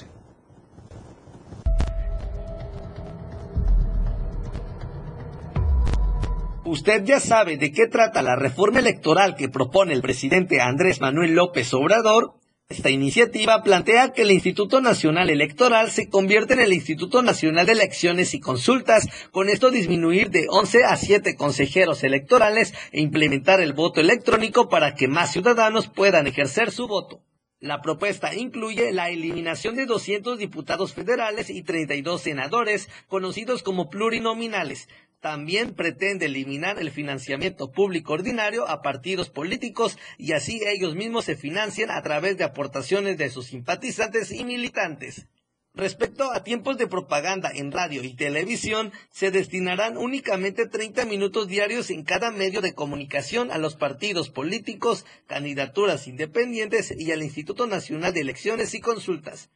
Usted 6.69 7.03
ya 7.03 7.19
sabe 7.19 7.57
de 7.57 7.73
qué 7.73 7.87
trata 7.87 8.21
la 8.21 8.37
reforma 8.37 8.81
electoral 8.81 9.37
que 9.37 9.49
propone 9.49 9.95
el 9.95 10.03
presidente 10.03 10.61
Andrés 10.61 11.01
Manuel 11.01 11.33
López 11.35 11.73
Obrador. 11.73 12.35
Esta 12.69 12.91
iniciativa 12.91 13.63
plantea 13.63 14.13
que 14.13 14.21
el 14.21 14.31
Instituto 14.31 14.83
Nacional 14.83 15.31
Electoral 15.31 15.91
se 15.91 16.11
convierta 16.11 16.53
en 16.53 16.61
el 16.61 16.75
Instituto 16.75 17.23
Nacional 17.23 17.65
de 17.65 17.73
Elecciones 17.73 18.35
y 18.35 18.41
Consultas, 18.41 19.09
con 19.31 19.49
esto 19.49 19.71
disminuir 19.71 20.29
de 20.29 20.45
11 20.51 20.85
a 20.85 20.97
7 20.97 21.37
consejeros 21.37 22.05
electorales 22.05 22.75
e 22.93 23.01
implementar 23.01 23.63
el 23.63 23.73
voto 23.73 24.03
electrónico 24.03 24.69
para 24.69 24.95
que 24.95 25.09
más 25.09 25.33
ciudadanos 25.33 25.89
puedan 25.89 26.27
ejercer 26.27 26.71
su 26.71 26.87
voto. 26.87 27.23
La 27.61 27.81
propuesta 27.81 28.35
incluye 28.37 28.93
la 28.93 29.09
eliminación 29.09 29.75
de 29.75 29.87
200 29.87 30.39
diputados 30.39 30.93
federales 30.93 31.51
y 31.51 31.63
32 31.63 32.21
senadores, 32.21 32.89
conocidos 33.09 33.65
como 33.65 33.89
plurinominales, 33.89 34.89
también 35.21 35.75
pretende 35.75 36.27
eliminar 36.27 36.79
el 36.79 36.91
financiamiento 36.91 37.73
público 37.73 38.13
ordinario 38.13 38.69
a 38.69 38.83
partidos 38.83 39.31
políticos 39.31 39.99
y 40.17 40.33
así 40.33 40.61
ellos 40.67 40.95
mismos 40.95 41.25
se 41.25 41.37
financian 41.37 41.91
a 41.91 42.03
través 42.03 42.37
de 42.39 42.45
aportaciones 42.45 43.19
de 43.19 43.31
sus 43.31 43.47
simpatizantes 43.47 44.31
y 44.31 44.45
militantes. 44.45 45.27
Respecto 45.75 46.33
a 46.33 46.43
tiempos 46.43 46.77
de 46.77 46.89
propaganda 46.89 47.51
en 47.55 47.71
radio 47.71 48.03
y 48.03 48.15
televisión, 48.15 48.93
se 49.11 49.31
destinarán 49.31 49.97
únicamente 49.97 50.67
30 50.67 51.05
minutos 51.05 51.47
diarios 51.47 51.91
en 51.91 52.03
cada 52.03 52.33
medio 52.33 52.61
de 52.61 52.75
comunicación 52.75 53.53
a 53.53 53.59
los 53.59 53.77
partidos 53.77 54.29
políticos, 54.29 55.07
candidaturas 55.27 56.09
independientes 56.09 56.93
y 56.97 57.13
al 57.13 57.23
Instituto 57.23 57.67
Nacional 57.69 58.13
de 58.13 58.21
Elecciones 58.23 58.75
y 58.75 58.81
Consultas. 58.81 59.51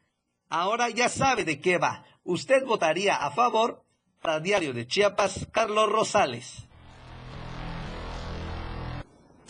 Ahora 0.48 0.90
ya 0.90 1.08
sabe 1.08 1.44
de 1.44 1.60
qué 1.60 1.78
va. 1.78 2.04
¿Usted 2.22 2.64
votaría 2.64 3.16
a 3.16 3.32
favor 3.32 3.84
para 4.22 4.40
Diario 4.40 4.72
de 4.72 4.86
Chiapas, 4.86 5.46
Carlos 5.50 5.90
Rosales. 5.90 6.66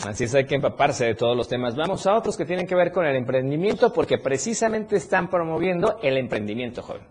Así 0.05 0.25
es, 0.25 0.35
hay 0.35 0.47
que 0.47 0.57
empaparse 0.57 1.05
de 1.05 1.15
todos 1.15 1.37
los 1.37 1.47
temas. 1.47 1.77
Vamos 1.77 2.07
a 2.07 2.17
otros 2.17 2.37
que 2.37 2.45
tienen 2.45 2.67
que 2.67 2.75
ver 2.75 2.91
con 2.91 3.07
el 3.07 3.15
emprendimiento 3.15 3.93
porque 3.93 4.19
precisamente 4.19 4.97
están 4.97 5.29
promoviendo 5.29 5.99
el 6.03 6.17
emprendimiento 6.17 6.83
joven. 6.83 7.07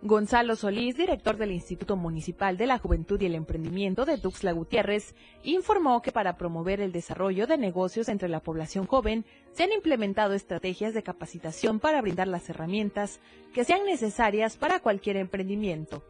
Gonzalo 0.00 0.54
Solís, 0.54 0.96
director 0.96 1.36
del 1.36 1.50
Instituto 1.50 1.96
Municipal 1.96 2.56
de 2.56 2.66
la 2.66 2.78
Juventud 2.78 3.20
y 3.20 3.26
el 3.26 3.34
Emprendimiento 3.34 4.04
de 4.04 4.16
Tuxtla 4.16 4.52
Gutiérrez, 4.52 5.16
informó 5.42 6.02
que 6.02 6.12
para 6.12 6.36
promover 6.36 6.80
el 6.80 6.92
desarrollo 6.92 7.48
de 7.48 7.58
negocios 7.58 8.08
entre 8.08 8.28
la 8.28 8.38
población 8.38 8.86
joven 8.86 9.24
se 9.50 9.64
han 9.64 9.72
implementado 9.72 10.34
estrategias 10.34 10.94
de 10.94 11.02
capacitación 11.02 11.80
para 11.80 12.00
brindar 12.00 12.28
las 12.28 12.48
herramientas 12.48 13.18
que 13.52 13.64
sean 13.64 13.84
necesarias 13.86 14.56
para 14.56 14.78
cualquier 14.78 15.16
emprendimiento. 15.16 16.04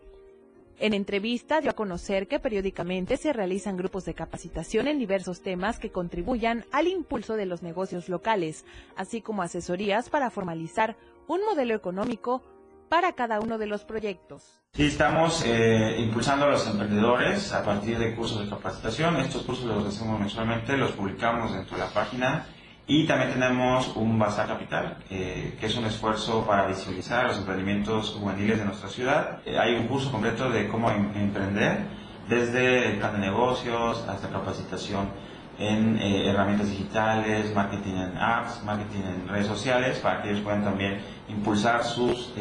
En 0.78 0.92
entrevista 0.92 1.62
dio 1.62 1.70
a 1.70 1.74
conocer 1.74 2.28
que 2.28 2.38
periódicamente 2.38 3.16
se 3.16 3.32
realizan 3.32 3.78
grupos 3.78 4.04
de 4.04 4.12
capacitación 4.12 4.86
en 4.86 4.98
diversos 4.98 5.40
temas 5.40 5.78
que 5.78 5.90
contribuyan 5.90 6.66
al 6.72 6.88
impulso 6.88 7.36
de 7.36 7.46
los 7.46 7.62
negocios 7.62 8.10
locales, 8.10 8.66
así 8.96 9.22
como 9.22 9.40
asesorías 9.40 10.10
para 10.10 10.28
formalizar 10.28 10.96
un 11.26 11.40
modelo 11.44 11.74
económico 11.74 12.42
para 12.88 13.12
cada 13.12 13.40
uno 13.40 13.58
de 13.58 13.66
los 13.66 13.84
proyectos. 13.84 14.60
Sí, 14.72 14.86
estamos 14.86 15.44
eh, 15.46 15.96
impulsando 15.98 16.46
a 16.46 16.50
los 16.50 16.66
emprendedores 16.66 17.52
a 17.52 17.64
partir 17.64 17.98
de 17.98 18.14
cursos 18.14 18.44
de 18.44 18.50
capacitación. 18.50 19.16
Estos 19.16 19.42
cursos 19.42 19.64
los 19.64 19.86
hacemos 19.86 20.20
mensualmente, 20.20 20.76
los 20.76 20.92
publicamos 20.92 21.52
dentro 21.52 21.76
de 21.76 21.84
la 21.84 21.90
página 21.90 22.46
y 22.86 23.06
también 23.06 23.32
tenemos 23.32 23.94
un 23.96 24.18
Bazar 24.18 24.46
Capital, 24.46 24.96
eh, 25.10 25.56
que 25.60 25.66
es 25.66 25.76
un 25.76 25.84
esfuerzo 25.84 26.46
para 26.46 26.66
visibilizar 26.66 27.26
los 27.26 27.38
emprendimientos 27.38 28.16
juveniles 28.18 28.58
de 28.58 28.64
nuestra 28.64 28.88
ciudad. 28.88 29.40
Eh, 29.44 29.58
hay 29.58 29.74
un 29.74 29.88
curso 29.88 30.10
completo 30.10 30.50
de 30.50 30.68
cómo 30.68 30.90
em-, 30.90 31.12
emprender, 31.14 31.80
desde 32.28 32.90
el 32.90 32.98
plan 32.98 33.12
de 33.12 33.18
negocios 33.18 34.04
hasta 34.08 34.28
capacitación 34.28 35.10
en 35.58 35.98
eh, 35.98 36.30
herramientas 36.30 36.70
digitales, 36.70 37.54
marketing 37.54 37.94
en 37.94 38.16
apps, 38.16 38.62
marketing 38.64 39.00
en 39.00 39.28
redes 39.28 39.46
sociales, 39.46 39.98
para 39.98 40.22
que 40.22 40.30
ellos 40.30 40.42
puedan 40.42 40.64
también 40.64 41.00
impulsar 41.28 41.84
sus, 41.84 42.32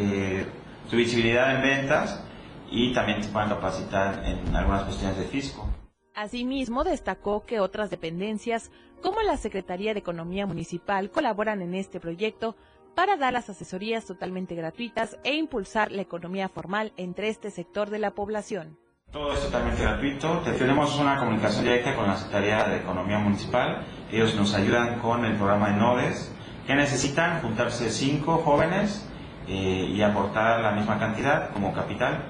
su 0.90 0.96
visibilidad 0.96 1.56
en 1.56 1.62
ventas 1.62 2.24
y 2.70 2.94
también 2.94 3.24
se 3.24 3.30
puedan 3.30 3.50
capacitar 3.50 4.24
en 4.26 4.56
algunas 4.56 4.84
cuestiones 4.84 5.18
de 5.18 5.26
fisco. 5.26 5.68
Asimismo, 6.14 6.84
destacó 6.84 7.46
que 7.46 7.60
otras 7.60 7.90
dependencias, 7.90 8.72
como 9.04 9.22
la 9.22 9.38
Secretaría 9.38 9.94
de 9.94 10.00
Economía 10.00 10.48
Municipal, 10.48 11.12
colaboran 11.12 11.62
en 11.62 11.76
este 11.76 12.00
proyecto 12.00 12.56
para 12.96 13.16
dar 13.18 13.34
las 13.34 13.48
asesorías 13.52 14.06
totalmente 14.06 14.56
gratuitas 14.56 15.20
e 15.24 15.36
impulsar 15.36 15.92
la 15.92 16.02
economía 16.02 16.50
formal 16.50 16.94
entre 16.98 17.30
este 17.30 17.52
sector 17.52 17.92
de 17.92 18.00
la 18.00 18.16
población. 18.16 18.80
Todo 19.12 19.34
es 19.34 19.42
totalmente 19.42 19.82
gratuito. 19.84 20.42
Tenemos 20.58 21.00
una 21.00 21.18
comunicación 21.18 21.64
directa 21.64 21.96
con 21.96 22.08
la 22.08 22.18
Secretaría 22.18 22.66
de 22.66 22.78
Economía 22.78 23.20
Municipal. 23.20 23.86
Ellos 24.12 24.36
nos 24.36 24.54
ayudan 24.54 25.00
con 25.00 25.26
el 25.26 25.36
programa 25.36 25.70
de 25.70 25.78
NODES, 25.78 26.32
que 26.66 26.76
necesitan 26.76 27.42
juntarse 27.42 27.90
cinco 27.90 28.38
jóvenes 28.44 29.08
eh, 29.48 29.92
y 29.92 30.02
aportar 30.02 30.60
la 30.60 30.72
misma 30.72 31.00
cantidad 31.00 31.52
como 31.52 31.74
capital 31.74 32.24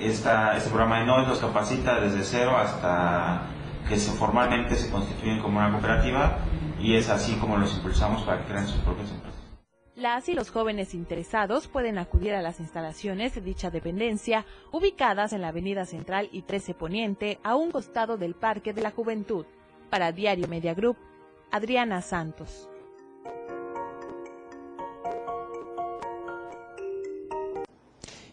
este 0.00 0.68
programa 0.68 1.00
de 1.00 1.06
NODES 1.06 1.28
los 1.28 1.38
capacita 1.38 2.00
desde 2.00 2.22
cero 2.24 2.56
hasta 2.56 3.42
que 3.88 3.96
formalmente 3.96 4.74
se 4.76 4.90
constituyen 4.90 5.40
como 5.40 5.58
una 5.58 5.70
cooperativa 5.70 6.38
y 6.80 6.94
es 6.94 7.08
así 7.10 7.34
como 7.34 7.58
los 7.58 7.74
impulsamos 7.74 8.22
para 8.22 8.38
que 8.38 8.44
creen 8.44 8.66
sus 8.66 8.80
propias 8.80 9.10
empresas. 9.10 9.29
Las 10.00 10.30
y 10.30 10.34
los 10.34 10.50
jóvenes 10.50 10.94
interesados 10.94 11.68
pueden 11.68 11.98
acudir 11.98 12.32
a 12.32 12.40
las 12.40 12.58
instalaciones 12.58 13.34
de 13.34 13.42
dicha 13.42 13.68
dependencia, 13.68 14.46
ubicadas 14.72 15.34
en 15.34 15.42
la 15.42 15.48
Avenida 15.48 15.84
Central 15.84 16.30
y 16.32 16.40
13 16.40 16.72
Poniente, 16.72 17.38
a 17.42 17.54
un 17.54 17.70
costado 17.70 18.16
del 18.16 18.34
Parque 18.34 18.72
de 18.72 18.80
la 18.80 18.92
Juventud. 18.92 19.44
Para 19.90 20.10
Diario 20.10 20.48
Media 20.48 20.72
Group, 20.72 20.96
Adriana 21.50 22.00
Santos. 22.00 22.66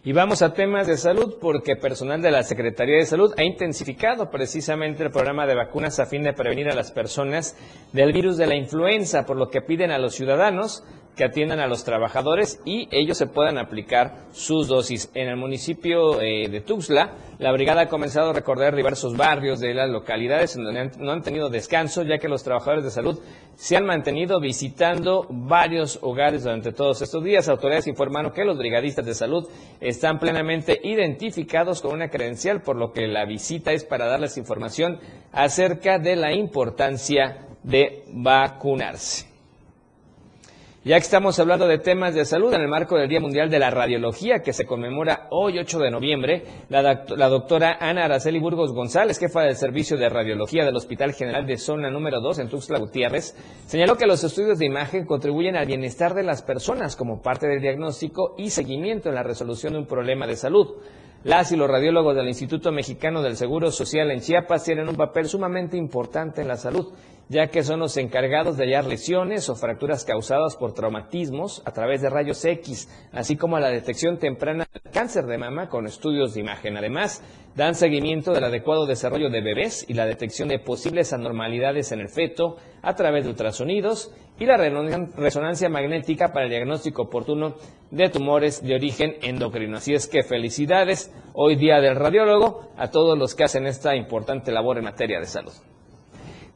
Y 0.05 0.13
vamos 0.13 0.41
a 0.41 0.53
temas 0.53 0.87
de 0.87 0.95
salud 0.95 1.35
porque 1.41 1.75
personal 1.75 2.21
de 2.21 2.31
la 2.31 2.43
Secretaría 2.43 2.95
de 2.95 3.05
Salud 3.05 3.33
ha 3.35 3.43
intensificado 3.43 4.29
precisamente 4.29 5.03
el 5.03 5.11
programa 5.11 5.45
de 5.45 5.55
vacunas 5.55 5.99
a 5.99 6.05
fin 6.05 6.23
de 6.23 6.31
prevenir 6.31 6.69
a 6.69 6.75
las 6.75 6.93
personas 6.93 7.57
del 7.91 8.13
virus 8.13 8.37
de 8.37 8.47
la 8.47 8.55
influenza, 8.55 9.25
por 9.25 9.35
lo 9.35 9.49
que 9.49 9.61
piden 9.61 9.91
a 9.91 9.97
los 9.97 10.15
ciudadanos 10.15 10.85
que 11.17 11.25
atiendan 11.25 11.59
a 11.59 11.67
los 11.67 11.83
trabajadores 11.83 12.61
y 12.63 12.87
ellos 12.91 13.17
se 13.17 13.25
puedan 13.25 13.57
aplicar 13.57 14.27
sus 14.31 14.67
dosis. 14.67 15.09
En 15.15 15.27
el 15.27 15.35
municipio 15.35 16.21
eh, 16.21 16.47
de 16.47 16.61
Tuxtla, 16.61 17.15
la 17.39 17.51
brigada 17.51 17.81
ha 17.81 17.87
comenzado 17.87 18.29
a 18.29 18.33
recorrer 18.33 18.75
diversos 18.75 19.17
barrios 19.17 19.59
de 19.59 19.73
las 19.73 19.89
localidades 19.89 20.55
donde 20.55 20.91
no 20.99 21.11
han 21.11 21.23
tenido 21.23 21.49
descanso, 21.49 22.03
ya 22.03 22.19
que 22.19 22.29
los 22.29 22.43
trabajadores 22.43 22.83
de 22.83 22.91
salud 22.91 23.19
se 23.55 23.75
han 23.75 23.85
mantenido 23.85 24.39
visitando 24.39 25.25
varios 25.29 25.97
hogares 26.03 26.43
durante 26.43 26.71
todos 26.71 27.01
estos 27.01 27.23
días. 27.23 27.49
Autoridades 27.49 27.87
informaron 27.87 28.31
que 28.31 28.45
los 28.45 28.57
brigadistas 28.57 29.05
de 29.05 29.15
salud 29.15 29.49
están 29.81 30.19
plenamente 30.19 30.79
identificados 30.83 31.81
con 31.81 31.95
una 31.95 32.09
credencial, 32.09 32.61
por 32.61 32.75
lo 32.75 32.91
que 32.91 33.07
la 33.07 33.25
visita 33.25 33.71
es 33.71 33.83
para 33.83 34.05
darles 34.05 34.37
información 34.37 34.99
acerca 35.31 35.97
de 35.97 36.15
la 36.15 36.33
importancia 36.33 37.47
de 37.63 38.03
vacunarse. 38.13 39.36
Ya 40.87 40.95
que 40.95 41.03
estamos 41.03 41.37
hablando 41.37 41.67
de 41.67 41.79
temas 41.79 42.15
de 42.15 42.23
salud 42.23 42.53
en 42.53 42.61
el 42.61 42.69
marco 42.69 42.95
del 42.95 43.09
Día 43.09 43.19
Mundial 43.19 43.49
de 43.49 43.59
la 43.59 43.69
Radiología 43.69 44.39
que 44.41 44.53
se 44.53 44.65
conmemora 44.65 45.27
hoy 45.31 45.59
8 45.59 45.79
de 45.79 45.91
noviembre, 45.91 46.43
la, 46.69 47.03
doctora 47.27 47.75
Ana 47.81 48.05
Araceli 48.05 48.39
Burgos 48.39 48.71
González, 48.71 49.19
jefa 49.19 49.41
del 49.41 49.57
Servicio 49.57 49.97
de 49.97 50.07
Radiología 50.07 50.63
del 50.63 50.77
Hospital 50.77 51.11
General 51.11 51.45
de 51.45 51.57
Zona 51.57 51.91
número 51.91 52.21
2 52.21 52.39
en 52.39 52.47
Tuxtla 52.47 52.79
Gutiérrez, 52.79 53.35
señaló 53.65 53.97
que 53.97 54.07
los 54.07 54.23
estudios 54.23 54.59
de 54.59 54.65
imagen 54.65 55.05
contribuyen 55.05 55.57
al 55.57 55.67
bienestar 55.67 56.13
de 56.13 56.23
las 56.23 56.41
personas 56.41 56.95
como 56.95 57.21
parte 57.21 57.47
del 57.47 57.59
diagnóstico 57.59 58.35
y 58.37 58.49
seguimiento 58.49 59.09
en 59.09 59.15
la 59.15 59.23
resolución 59.23 59.73
de 59.73 59.79
un 59.79 59.87
problema 59.87 60.25
de 60.25 60.37
salud. 60.37 60.77
Las 61.27 61.51
y 61.51 61.57
los 61.57 61.69
radiólogos 61.69 62.15
del 62.15 62.29
Instituto 62.29 62.71
Mexicano 62.71 63.21
del 63.21 63.35
Seguro 63.35 63.69
Social 63.69 64.11
en 64.11 64.21
Chiapas 64.21 64.63
tienen 64.63 64.87
un 64.87 64.95
papel 64.95 65.27
sumamente 65.27 65.75
importante 65.75 66.41
en 66.41 66.47
la 66.47 66.55
salud 66.55 66.93
ya 67.29 67.47
que 67.47 67.63
son 67.63 67.79
los 67.79 67.97
encargados 67.97 68.57
de 68.57 68.63
hallar 68.63 68.85
lesiones 68.85 69.49
o 69.49 69.55
fracturas 69.55 70.05
causadas 70.05 70.55
por 70.55 70.73
traumatismos 70.73 71.61
a 71.65 71.71
través 71.71 72.01
de 72.01 72.09
rayos 72.09 72.43
X, 72.43 72.87
así 73.11 73.35
como 73.35 73.59
la 73.59 73.69
detección 73.69 74.17
temprana 74.17 74.65
del 74.71 74.91
cáncer 74.93 75.25
de 75.25 75.37
mama 75.37 75.67
con 75.67 75.87
estudios 75.87 76.33
de 76.33 76.41
imagen. 76.41 76.77
Además, 76.77 77.21
dan 77.57 77.73
seguimiento 77.73 78.33
del 78.33 78.43
adecuado 78.43 78.85
desarrollo 78.85 79.31
de 79.31 79.41
bebés 79.41 79.83
y 79.89 79.95
la 79.95 80.05
detección 80.05 80.47
de 80.47 80.59
posibles 80.59 81.11
anormalidades 81.11 81.91
en 81.91 82.01
el 82.01 82.07
feto 82.07 82.57
a 82.83 82.93
través 82.93 83.23
de 83.23 83.31
ultrasonidos 83.31 84.13
y 84.39 84.45
la 84.45 84.57
resonancia 84.57 85.67
magnética 85.67 86.31
para 86.31 86.45
el 86.45 86.51
diagnóstico 86.51 87.01
oportuno 87.01 87.55
de 87.89 88.09
tumores 88.09 88.61
de 88.63 88.75
origen 88.75 89.15
endocrino. 89.23 89.77
Así 89.77 89.95
es 89.95 90.07
que 90.07 90.21
felicidades 90.21 91.11
hoy 91.33 91.55
día 91.55 91.81
del 91.81 91.95
radiólogo 91.95 92.69
a 92.77 92.91
todos 92.91 93.17
los 93.17 93.33
que 93.33 93.45
hacen 93.45 93.65
esta 93.65 93.95
importante 93.95 94.51
labor 94.51 94.77
en 94.77 94.83
materia 94.83 95.19
de 95.19 95.25
salud. 95.25 95.53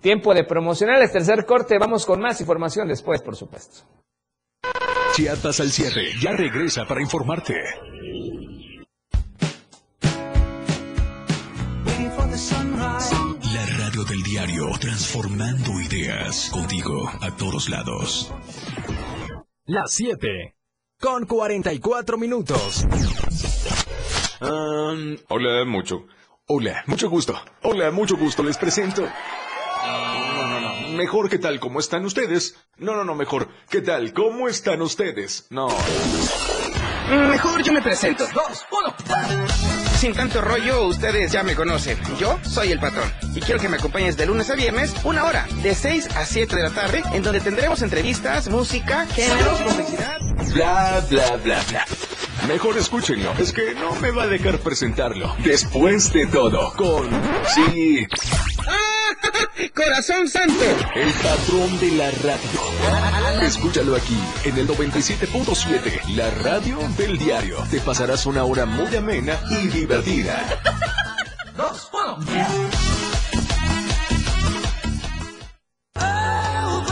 Tiempo 0.02 0.36
de 0.36 0.44
promocionales, 0.44 1.12
tercer 1.12 1.46
corte. 1.48 1.80
Vamos 1.80 2.06
con 2.06 2.22
más 2.22 2.40
información 2.42 2.88
después, 2.88 3.24
por 3.24 3.36
supuesto. 3.36 3.88
Chiapas 5.16 5.60
al 5.62 5.72
cierre. 5.72 6.10
Ya 6.22 6.32
regresa 6.34 6.86
para 6.86 7.02
informarte. 7.02 7.56
Diario, 14.32 14.70
transformando 14.80 15.82
ideas. 15.82 16.50
Contigo 16.54 17.12
a 17.20 17.32
todos 17.36 17.68
lados. 17.68 18.32
Las 19.66 19.92
7. 19.92 20.56
Con 21.02 21.26
44 21.26 22.18
minutos. 22.18 22.86
hola, 25.28 25.66
mucho. 25.66 26.06
Hola, 26.48 26.82
mucho 26.88 27.10
gusto. 27.10 27.38
Hola, 27.64 27.92
mucho 27.92 28.16
gusto. 28.16 28.42
Les 28.42 28.58
presento. 28.58 29.02
No, 29.02 30.48
no, 30.48 30.62
no. 30.62 30.88
Mejor, 30.96 31.30
¿qué 31.30 31.38
tal? 31.38 31.60
¿Cómo 31.60 31.82
están 31.82 32.06
ustedes? 32.06 32.56
No, 32.78 32.96
no, 32.96 33.04
no, 33.04 33.16
mejor. 33.16 33.50
¿Qué 33.70 33.82
tal? 33.82 34.14
¿Cómo 34.14 34.48
están 34.48 34.82
ustedes? 34.82 35.48
No. 35.50 35.68
Mejor 37.10 37.62
yo 37.64 37.74
me 37.74 37.82
presento. 37.82 38.26
Dos, 38.34 38.66
uno. 38.72 39.91
Sin 40.02 40.14
tanto 40.14 40.42
rollo, 40.42 40.88
ustedes 40.88 41.32
ya 41.32 41.44
me 41.44 41.54
conocen. 41.54 41.96
Yo 42.20 42.40
soy 42.42 42.72
el 42.72 42.80
patrón. 42.80 43.08
Y 43.36 43.40
quiero 43.40 43.62
que 43.62 43.70
me 43.70 43.78
acompañes 43.78 44.18
de 44.18 44.26
lunes 44.26 44.50
a 44.50 44.56
viernes, 44.56 44.96
una 45.04 45.26
hora, 45.26 45.46
de 45.62 45.76
6 45.76 46.16
a 46.16 46.26
7 46.26 46.56
de 46.56 46.64
la 46.64 46.72
tarde, 46.72 47.04
en 47.14 47.22
donde 47.22 47.40
tendremos 47.40 47.84
entrevistas, 47.84 48.50
música, 48.50 49.06
géneros, 49.06 49.60
publicidad. 49.62 50.20
Bla, 50.56 51.06
bla, 51.08 51.36
bla, 51.44 51.60
bla. 51.70 51.86
Mejor 52.48 52.80
escúchenlo, 52.80 53.32
es 53.38 53.54
que 53.54 53.76
no 53.76 53.94
me 53.98 54.10
va 54.10 54.24
a 54.24 54.28
dejar 54.28 54.58
presentarlo. 54.58 55.36
Después 55.44 56.12
de 56.12 56.26
todo, 56.26 56.74
con... 56.74 57.08
Sí. 57.54 58.08
¡Corazón 59.70 60.28
Santo! 60.28 60.64
El 60.96 61.12
patrón 61.14 61.80
de 61.80 61.92
la 61.92 62.10
radio. 62.12 63.42
Escúchalo 63.42 63.96
aquí, 63.96 64.18
en 64.44 64.58
el 64.58 64.68
97.7, 64.68 66.16
la 66.16 66.30
radio 66.32 66.80
del 66.98 67.18
diario. 67.18 67.58
Te 67.70 67.80
pasarás 67.80 68.26
una 68.26 68.44
hora 68.44 68.66
muy 68.66 68.96
amena 68.96 69.40
y 69.50 69.68
divertida. 69.68 70.44
Dos, 71.56 71.90
uno. 71.94 72.18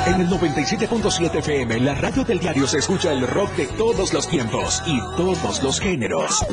En 0.06 0.22
el 0.22 0.28
97.7 0.28 1.36
FM, 1.36 1.80
la 1.82 1.96
radio 1.96 2.24
del 2.24 2.40
diario 2.40 2.68
se 2.68 2.80
escucha 2.80 3.12
el 3.12 3.28
rock 3.28 3.56
de 3.56 3.68
todos 3.68 4.14
los 4.14 4.28
tiempos 4.28 4.82
y 4.86 5.00
todos 5.16 5.62
los 5.64 5.80
géneros. 5.80 6.46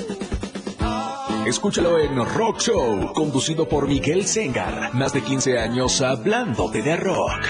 Escúchalo 1.47 1.99
en 2.01 2.17
Rock 2.17 2.61
Show, 2.61 3.13
conducido 3.13 3.69
por 3.69 3.87
Miguel 3.87 4.27
Sengar. 4.27 4.93
Más 4.95 5.13
de 5.13 5.23
15 5.23 5.61
años 5.61 6.01
hablándote 6.01 6.83
de 6.83 6.97
rock. 6.97 7.41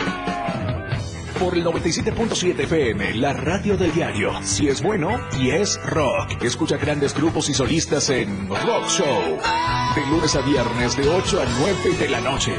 Por 1.40 1.57
el 1.57 1.64
97.7 1.64 2.64
FM, 2.64 3.14
la 3.14 3.32
radio 3.32 3.78
del 3.78 3.94
diario. 3.94 4.32
Si 4.42 4.68
es 4.68 4.82
bueno 4.82 5.18
y 5.40 5.49
es 5.49 5.80
rock. 5.86 6.42
Escucha 6.42 6.76
grandes 6.76 7.14
grupos 7.14 7.49
y 7.49 7.55
solistas 7.55 8.11
en 8.11 8.51
Rock 8.51 8.86
Show. 8.88 9.38
De 9.94 10.07
lunes 10.11 10.36
a 10.36 10.42
viernes, 10.42 10.94
de 10.94 11.09
8 11.09 11.40
a 11.40 11.47
9 11.59 11.97
de 11.99 12.09
la 12.11 12.20
noche. 12.20 12.53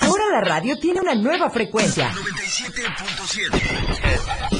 Ahora 0.00 0.24
la 0.32 0.40
radio 0.40 0.76
tiene 0.76 1.00
una 1.00 1.14
nueva 1.14 1.48
frecuencia. 1.50 2.10
97.7. 2.10 4.59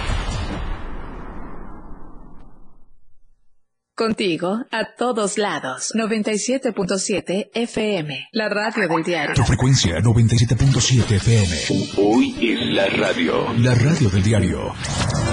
Contigo 4.01 4.65
a 4.71 4.95
todos 4.97 5.37
lados. 5.37 5.91
97.7 5.93 7.51
FM. 7.53 8.29
La 8.31 8.49
radio 8.49 8.87
del 8.87 9.03
diario. 9.03 9.35
Tu 9.35 9.43
frecuencia 9.43 9.99
97.7 9.99 11.17
FM. 11.17 11.55
Hoy 11.97 12.35
es 12.41 12.65
la 12.73 12.87
radio. 12.87 13.53
La 13.59 13.75
radio 13.75 14.09
del 14.09 14.23
diario. 14.23 14.73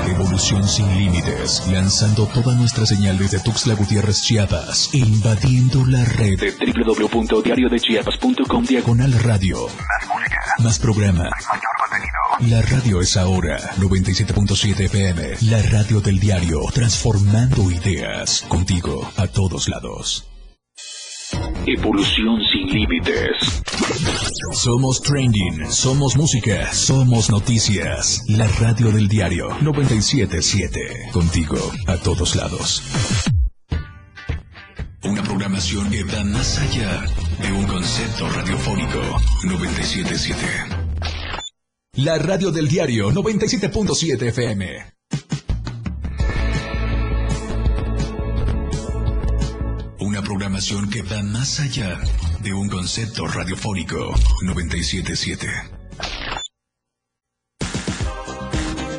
Evolución 0.06 0.68
sin 0.68 0.86
límites. 0.98 1.66
Lanzando 1.72 2.26
toda 2.26 2.54
nuestra 2.56 2.84
señal 2.84 3.16
desde 3.16 3.40
Tuxtla 3.40 3.72
Gutiérrez, 3.72 4.20
Chiapas. 4.20 4.90
E 4.92 4.98
invadiendo 4.98 5.86
la 5.86 6.04
red 6.04 6.38
de 6.38 6.52
www.diariodechiapas.com 6.52 8.64
diagonal 8.64 9.14
radio. 9.14 9.66
Más 9.66 10.08
música. 10.14 10.40
Más 10.58 10.78
programa. 10.78 11.22
Mayor. 11.22 11.77
La 12.46 12.62
radio 12.62 13.00
es 13.00 13.16
ahora 13.16 13.58
97.7 13.78 14.84
FM. 14.84 15.50
La 15.50 15.60
radio 15.60 16.00
del 16.00 16.20
diario. 16.20 16.60
Transformando 16.72 17.68
ideas. 17.68 18.44
Contigo 18.48 19.10
a 19.16 19.26
todos 19.26 19.68
lados. 19.68 20.24
Evolución 21.66 22.38
sin 22.52 22.68
límites. 22.68 23.62
Somos 24.52 25.02
trending, 25.02 25.68
somos 25.68 26.16
música, 26.16 26.72
somos 26.72 27.28
noticias. 27.28 28.22
La 28.28 28.46
radio 28.46 28.92
del 28.92 29.08
diario 29.08 29.48
977. 29.60 31.10
Contigo 31.12 31.58
a 31.88 31.96
todos 31.96 32.36
lados. 32.36 32.84
Una 35.02 35.22
programación 35.24 35.90
que 35.90 36.04
va 36.04 36.22
más 36.22 36.58
allá 36.58 37.04
de 37.42 37.52
un 37.52 37.66
concepto 37.66 38.28
radiofónico 38.28 39.00
977. 39.42 40.77
La 41.98 42.16
radio 42.16 42.52
del 42.52 42.68
diario 42.68 43.10
97.7 43.10 44.28
FM. 44.28 44.94
Una 49.98 50.22
programación 50.22 50.88
que 50.90 51.02
va 51.02 51.24
más 51.24 51.58
allá 51.58 51.98
de 52.40 52.54
un 52.54 52.68
concepto 52.68 53.26
radiofónico 53.26 54.14
977. 54.44 55.48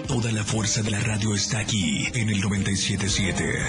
Toda 0.05 0.33
la 0.33 0.43
fuerza 0.43 0.81
de 0.81 0.91
la 0.91 0.99
radio 0.99 1.33
está 1.33 1.59
aquí 1.59 2.05
en 2.13 2.27
el 2.27 2.41
977. 2.41 3.59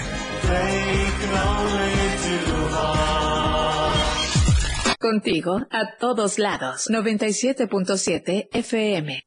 Contigo 5.01 5.65
a 5.71 5.97
todos 5.97 6.37
lados. 6.37 6.87
97.7 6.87 8.49
FM. 8.53 9.23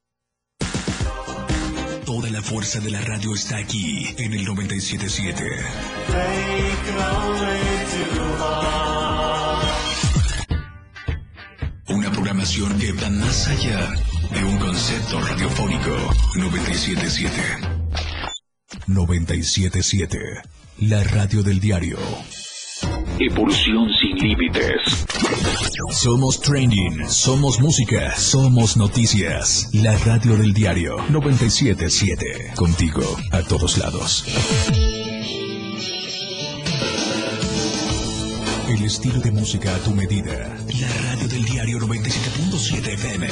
Toda 2.07 2.31
la 2.31 2.41
fuerza 2.41 2.79
de 2.79 2.91
la 2.91 3.01
radio 3.01 3.35
está 3.35 3.57
aquí 3.57 4.07
en 4.16 4.35
el 4.35 4.45
977. 4.45 5.45
Una 11.89 12.11
programación 12.12 12.79
que 12.79 12.93
va 12.93 13.11
más 13.11 13.49
allá 13.49 13.91
de 14.33 14.45
un 14.45 14.59
concepto 14.59 15.20
radiofónico 15.20 15.97
977. 16.37 17.37
977. 18.87 20.18
La 20.83 21.03
radio 21.03 21.43
del 21.43 21.59
diario. 21.59 21.99
Evolución 23.21 23.89
sin 24.01 24.17
límites. 24.19 25.07
Somos 25.93 26.41
trending, 26.41 27.09
somos 27.09 27.61
música, 27.61 28.17
somos 28.17 28.77
noticias. 28.77 29.71
La 29.73 29.97
radio 29.99 30.37
del 30.37 30.53
diario 30.53 30.97
977. 31.11 32.55
Contigo 32.57 33.03
a 33.31 33.43
todos 33.43 33.79
lados. 33.79 34.25
El 38.69 38.83
estilo 38.83 39.21
de 39.21 39.31
música 39.31 39.77
a 39.77 39.79
tu 39.79 39.93
medida. 39.93 40.57
La 40.81 40.89
radio 41.12 41.29
del 41.29 41.45
diario 41.45 41.79
97.7 41.79 42.95
FM. 42.95 43.29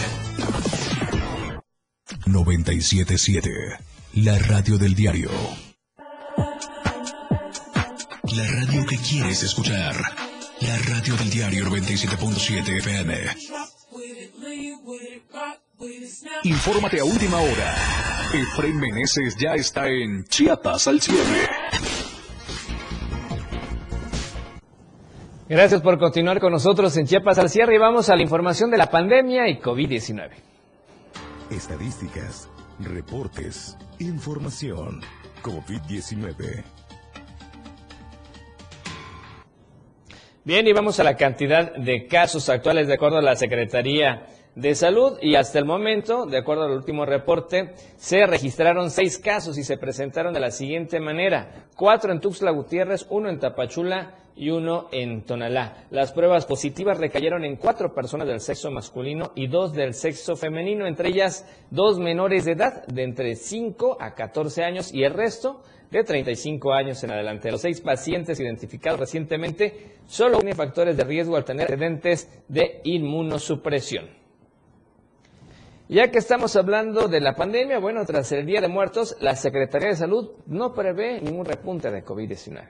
977. 2.27 3.51
La 4.15 4.39
radio 4.39 4.79
del 4.79 4.95
diario. 4.95 5.72
La 8.37 8.47
radio 8.47 8.87
que 8.87 8.97
quieres 8.97 9.43
escuchar. 9.43 9.95
La 10.61 10.79
radio 10.89 11.15
del 11.17 11.29
diario 11.29 11.67
97.7 11.67 12.79
FM. 12.79 13.15
Infórmate 16.45 17.01
a 17.01 17.05
última 17.05 17.37
hora. 17.37 17.75
Efraín 18.33 18.79
Meneses 18.79 19.37
ya 19.37 19.55
está 19.55 19.87
en 19.87 20.25
Chiapas 20.25 20.89
al 20.89 21.03
cierre. 21.03 21.49
Gracias 25.49 25.83
por 25.83 25.99
continuar 25.99 26.41
con 26.41 26.53
nosotros 26.53 26.97
en 26.97 27.07
Chiapas 27.07 27.39
al 27.39 27.51
cierre 27.51 27.75
y 27.75 27.79
vamos 27.79 28.09
a 28.09 28.17
la 28.17 28.23
información 28.23 28.71
de 28.71 28.79
la 28.79 28.91
pandemia 28.91 29.49
y 29.51 29.61
COVID-19. 29.61 30.31
Estadísticas, 31.51 32.49
reportes, 32.79 33.77
información. 33.99 35.03
COVID-19. 35.43 36.82
Bien, 40.45 40.67
y 40.67 40.73
vamos 40.73 40.99
a 40.99 41.05
la 41.05 41.15
cantidad 41.15 41.73
de 41.77 42.09
casos 42.09 42.49
actuales 42.49 42.89
de 42.89 42.95
acuerdo 42.95 43.19
a 43.19 43.23
la 43.23 43.37
Secretaría 43.37 44.27
de 44.57 44.75
Salud 44.75 45.17
y 45.23 45.37
hasta 45.37 45.61
el 45.61 45.65
momento, 45.65 46.27
de 46.27 46.37
acuerdo 46.37 46.65
al 46.65 46.73
último 46.73 47.07
reporte, 47.07 47.75
se 47.97 48.27
registraron 48.27 48.91
seis 48.91 49.19
casos 49.19 49.57
y 49.57 49.63
se 49.63 49.79
presentaron 49.79 50.35
de 50.35 50.41
la 50.41 50.51
siguiente 50.51 50.99
manera. 50.99 51.69
Cuatro 51.77 52.11
en 52.11 52.19
Tuxtla 52.19 52.51
Gutiérrez, 52.51 53.07
uno 53.11 53.29
en 53.29 53.39
Tapachula 53.39 54.17
y 54.35 54.51
uno 54.51 54.89
en 54.91 55.23
Tonalá. 55.23 55.85
Las 55.91 56.11
pruebas 56.11 56.45
positivas 56.45 56.99
recayeron 56.99 57.45
en 57.45 57.55
cuatro 57.55 57.95
personas 57.95 58.27
del 58.27 58.41
sexo 58.41 58.73
masculino 58.73 59.31
y 59.37 59.47
dos 59.47 59.73
del 59.73 59.95
sexo 59.95 60.35
femenino, 60.35 60.89
entre 60.89 61.11
ellas 61.11 61.47
dos 61.71 62.01
menores 62.01 62.47
de 62.47 62.53
edad 62.53 62.85
de 62.89 63.05
entre 63.05 63.37
5 63.37 63.99
a 64.01 64.17
14 64.17 64.65
años 64.65 64.93
y 64.93 65.05
el 65.05 65.15
resto 65.15 65.63
de 65.93 66.05
35 66.05 66.73
años 66.73 67.05
en 67.05 67.11
adelante. 67.11 67.51
Los 67.51 67.61
seis 67.61 67.83
pacientes 67.83 68.41
identificados 68.41 68.99
recientemente 68.99 69.99
solo 70.07 70.39
tienen 70.39 70.57
factores 70.57 70.97
de 70.97 71.05
riesgo 71.05 71.37
al 71.37 71.45
tener 71.45 71.71
antecedentes 71.71 72.43
de 72.49 72.81
inmunosupresión. 72.85 74.09
Ya 75.89 76.11
que 76.11 76.19
estamos 76.19 76.57
hablando 76.57 77.09
de 77.09 77.21
la 77.21 77.35
pandemia, 77.35 77.79
bueno, 77.79 78.07
tras 78.07 78.33
el 78.33 78.47
Día 78.47 78.63
de 78.63 78.69
Muertos, 78.69 79.17
la 79.21 79.37
Secretaría 79.37 79.89
de 79.89 79.97
Salud 79.97 80.31
no 80.47 80.73
prevé 80.73 81.21
ningún 81.21 81.45
repunte 81.45 81.91
de 81.91 82.03
COVID-19. 82.03 82.67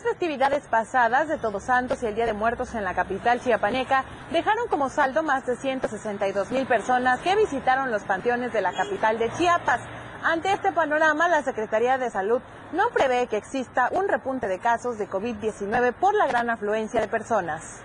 Las 0.00 0.12
festividades 0.12 0.66
pasadas 0.66 1.28
de 1.28 1.36
Todos 1.36 1.64
Santos 1.64 2.02
y 2.02 2.06
el 2.06 2.14
Día 2.14 2.24
de 2.24 2.32
Muertos 2.32 2.74
en 2.74 2.84
la 2.84 2.94
capital 2.94 3.38
chiapaneca 3.38 4.06
dejaron 4.32 4.66
como 4.68 4.88
saldo 4.88 5.22
más 5.22 5.44
de 5.44 5.56
162 5.56 6.50
mil 6.52 6.66
personas 6.66 7.20
que 7.20 7.36
visitaron 7.36 7.90
los 7.90 8.04
panteones 8.04 8.50
de 8.50 8.62
la 8.62 8.72
capital 8.72 9.18
de 9.18 9.30
Chiapas. 9.32 9.82
Ante 10.22 10.54
este 10.54 10.72
panorama, 10.72 11.28
la 11.28 11.42
Secretaría 11.42 11.98
de 11.98 12.08
Salud 12.08 12.40
no 12.72 12.88
prevé 12.94 13.26
que 13.26 13.36
exista 13.36 13.90
un 13.92 14.08
repunte 14.08 14.48
de 14.48 14.58
casos 14.58 14.96
de 14.96 15.06
COVID-19 15.06 15.92
por 15.92 16.14
la 16.14 16.26
gran 16.28 16.48
afluencia 16.48 17.02
de 17.02 17.08
personas. 17.08 17.82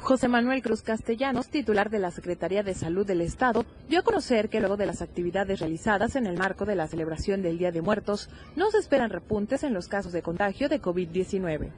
José 0.00 0.28
Manuel 0.28 0.62
Cruz 0.62 0.80
Castellanos, 0.80 1.50
titular 1.50 1.90
de 1.90 1.98
la 1.98 2.10
Secretaría 2.10 2.62
de 2.62 2.72
Salud 2.72 3.06
del 3.06 3.20
Estado, 3.20 3.66
dio 3.90 3.98
a 3.98 4.04
conocer 4.04 4.48
que 4.48 4.60
luego 4.60 4.76
de 4.76 4.86
las 4.86 5.02
actividades 5.02 5.58
realizadas 5.58 6.14
en 6.14 6.26
el 6.26 6.38
marco 6.38 6.64
de 6.64 6.76
la 6.76 6.86
celebración 6.86 7.42
del 7.42 7.58
Día 7.58 7.72
de 7.72 7.82
Muertos, 7.82 8.30
no 8.54 8.70
se 8.70 8.78
esperan 8.78 9.10
repuntes 9.10 9.64
en 9.64 9.74
los 9.74 9.88
casos 9.88 10.12
de 10.12 10.22
contagio 10.22 10.68
de 10.68 10.80
COVID-19. 10.80 11.72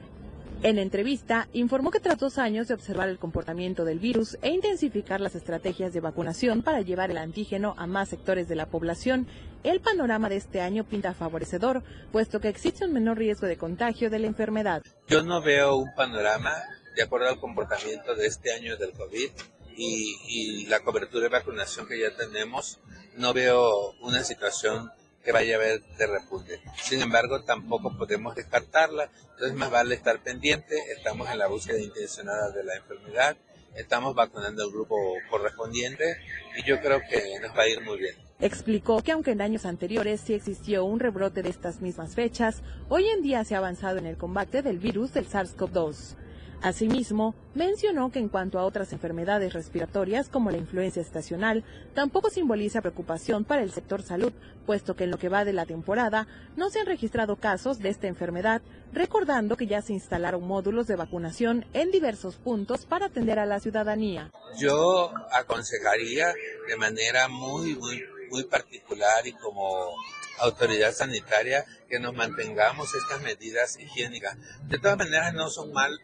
En 0.61 0.77
entrevista, 0.77 1.49
informó 1.53 1.89
que 1.89 1.99
tras 1.99 2.19
dos 2.19 2.37
años 2.37 2.67
de 2.67 2.75
observar 2.75 3.09
el 3.09 3.17
comportamiento 3.17 3.83
del 3.83 3.97
virus 3.97 4.37
e 4.43 4.51
intensificar 4.51 5.21
las 5.21 5.33
estrategias 5.33 5.91
de 5.91 6.01
vacunación 6.01 6.61
para 6.61 6.81
llevar 6.81 7.09
el 7.09 7.17
antígeno 7.17 7.73
a 7.77 7.87
más 7.87 8.09
sectores 8.09 8.47
de 8.47 8.55
la 8.57 8.67
población, 8.67 9.25
el 9.63 9.81
panorama 9.81 10.29
de 10.29 10.35
este 10.35 10.61
año 10.61 10.83
pinta 10.83 11.15
favorecedor, 11.15 11.81
puesto 12.11 12.39
que 12.39 12.47
existe 12.47 12.85
un 12.85 12.93
menor 12.93 13.17
riesgo 13.17 13.47
de 13.47 13.57
contagio 13.57 14.11
de 14.11 14.19
la 14.19 14.27
enfermedad. 14.27 14.83
Yo 15.07 15.23
no 15.23 15.41
veo 15.41 15.77
un 15.77 15.91
panorama 15.95 16.53
de 16.95 17.01
acuerdo 17.01 17.27
al 17.29 17.39
comportamiento 17.39 18.13
de 18.13 18.27
este 18.27 18.53
año 18.53 18.77
del 18.77 18.91
COVID 18.91 19.31
y, 19.75 20.17
y, 20.27 20.65
la 20.65 20.81
cobertura 20.81 21.23
de 21.23 21.29
vacunación 21.29 21.87
que 21.87 21.99
ya 21.99 22.15
tenemos, 22.15 22.79
no 23.15 23.33
veo 23.33 23.91
una 24.01 24.23
situación 24.23 24.91
que 25.23 25.31
vaya 25.31 25.55
a 25.55 25.57
haber 25.57 25.81
de 25.97 26.07
repunte. 26.07 26.61
Sin 26.81 27.01
embargo, 27.01 27.43
tampoco 27.43 27.97
podemos 27.97 28.35
descartarla, 28.35 29.09
entonces 29.31 29.53
más 29.55 29.71
vale 29.71 29.95
estar 29.95 30.21
pendiente, 30.21 30.75
estamos 30.95 31.29
en 31.29 31.39
la 31.39 31.47
búsqueda 31.47 31.79
intencionada 31.79 32.51
de 32.51 32.63
la 32.63 32.75
enfermedad, 32.75 33.37
estamos 33.75 34.13
vacunando 34.15 34.63
al 34.63 34.71
grupo 34.71 34.95
correspondiente 35.29 36.17
y 36.57 36.63
yo 36.67 36.79
creo 36.81 37.01
que 37.09 37.39
nos 37.41 37.57
va 37.57 37.63
a 37.63 37.69
ir 37.69 37.81
muy 37.81 37.97
bien. 37.97 38.15
Explicó 38.39 39.01
que 39.01 39.13
aunque 39.13 39.31
en 39.31 39.41
años 39.41 39.65
anteriores 39.65 40.19
sí 40.19 40.33
existió 40.33 40.83
un 40.83 40.99
rebrote 40.99 41.41
de 41.41 41.49
estas 41.49 41.81
mismas 41.81 42.13
fechas, 42.13 42.61
hoy 42.89 43.07
en 43.07 43.21
día 43.21 43.43
se 43.45 43.55
ha 43.55 43.59
avanzado 43.59 43.97
en 43.99 44.05
el 44.05 44.17
combate 44.17 44.61
del 44.61 44.79
virus 44.79 45.13
del 45.13 45.29
SARS-CoV-2. 45.29 46.17
Asimismo, 46.63 47.35
mencionó 47.55 48.09
que 48.09 48.19
en 48.19 48.29
cuanto 48.29 48.57
a 48.57 48.63
otras 48.63 48.93
enfermedades 48.93 49.51
respiratorias 49.51 50.29
como 50.29 50.49
la 50.49 50.55
influencia 50.55 51.01
estacional, 51.01 51.65
tampoco 51.93 52.29
simboliza 52.29 52.79
preocupación 52.79 53.43
para 53.43 53.63
el 53.63 53.73
sector 53.73 54.01
salud, 54.01 54.31
puesto 54.65 54.95
que 54.95 55.03
en 55.03 55.11
lo 55.11 55.17
que 55.17 55.27
va 55.27 55.43
de 55.43 55.51
la 55.51 55.65
temporada 55.65 56.25
no 56.55 56.69
se 56.69 56.79
han 56.79 56.85
registrado 56.85 57.35
casos 57.35 57.79
de 57.79 57.89
esta 57.89 58.07
enfermedad, 58.07 58.61
recordando 58.93 59.57
que 59.57 59.67
ya 59.67 59.81
se 59.81 59.91
instalaron 59.91 60.47
módulos 60.47 60.87
de 60.87 60.95
vacunación 60.95 61.65
en 61.73 61.91
diversos 61.91 62.37
puntos 62.37 62.85
para 62.85 63.07
atender 63.07 63.39
a 63.39 63.45
la 63.45 63.59
ciudadanía. 63.59 64.31
Yo 64.57 65.11
aconsejaría 65.33 66.33
de 66.69 66.77
manera 66.77 67.27
muy, 67.27 67.75
muy, 67.75 68.05
muy 68.31 68.45
particular 68.45 69.27
y 69.27 69.33
como 69.33 69.97
autoridad 70.39 70.93
sanitaria 70.93 71.65
que 71.89 71.99
nos 71.99 72.13
mantengamos 72.13 72.95
estas 72.95 73.21
medidas 73.21 73.77
higiénicas. 73.77 74.37
De 74.69 74.79
todas 74.79 74.97
maneras, 74.97 75.33
no 75.33 75.49
son 75.49 75.73
mal 75.73 75.99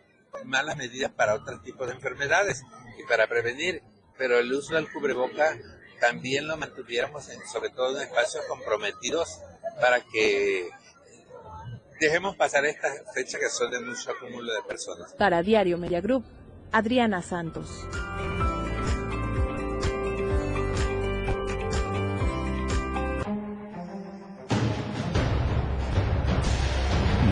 malas 0.45 0.77
medidas 0.77 1.11
para 1.11 1.35
otro 1.35 1.59
tipo 1.61 1.85
de 1.85 1.93
enfermedades 1.93 2.63
y 2.97 3.07
para 3.07 3.27
prevenir, 3.27 3.81
pero 4.17 4.39
el 4.39 4.51
uso 4.53 4.75
del 4.75 4.91
cubreboca 4.91 5.57
también 5.99 6.47
lo 6.47 6.57
mantuviéramos, 6.57 7.29
en, 7.29 7.45
sobre 7.47 7.69
todo 7.69 7.97
en 7.97 8.07
espacios 8.07 8.45
comprometidos, 8.47 9.41
para 9.81 10.01
que 10.01 10.69
dejemos 11.99 12.35
pasar 12.35 12.65
estas 12.65 12.93
fechas 13.13 13.39
que 13.39 13.49
son 13.49 13.69
de 13.71 13.79
mucho 13.81 14.11
acúmulo 14.11 14.53
de 14.53 14.61
personas. 14.63 15.13
Para 15.13 15.41
Diario 15.41 15.77
Media 15.77 16.01
Group, 16.01 16.25
Adriana 16.71 17.21
Santos. 17.21 17.85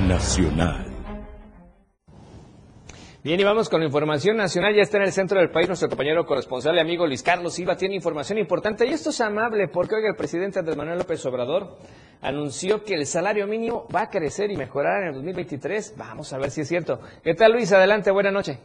Nacional. 0.08 0.87
Bien, 3.28 3.42
y 3.42 3.44
vamos 3.44 3.68
con 3.68 3.82
la 3.82 3.88
información 3.88 4.38
nacional. 4.38 4.74
Ya 4.74 4.84
está 4.84 5.00
en 5.00 5.04
el 5.04 5.12
centro 5.12 5.38
del 5.38 5.50
país 5.50 5.68
nuestro 5.68 5.90
compañero 5.90 6.26
corresponsal 6.26 6.78
y 6.78 6.80
amigo 6.80 7.06
Luis 7.06 7.22
Carlos 7.22 7.56
Silva. 7.56 7.76
Tiene 7.76 7.94
información 7.94 8.38
importante 8.38 8.88
y 8.88 8.92
esto 8.92 9.10
es 9.10 9.20
amable 9.20 9.68
porque 9.68 9.96
hoy 9.96 10.06
el 10.06 10.16
presidente 10.16 10.60
Andrés 10.60 10.78
Manuel 10.78 11.00
López 11.00 11.26
Obrador 11.26 11.76
anunció 12.22 12.86
que 12.86 12.94
el 12.94 13.06
salario 13.06 13.46
mínimo 13.46 13.86
va 13.94 14.04
a 14.04 14.10
crecer 14.10 14.50
y 14.50 14.56
mejorar 14.56 15.02
en 15.02 15.08
el 15.10 15.16
2023. 15.16 15.98
Vamos 15.98 16.32
a 16.32 16.38
ver 16.38 16.52
si 16.52 16.62
es 16.62 16.70
cierto. 16.70 17.02
¿Qué 17.22 17.34
tal, 17.34 17.52
Luis? 17.52 17.74
Adelante, 17.74 18.12
buena 18.12 18.32
noche. 18.32 18.60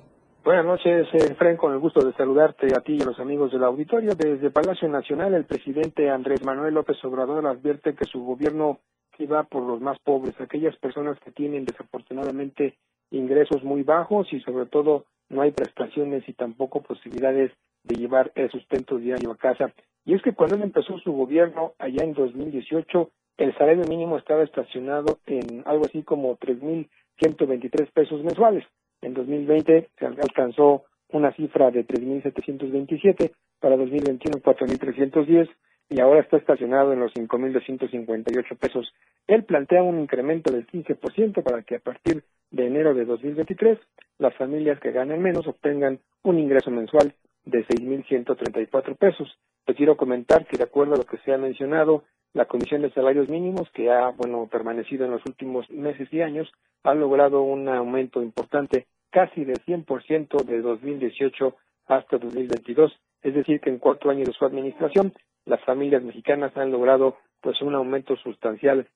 Buenas 0.45 0.65
noches, 0.65 1.09
Efraín, 1.13 1.57
con 1.57 1.73
el 1.73 1.81
gusto 1.81 2.07
de 2.07 2.13
saludarte 2.13 2.69
a 2.77 2.83
ti 2.83 2.99
y 3.01 3.03
a 3.03 3.07
los 3.07 3.19
amigos 3.19 3.51
del 3.51 3.65
auditorio. 3.65 4.15
Desde 4.15 4.53
Palacio 4.53 4.87
Nacional, 4.87 5.35
el 5.35 5.45
presidente 5.45 6.09
Andrés 6.09 6.45
Manuel 6.45 6.75
López 6.75 7.05
Obrador 7.05 7.49
advierte 7.49 7.97
que 7.97 8.05
su 8.05 8.23
gobierno 8.23 8.79
va 9.27 9.45
por 9.45 9.63
los 9.63 9.81
más 9.81 9.99
pobres, 10.01 10.35
aquellas 10.41 10.77
personas 10.77 11.19
que 11.21 11.31
tienen 11.31 11.65
desafortunadamente 11.65 12.77
ingresos 13.13 13.63
muy 13.63 13.83
bajos 13.83 14.33
y 14.33 14.41
sobre 14.41 14.67
todo 14.67 15.05
no 15.29 15.43
hay 15.43 15.53
prestaciones 15.53 16.29
y 16.29 16.33
tampoco 16.33 16.83
posibilidades 16.83 17.53
de 17.85 17.97
llevar 17.97 18.33
el 18.35 18.51
sustento 18.51 18.99
diario 18.99 19.31
a 19.31 19.37
casa. 19.37 19.73
Y 20.05 20.15
es 20.15 20.23
que 20.23 20.35
cuando 20.35 20.57
él 20.57 20.63
empezó 20.63 20.99
su 20.99 21.13
gobierno 21.13 21.73
allá 21.79 22.05
en 22.05 22.13
2018, 22.13 23.11
el 23.39 23.57
salario 23.57 23.85
mínimo 23.85 24.19
estaba 24.19 24.43
estacionado 24.43 25.19
en 25.27 25.63
algo 25.67 25.85
así 25.87 26.03
como 26.03 26.37
3.123 26.39 27.91
pesos 27.93 28.23
mensuales. 28.23 28.65
En 29.01 29.15
2020 29.15 29.91
se 29.99 30.07
alcanzó 30.07 30.85
una 31.09 31.33
cifra 31.33 31.71
de 31.71 31.87
3.727, 31.87 33.33
para 33.61 33.77
2021 33.77 34.43
4.310 34.43 35.49
y 35.93 36.01
ahora 36.01 36.21
está 36.21 36.39
estacionado 36.39 36.95
en 36.95 37.01
los 37.01 37.13
5.258 37.13 38.57
pesos. 38.57 38.95
Él 39.27 39.45
plantea 39.45 39.83
un 39.83 40.01
incremento 40.01 40.51
del 40.51 40.67
15% 40.67 41.43
para 41.43 41.63
que 41.63 41.77
a 41.77 41.81
partir 41.81 42.25
de 42.51 42.67
enero 42.67 42.95
de 42.95 43.05
2023 43.05 43.79
las 44.19 44.35
familias 44.37 44.81
que 44.81 44.93
ganen 44.93 45.21
menos 45.21 45.47
obtengan 45.47 46.01
un 46.23 46.39
ingreso 46.39 46.71
mensual 46.71 47.13
de 47.45 47.67
6.134 47.67 48.97
pesos. 48.97 49.37
Te 49.67 49.75
quiero 49.75 49.99
comentar 49.99 50.47
que 50.47 50.57
de 50.57 50.65
acuerdo 50.65 50.95
a 50.95 50.99
lo 50.99 51.05
que 51.05 51.19
se 51.19 51.35
ha 51.35 51.39
mencionado, 51.39 52.05
la 52.33 52.47
Comisión 52.47 52.81
de 52.81 52.91
Salarios 52.93 53.29
Mínimos, 53.29 53.69
que 53.75 53.91
ha 53.91 54.09
bueno 54.11 54.49
permanecido 54.51 55.05
en 55.05 55.11
los 55.11 55.27
últimos 55.27 55.69
meses 55.71 56.09
y 56.11 56.23
años, 56.23 56.51
ha 56.85 56.95
logrado 56.95 57.43
un 57.43 57.69
aumento 57.69 58.23
importante, 58.23 58.87
casi 59.11 59.45
del 59.45 59.63
100% 59.67 60.43
de 60.43 60.63
2018 60.63 61.55
hasta 61.87 62.17
2022. 62.17 62.99
Es 63.23 63.35
decir, 63.35 63.61
que 63.61 63.69
en 63.69 63.79
cuatro 63.79 64.11
años 64.11 64.29
de 64.29 64.33
su 64.33 64.47
administración 64.47 65.13
las 65.45 65.63
familias 65.65 66.03
mexicanas 66.03 66.57
han 66.57 66.71
logrado 66.71 67.17
pues 67.41 67.61
un 67.63 67.75
aumento 67.75 68.17
sustancial 68.17 68.87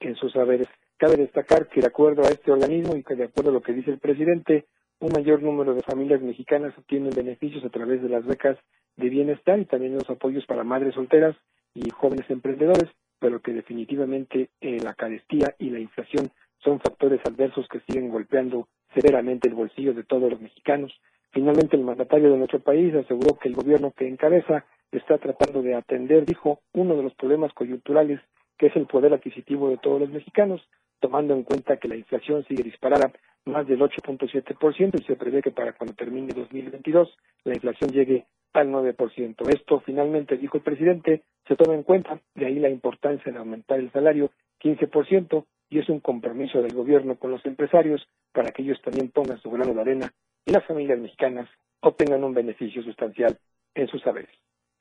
en 0.00 0.14
sus 0.16 0.32
saberes. 0.32 0.68
Cabe 0.96 1.16
destacar 1.16 1.68
que 1.68 1.80
de 1.80 1.86
acuerdo 1.86 2.22
a 2.22 2.28
este 2.28 2.50
organismo 2.50 2.96
y 2.96 3.04
que 3.04 3.14
de 3.14 3.24
acuerdo 3.24 3.50
a 3.50 3.54
lo 3.54 3.62
que 3.62 3.72
dice 3.72 3.90
el 3.90 3.98
presidente, 3.98 4.66
un 5.00 5.12
mayor 5.12 5.42
número 5.42 5.74
de 5.74 5.82
familias 5.82 6.20
mexicanas 6.20 6.76
obtienen 6.76 7.10
beneficios 7.14 7.64
a 7.64 7.70
través 7.70 8.02
de 8.02 8.08
las 8.08 8.26
becas 8.26 8.58
de 8.96 9.08
bienestar 9.08 9.60
y 9.60 9.64
también 9.64 9.94
los 9.94 10.10
apoyos 10.10 10.44
para 10.46 10.64
madres 10.64 10.94
solteras 10.94 11.36
y 11.72 11.88
jóvenes 11.90 12.28
emprendedores, 12.30 12.90
pero 13.20 13.40
que 13.40 13.52
definitivamente 13.52 14.50
eh, 14.60 14.78
la 14.82 14.94
carestía 14.94 15.54
y 15.58 15.70
la 15.70 15.78
inflación 15.78 16.30
son 16.58 16.80
factores 16.80 17.20
adversos 17.24 17.68
que 17.68 17.80
siguen 17.80 18.10
golpeando 18.10 18.66
severamente 18.92 19.48
el 19.48 19.54
bolsillo 19.54 19.94
de 19.94 20.02
todos 20.02 20.30
los 20.30 20.40
mexicanos. 20.40 20.92
Finalmente, 21.30 21.76
el 21.76 21.84
mandatario 21.84 22.32
de 22.32 22.38
nuestro 22.38 22.60
país 22.60 22.92
aseguró 22.94 23.38
que 23.38 23.48
el 23.48 23.54
gobierno 23.54 23.92
que 23.96 24.08
encabeza 24.08 24.64
está 24.92 25.18
tratando 25.18 25.62
de 25.62 25.74
atender, 25.74 26.24
dijo, 26.24 26.60
uno 26.72 26.96
de 26.96 27.02
los 27.02 27.14
problemas 27.14 27.52
coyunturales 27.52 28.20
que 28.58 28.66
es 28.66 28.76
el 28.76 28.86
poder 28.86 29.12
adquisitivo 29.12 29.70
de 29.70 29.78
todos 29.78 30.00
los 30.00 30.10
mexicanos, 30.10 30.60
tomando 31.00 31.34
en 31.34 31.44
cuenta 31.44 31.76
que 31.76 31.88
la 31.88 31.96
inflación 31.96 32.44
sigue 32.44 32.64
disparada 32.64 33.12
más 33.44 33.66
del 33.66 33.80
8.7% 33.80 35.00
y 35.00 35.04
se 35.04 35.16
prevé 35.16 35.42
que 35.42 35.52
para 35.52 35.72
cuando 35.72 35.94
termine 35.94 36.32
2022 36.34 37.16
la 37.44 37.54
inflación 37.54 37.90
llegue 37.90 38.26
al 38.52 38.68
9%. 38.68 39.48
Esto 39.54 39.80
finalmente, 39.80 40.36
dijo 40.36 40.56
el 40.56 40.64
presidente, 40.64 41.22
se 41.46 41.56
toma 41.56 41.74
en 41.74 41.84
cuenta, 41.84 42.20
de 42.34 42.46
ahí 42.46 42.58
la 42.58 42.68
importancia 42.68 43.32
de 43.32 43.38
aumentar 43.38 43.78
el 43.78 43.92
salario 43.92 44.30
15% 44.60 45.44
y 45.70 45.78
es 45.78 45.88
un 45.88 46.00
compromiso 46.00 46.60
del 46.60 46.74
gobierno 46.74 47.16
con 47.16 47.30
los 47.30 47.44
empresarios 47.46 48.06
para 48.32 48.50
que 48.50 48.62
ellos 48.62 48.80
también 48.82 49.10
pongan 49.10 49.40
su 49.40 49.50
grano 49.50 49.74
de 49.74 49.80
arena 49.80 50.12
y 50.44 50.52
las 50.52 50.64
familias 50.64 50.98
mexicanas 50.98 51.48
obtengan 51.80 52.24
un 52.24 52.34
beneficio 52.34 52.82
sustancial 52.82 53.38
en 53.74 53.86
sus 53.86 54.02
saberes. 54.02 54.30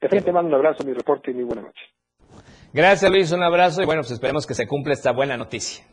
De 0.02 0.10
frente 0.10 0.32
mando 0.32 0.50
un 0.50 0.56
abrazo, 0.56 0.84
mi 0.84 0.93
reporte 0.93 1.32
y 1.32 1.34
muy 1.34 1.43
buena 1.43 1.64
noche. 1.64 1.82
Gracias 2.74 3.10
Luis, 3.10 3.32
un 3.32 3.41
abrazo 3.43 3.82
y 3.82 3.86
bueno, 3.86 4.02
pues 4.02 4.12
esperemos 4.12 4.45
que 4.45 4.54
se 4.54 4.68
cumpla 4.68 4.93
esta 4.93 5.12
buena 5.12 5.38
noticia. 5.38 5.86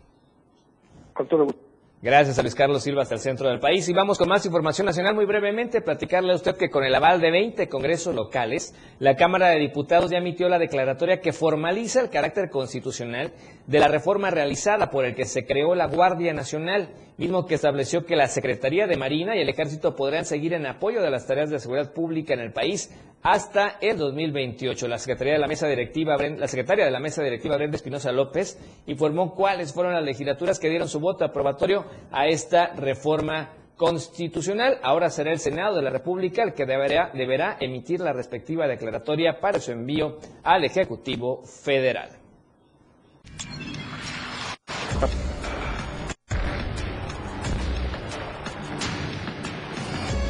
Con 1.14 1.28
todo 1.28 1.44
gusto. 1.44 1.73
Gracias 2.04 2.38
a 2.38 2.42
Luis 2.42 2.54
Carlos 2.54 2.82
Silva 2.82 3.00
hasta 3.00 3.14
el 3.14 3.20
centro 3.22 3.48
del 3.48 3.60
país. 3.60 3.88
Y 3.88 3.94
vamos 3.94 4.18
con 4.18 4.28
más 4.28 4.44
información 4.44 4.84
nacional 4.84 5.14
muy 5.14 5.24
brevemente. 5.24 5.80
Platicarle 5.80 6.34
a 6.34 6.36
usted 6.36 6.54
que 6.54 6.68
con 6.68 6.84
el 6.84 6.94
aval 6.94 7.18
de 7.18 7.30
20 7.30 7.66
congresos 7.70 8.14
locales, 8.14 8.74
la 8.98 9.16
Cámara 9.16 9.48
de 9.48 9.58
Diputados 9.58 10.10
ya 10.10 10.18
emitió 10.18 10.50
la 10.50 10.58
declaratoria 10.58 11.22
que 11.22 11.32
formaliza 11.32 12.02
el 12.02 12.10
carácter 12.10 12.50
constitucional 12.50 13.32
de 13.66 13.78
la 13.78 13.88
reforma 13.88 14.30
realizada 14.30 14.90
por 14.90 15.06
el 15.06 15.14
que 15.14 15.24
se 15.24 15.46
creó 15.46 15.74
la 15.74 15.86
Guardia 15.86 16.34
Nacional, 16.34 16.90
mismo 17.16 17.46
que 17.46 17.54
estableció 17.54 18.04
que 18.04 18.16
la 18.16 18.28
Secretaría 18.28 18.86
de 18.86 18.98
Marina 18.98 19.34
y 19.34 19.40
el 19.40 19.48
Ejército 19.48 19.96
podrán 19.96 20.26
seguir 20.26 20.52
en 20.52 20.66
apoyo 20.66 21.00
de 21.00 21.10
las 21.10 21.26
tareas 21.26 21.48
de 21.48 21.58
seguridad 21.58 21.94
pública 21.94 22.34
en 22.34 22.40
el 22.40 22.52
país 22.52 22.90
hasta 23.24 23.78
el 23.80 23.96
2028. 23.96 24.86
La 24.86 24.98
Secretaría 24.98 25.32
de 25.32 25.38
la 25.38 25.46
Mesa 25.46 25.66
Directiva, 25.66 26.18
la 26.18 26.46
Secretaria 26.46 26.84
de 26.84 26.90
la 26.90 27.00
Mesa 27.00 27.22
Directiva, 27.22 27.56
Brenda 27.56 27.76
Espinosa 27.76 28.12
López, 28.12 28.58
informó 28.86 29.34
cuáles 29.34 29.72
fueron 29.72 29.94
las 29.94 30.04
legislaturas 30.04 30.58
que 30.58 30.68
dieron 30.68 30.88
su 30.88 31.00
voto 31.00 31.24
aprobatorio 31.24 31.86
a 32.10 32.26
esta 32.26 32.74
reforma 32.74 33.50
constitucional. 33.76 34.78
Ahora 34.82 35.10
será 35.10 35.32
el 35.32 35.38
Senado 35.38 35.76
de 35.76 35.82
la 35.82 35.90
República 35.90 36.42
el 36.42 36.54
que 36.54 36.66
deberá, 36.66 37.10
deberá 37.12 37.56
emitir 37.60 38.00
la 38.00 38.12
respectiva 38.12 38.66
declaratoria 38.66 39.40
para 39.40 39.58
su 39.60 39.72
envío 39.72 40.18
al 40.42 40.64
Ejecutivo 40.64 41.42
Federal. 41.44 42.10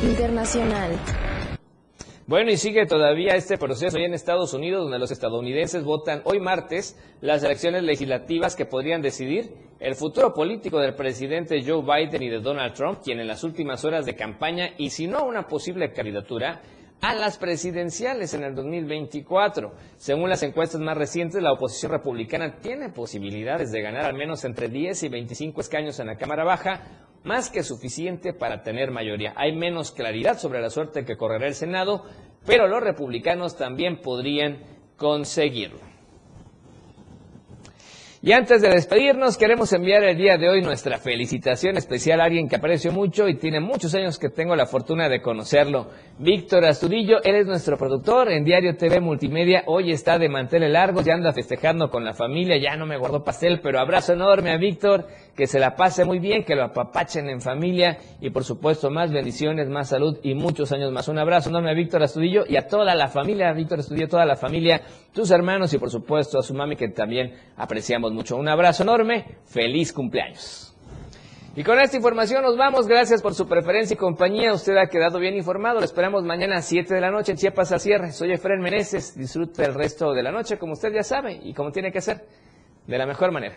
Internacional. 0.02 0.90
Bueno, 2.26 2.50
y 2.50 2.56
sigue 2.56 2.86
todavía 2.86 3.36
este 3.36 3.58
proceso 3.58 3.98
ahí 3.98 4.04
en 4.04 4.14
Estados 4.14 4.54
Unidos, 4.54 4.84
donde 4.84 4.98
los 4.98 5.10
estadounidenses 5.10 5.84
votan 5.84 6.22
hoy 6.24 6.40
martes 6.40 6.98
las 7.20 7.42
elecciones 7.42 7.82
legislativas 7.82 8.56
que 8.56 8.64
podrían 8.64 9.02
decidir 9.02 9.52
el 9.84 9.96
futuro 9.96 10.32
político 10.32 10.78
del 10.80 10.94
presidente 10.94 11.62
Joe 11.62 11.82
Biden 11.82 12.22
y 12.22 12.30
de 12.30 12.40
Donald 12.40 12.72
Trump, 12.72 13.00
quien 13.04 13.20
en 13.20 13.26
las 13.26 13.44
últimas 13.44 13.84
horas 13.84 14.06
de 14.06 14.16
campaña 14.16 14.70
y 14.78 14.88
si 14.88 15.06
no 15.06 15.26
una 15.26 15.46
posible 15.46 15.92
candidatura 15.92 16.62
a 17.02 17.12
las 17.12 17.36
presidenciales 17.36 18.32
en 18.32 18.44
el 18.44 18.54
2024. 18.54 19.74
Según 19.96 20.30
las 20.30 20.42
encuestas 20.42 20.80
más 20.80 20.96
recientes, 20.96 21.42
la 21.42 21.52
oposición 21.52 21.92
republicana 21.92 22.60
tiene 22.62 22.88
posibilidades 22.88 23.72
de 23.72 23.82
ganar 23.82 24.06
al 24.06 24.14
menos 24.14 24.46
entre 24.46 24.70
10 24.70 25.02
y 25.02 25.08
25 25.10 25.60
escaños 25.60 26.00
en 26.00 26.06
la 26.06 26.16
Cámara 26.16 26.44
Baja, 26.44 26.80
más 27.22 27.50
que 27.50 27.62
suficiente 27.62 28.32
para 28.32 28.62
tener 28.62 28.90
mayoría. 28.90 29.34
Hay 29.36 29.54
menos 29.54 29.92
claridad 29.92 30.38
sobre 30.38 30.62
la 30.62 30.70
suerte 30.70 31.04
que 31.04 31.18
correrá 31.18 31.46
el 31.46 31.54
Senado, 31.54 32.06
pero 32.46 32.68
los 32.68 32.82
republicanos 32.82 33.58
también 33.58 34.00
podrían 34.00 34.62
conseguirlo. 34.96 35.93
Y 38.26 38.32
antes 38.32 38.62
de 38.62 38.70
despedirnos, 38.70 39.36
queremos 39.36 39.70
enviar 39.74 40.02
el 40.02 40.16
día 40.16 40.38
de 40.38 40.48
hoy 40.48 40.62
nuestra 40.62 40.96
felicitación 40.96 41.76
especial 41.76 42.22
a 42.22 42.24
alguien 42.24 42.48
que 42.48 42.56
aprecio 42.56 42.90
mucho 42.90 43.28
y 43.28 43.36
tiene 43.36 43.60
muchos 43.60 43.94
años 43.94 44.18
que 44.18 44.30
tengo 44.30 44.56
la 44.56 44.64
fortuna 44.64 45.10
de 45.10 45.20
conocerlo. 45.20 45.90
Víctor 46.18 46.64
Astudillo, 46.64 47.22
él 47.22 47.34
es 47.34 47.46
nuestro 47.46 47.76
productor 47.76 48.30
en 48.30 48.42
Diario 48.42 48.78
TV 48.78 48.98
Multimedia. 48.98 49.64
Hoy 49.66 49.90
está 49.90 50.18
de 50.18 50.30
manteles 50.30 50.72
largos, 50.72 51.04
ya 51.04 51.12
anda 51.12 51.34
festejando 51.34 51.90
con 51.90 52.02
la 52.02 52.14
familia, 52.14 52.56
ya 52.56 52.76
no 52.76 52.86
me 52.86 52.96
guardó 52.96 53.22
pastel, 53.22 53.60
pero 53.62 53.78
abrazo 53.78 54.14
enorme 54.14 54.52
a 54.52 54.56
Víctor, 54.56 55.06
que 55.34 55.46
se 55.46 55.58
la 55.58 55.74
pase 55.74 56.04
muy 56.04 56.18
bien, 56.18 56.44
que 56.44 56.54
lo 56.54 56.64
apapachen 56.64 57.28
en 57.28 57.40
familia 57.40 57.98
y 58.20 58.30
por 58.30 58.44
supuesto 58.44 58.90
más 58.90 59.12
bendiciones, 59.12 59.68
más 59.68 59.88
salud 59.88 60.18
y 60.22 60.34
muchos 60.34 60.72
años 60.72 60.92
más. 60.92 61.08
Un 61.08 61.18
abrazo 61.18 61.50
enorme 61.50 61.70
a 61.70 61.74
Víctor 61.74 62.02
Astudillo 62.02 62.44
y 62.48 62.56
a 62.56 62.66
toda 62.66 62.94
la 62.94 63.08
familia, 63.08 63.52
Víctor 63.52 63.80
Astudillo, 63.80 64.08
toda 64.08 64.24
la 64.24 64.36
familia, 64.36 64.82
tus 65.12 65.30
hermanos 65.30 65.72
y 65.74 65.78
por 65.78 65.90
supuesto 65.90 66.38
a 66.38 66.42
su 66.42 66.54
mami 66.54 66.76
que 66.76 66.88
también 66.88 67.34
apreciamos 67.56 68.12
mucho. 68.12 68.36
Un 68.36 68.48
abrazo 68.48 68.84
enorme, 68.84 69.38
feliz 69.44 69.92
cumpleaños. 69.92 70.70
Y 71.56 71.62
con 71.62 71.78
esta 71.78 71.96
información 71.96 72.42
nos 72.42 72.56
vamos. 72.56 72.88
Gracias 72.88 73.22
por 73.22 73.32
su 73.34 73.46
preferencia 73.46 73.94
y 73.94 73.96
compañía. 73.96 74.52
Usted 74.52 74.76
ha 74.76 74.88
quedado 74.88 75.20
bien 75.20 75.36
informado. 75.36 75.78
Lo 75.78 75.84
esperamos 75.84 76.24
mañana 76.24 76.56
a 76.56 76.62
7 76.62 76.92
de 76.92 77.00
la 77.00 77.12
noche 77.12 77.30
en 77.30 77.38
Chiapas 77.38 77.70
al 77.70 77.78
cierre. 77.78 78.10
Soy 78.10 78.32
Efren 78.32 78.60
Meneses. 78.60 79.16
Disfrute 79.16 79.64
el 79.64 79.74
resto 79.74 80.12
de 80.12 80.24
la 80.24 80.32
noche 80.32 80.58
como 80.58 80.72
usted 80.72 80.92
ya 80.92 81.04
sabe 81.04 81.38
y 81.44 81.54
como 81.54 81.70
tiene 81.70 81.92
que 81.92 82.00
ser. 82.00 82.26
De 82.88 82.98
la 82.98 83.06
mejor 83.06 83.30
manera. 83.30 83.56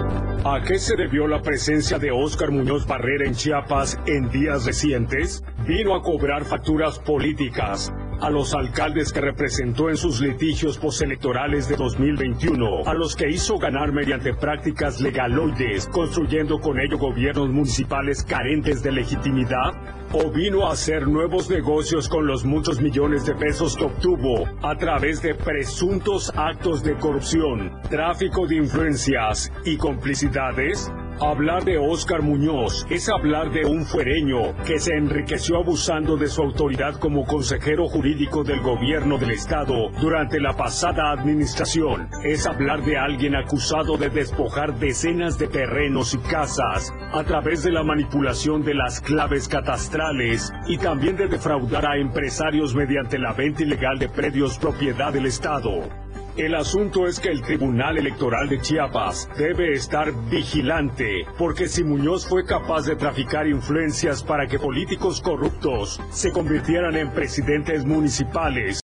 ¿A 0.43 0.63
qué 0.63 0.79
se 0.79 0.97
debió 0.97 1.29
la 1.29 1.43
presencia 1.43 1.99
de 1.99 2.13
Óscar 2.13 2.51
Muñoz 2.51 2.87
Barrera 2.87 3.27
en 3.27 3.35
Chiapas 3.35 3.99
en 4.07 4.31
días 4.31 4.65
recientes? 4.65 5.45
Vino 5.67 5.95
a 5.95 6.03
cobrar 6.03 6.47
facturas 6.47 6.99
políticas 7.01 7.93
a 8.21 8.31
los 8.31 8.55
alcaldes 8.55 9.13
que 9.13 9.21
representó 9.21 9.91
en 9.91 9.97
sus 9.97 10.21
litigios 10.21 10.79
postelectorales 10.79 11.69
de 11.69 11.77
2021, 11.77 12.87
a 12.87 12.95
los 12.95 13.15
que 13.15 13.31
hizo 13.31 13.59
ganar 13.59 13.93
mediante 13.93 14.35
prácticas 14.35 15.01
legaloides, 15.01 15.87
construyendo 15.89 16.59
con 16.61 16.81
ello 16.81 16.99
gobiernos 16.99 17.49
municipales 17.51 18.25
carentes 18.25 18.83
de 18.83 18.93
legitimidad, 18.93 19.73
o 20.13 20.31
vino 20.31 20.67
a 20.67 20.73
hacer 20.73 21.09
nuevos 21.09 21.51
negocios 21.51 22.09
con 22.09 22.27
los 22.27 22.45
muchos 22.45 22.81
millones 22.81 23.27
de 23.27 23.35
pesos 23.35 23.77
que 23.77 23.85
obtuvo 23.85 24.47
a 24.63 24.77
través 24.77 25.21
de 25.21 25.35
presuntos 25.35 26.33
actos 26.37 26.83
de 26.83 26.95
corrupción, 26.95 27.81
tráfico 27.91 28.47
de 28.47 28.57
influencias 28.57 29.53
y 29.65 29.77
complicidades? 29.77 30.91
Hablar 31.21 31.65
de 31.65 31.79
Óscar 31.79 32.21
Muñoz 32.21 32.87
es 32.91 33.09
hablar 33.09 33.51
de 33.51 33.65
un 33.65 33.87
fuereño 33.87 34.55
que 34.67 34.79
se 34.79 34.93
enriqueció 34.93 35.57
abusando 35.57 36.19
de 36.19 36.29
su 36.29 36.43
autoridad 36.43 36.97
como 36.97 37.25
consejero 37.25 37.89
jurídico 37.89 38.45
del 38.45 38.61
gobierno 38.61 39.17
del 39.17 39.31
estado 39.31 39.89
durante 39.99 40.39
la 40.39 40.55
pasada 40.55 41.13
administración. 41.13 42.11
Es 42.23 42.47
hablar 42.47 42.85
de 42.85 42.99
alguien 42.99 43.35
acusado 43.35 43.97
de 43.97 44.11
despojar 44.11 44.79
decenas 44.79 45.39
de 45.39 45.49
terrenos 45.49 46.13
y 46.13 46.19
casas 46.19 46.93
a 47.15 47.25
través 47.25 47.63
de 47.63 47.73
la 47.73 47.83
manipulación 47.83 48.63
de 48.63 48.75
las 48.75 49.01
claves 49.01 49.49
catastrales 49.49 50.53
y 50.69 50.77
también 50.77 51.17
de 51.17 51.29
defraudar 51.29 51.87
a 51.87 51.97
empresarios 51.97 52.75
mediante 52.75 53.19
la 53.19 53.33
venta 53.33 53.63
ilegal 53.63 53.99
de 53.99 54.11
predios 54.11 54.59
propiedad 54.59 55.15
del 55.15 55.25
estado. 55.25 56.06
El 56.37 56.55
asunto 56.55 57.07
es 57.07 57.19
que 57.19 57.31
el 57.31 57.41
Tribunal 57.41 57.97
Electoral 57.97 58.47
de 58.51 58.61
Chiapas 58.61 59.27
debe 59.39 59.73
estar 59.73 60.13
vigilante, 60.29 61.25
porque 61.39 61.67
si 61.67 61.83
Muñoz 61.83 62.29
fue 62.29 62.45
capaz 62.45 62.85
de 62.85 62.95
traficar 62.95 63.47
influencias 63.47 64.23
para 64.23 64.47
que 64.47 64.59
políticos 64.59 65.23
corruptos 65.23 65.99
se 66.11 66.33
convirtieran 66.33 66.95
en 66.95 67.11
presidentes 67.11 67.87
municipales, 67.87 68.75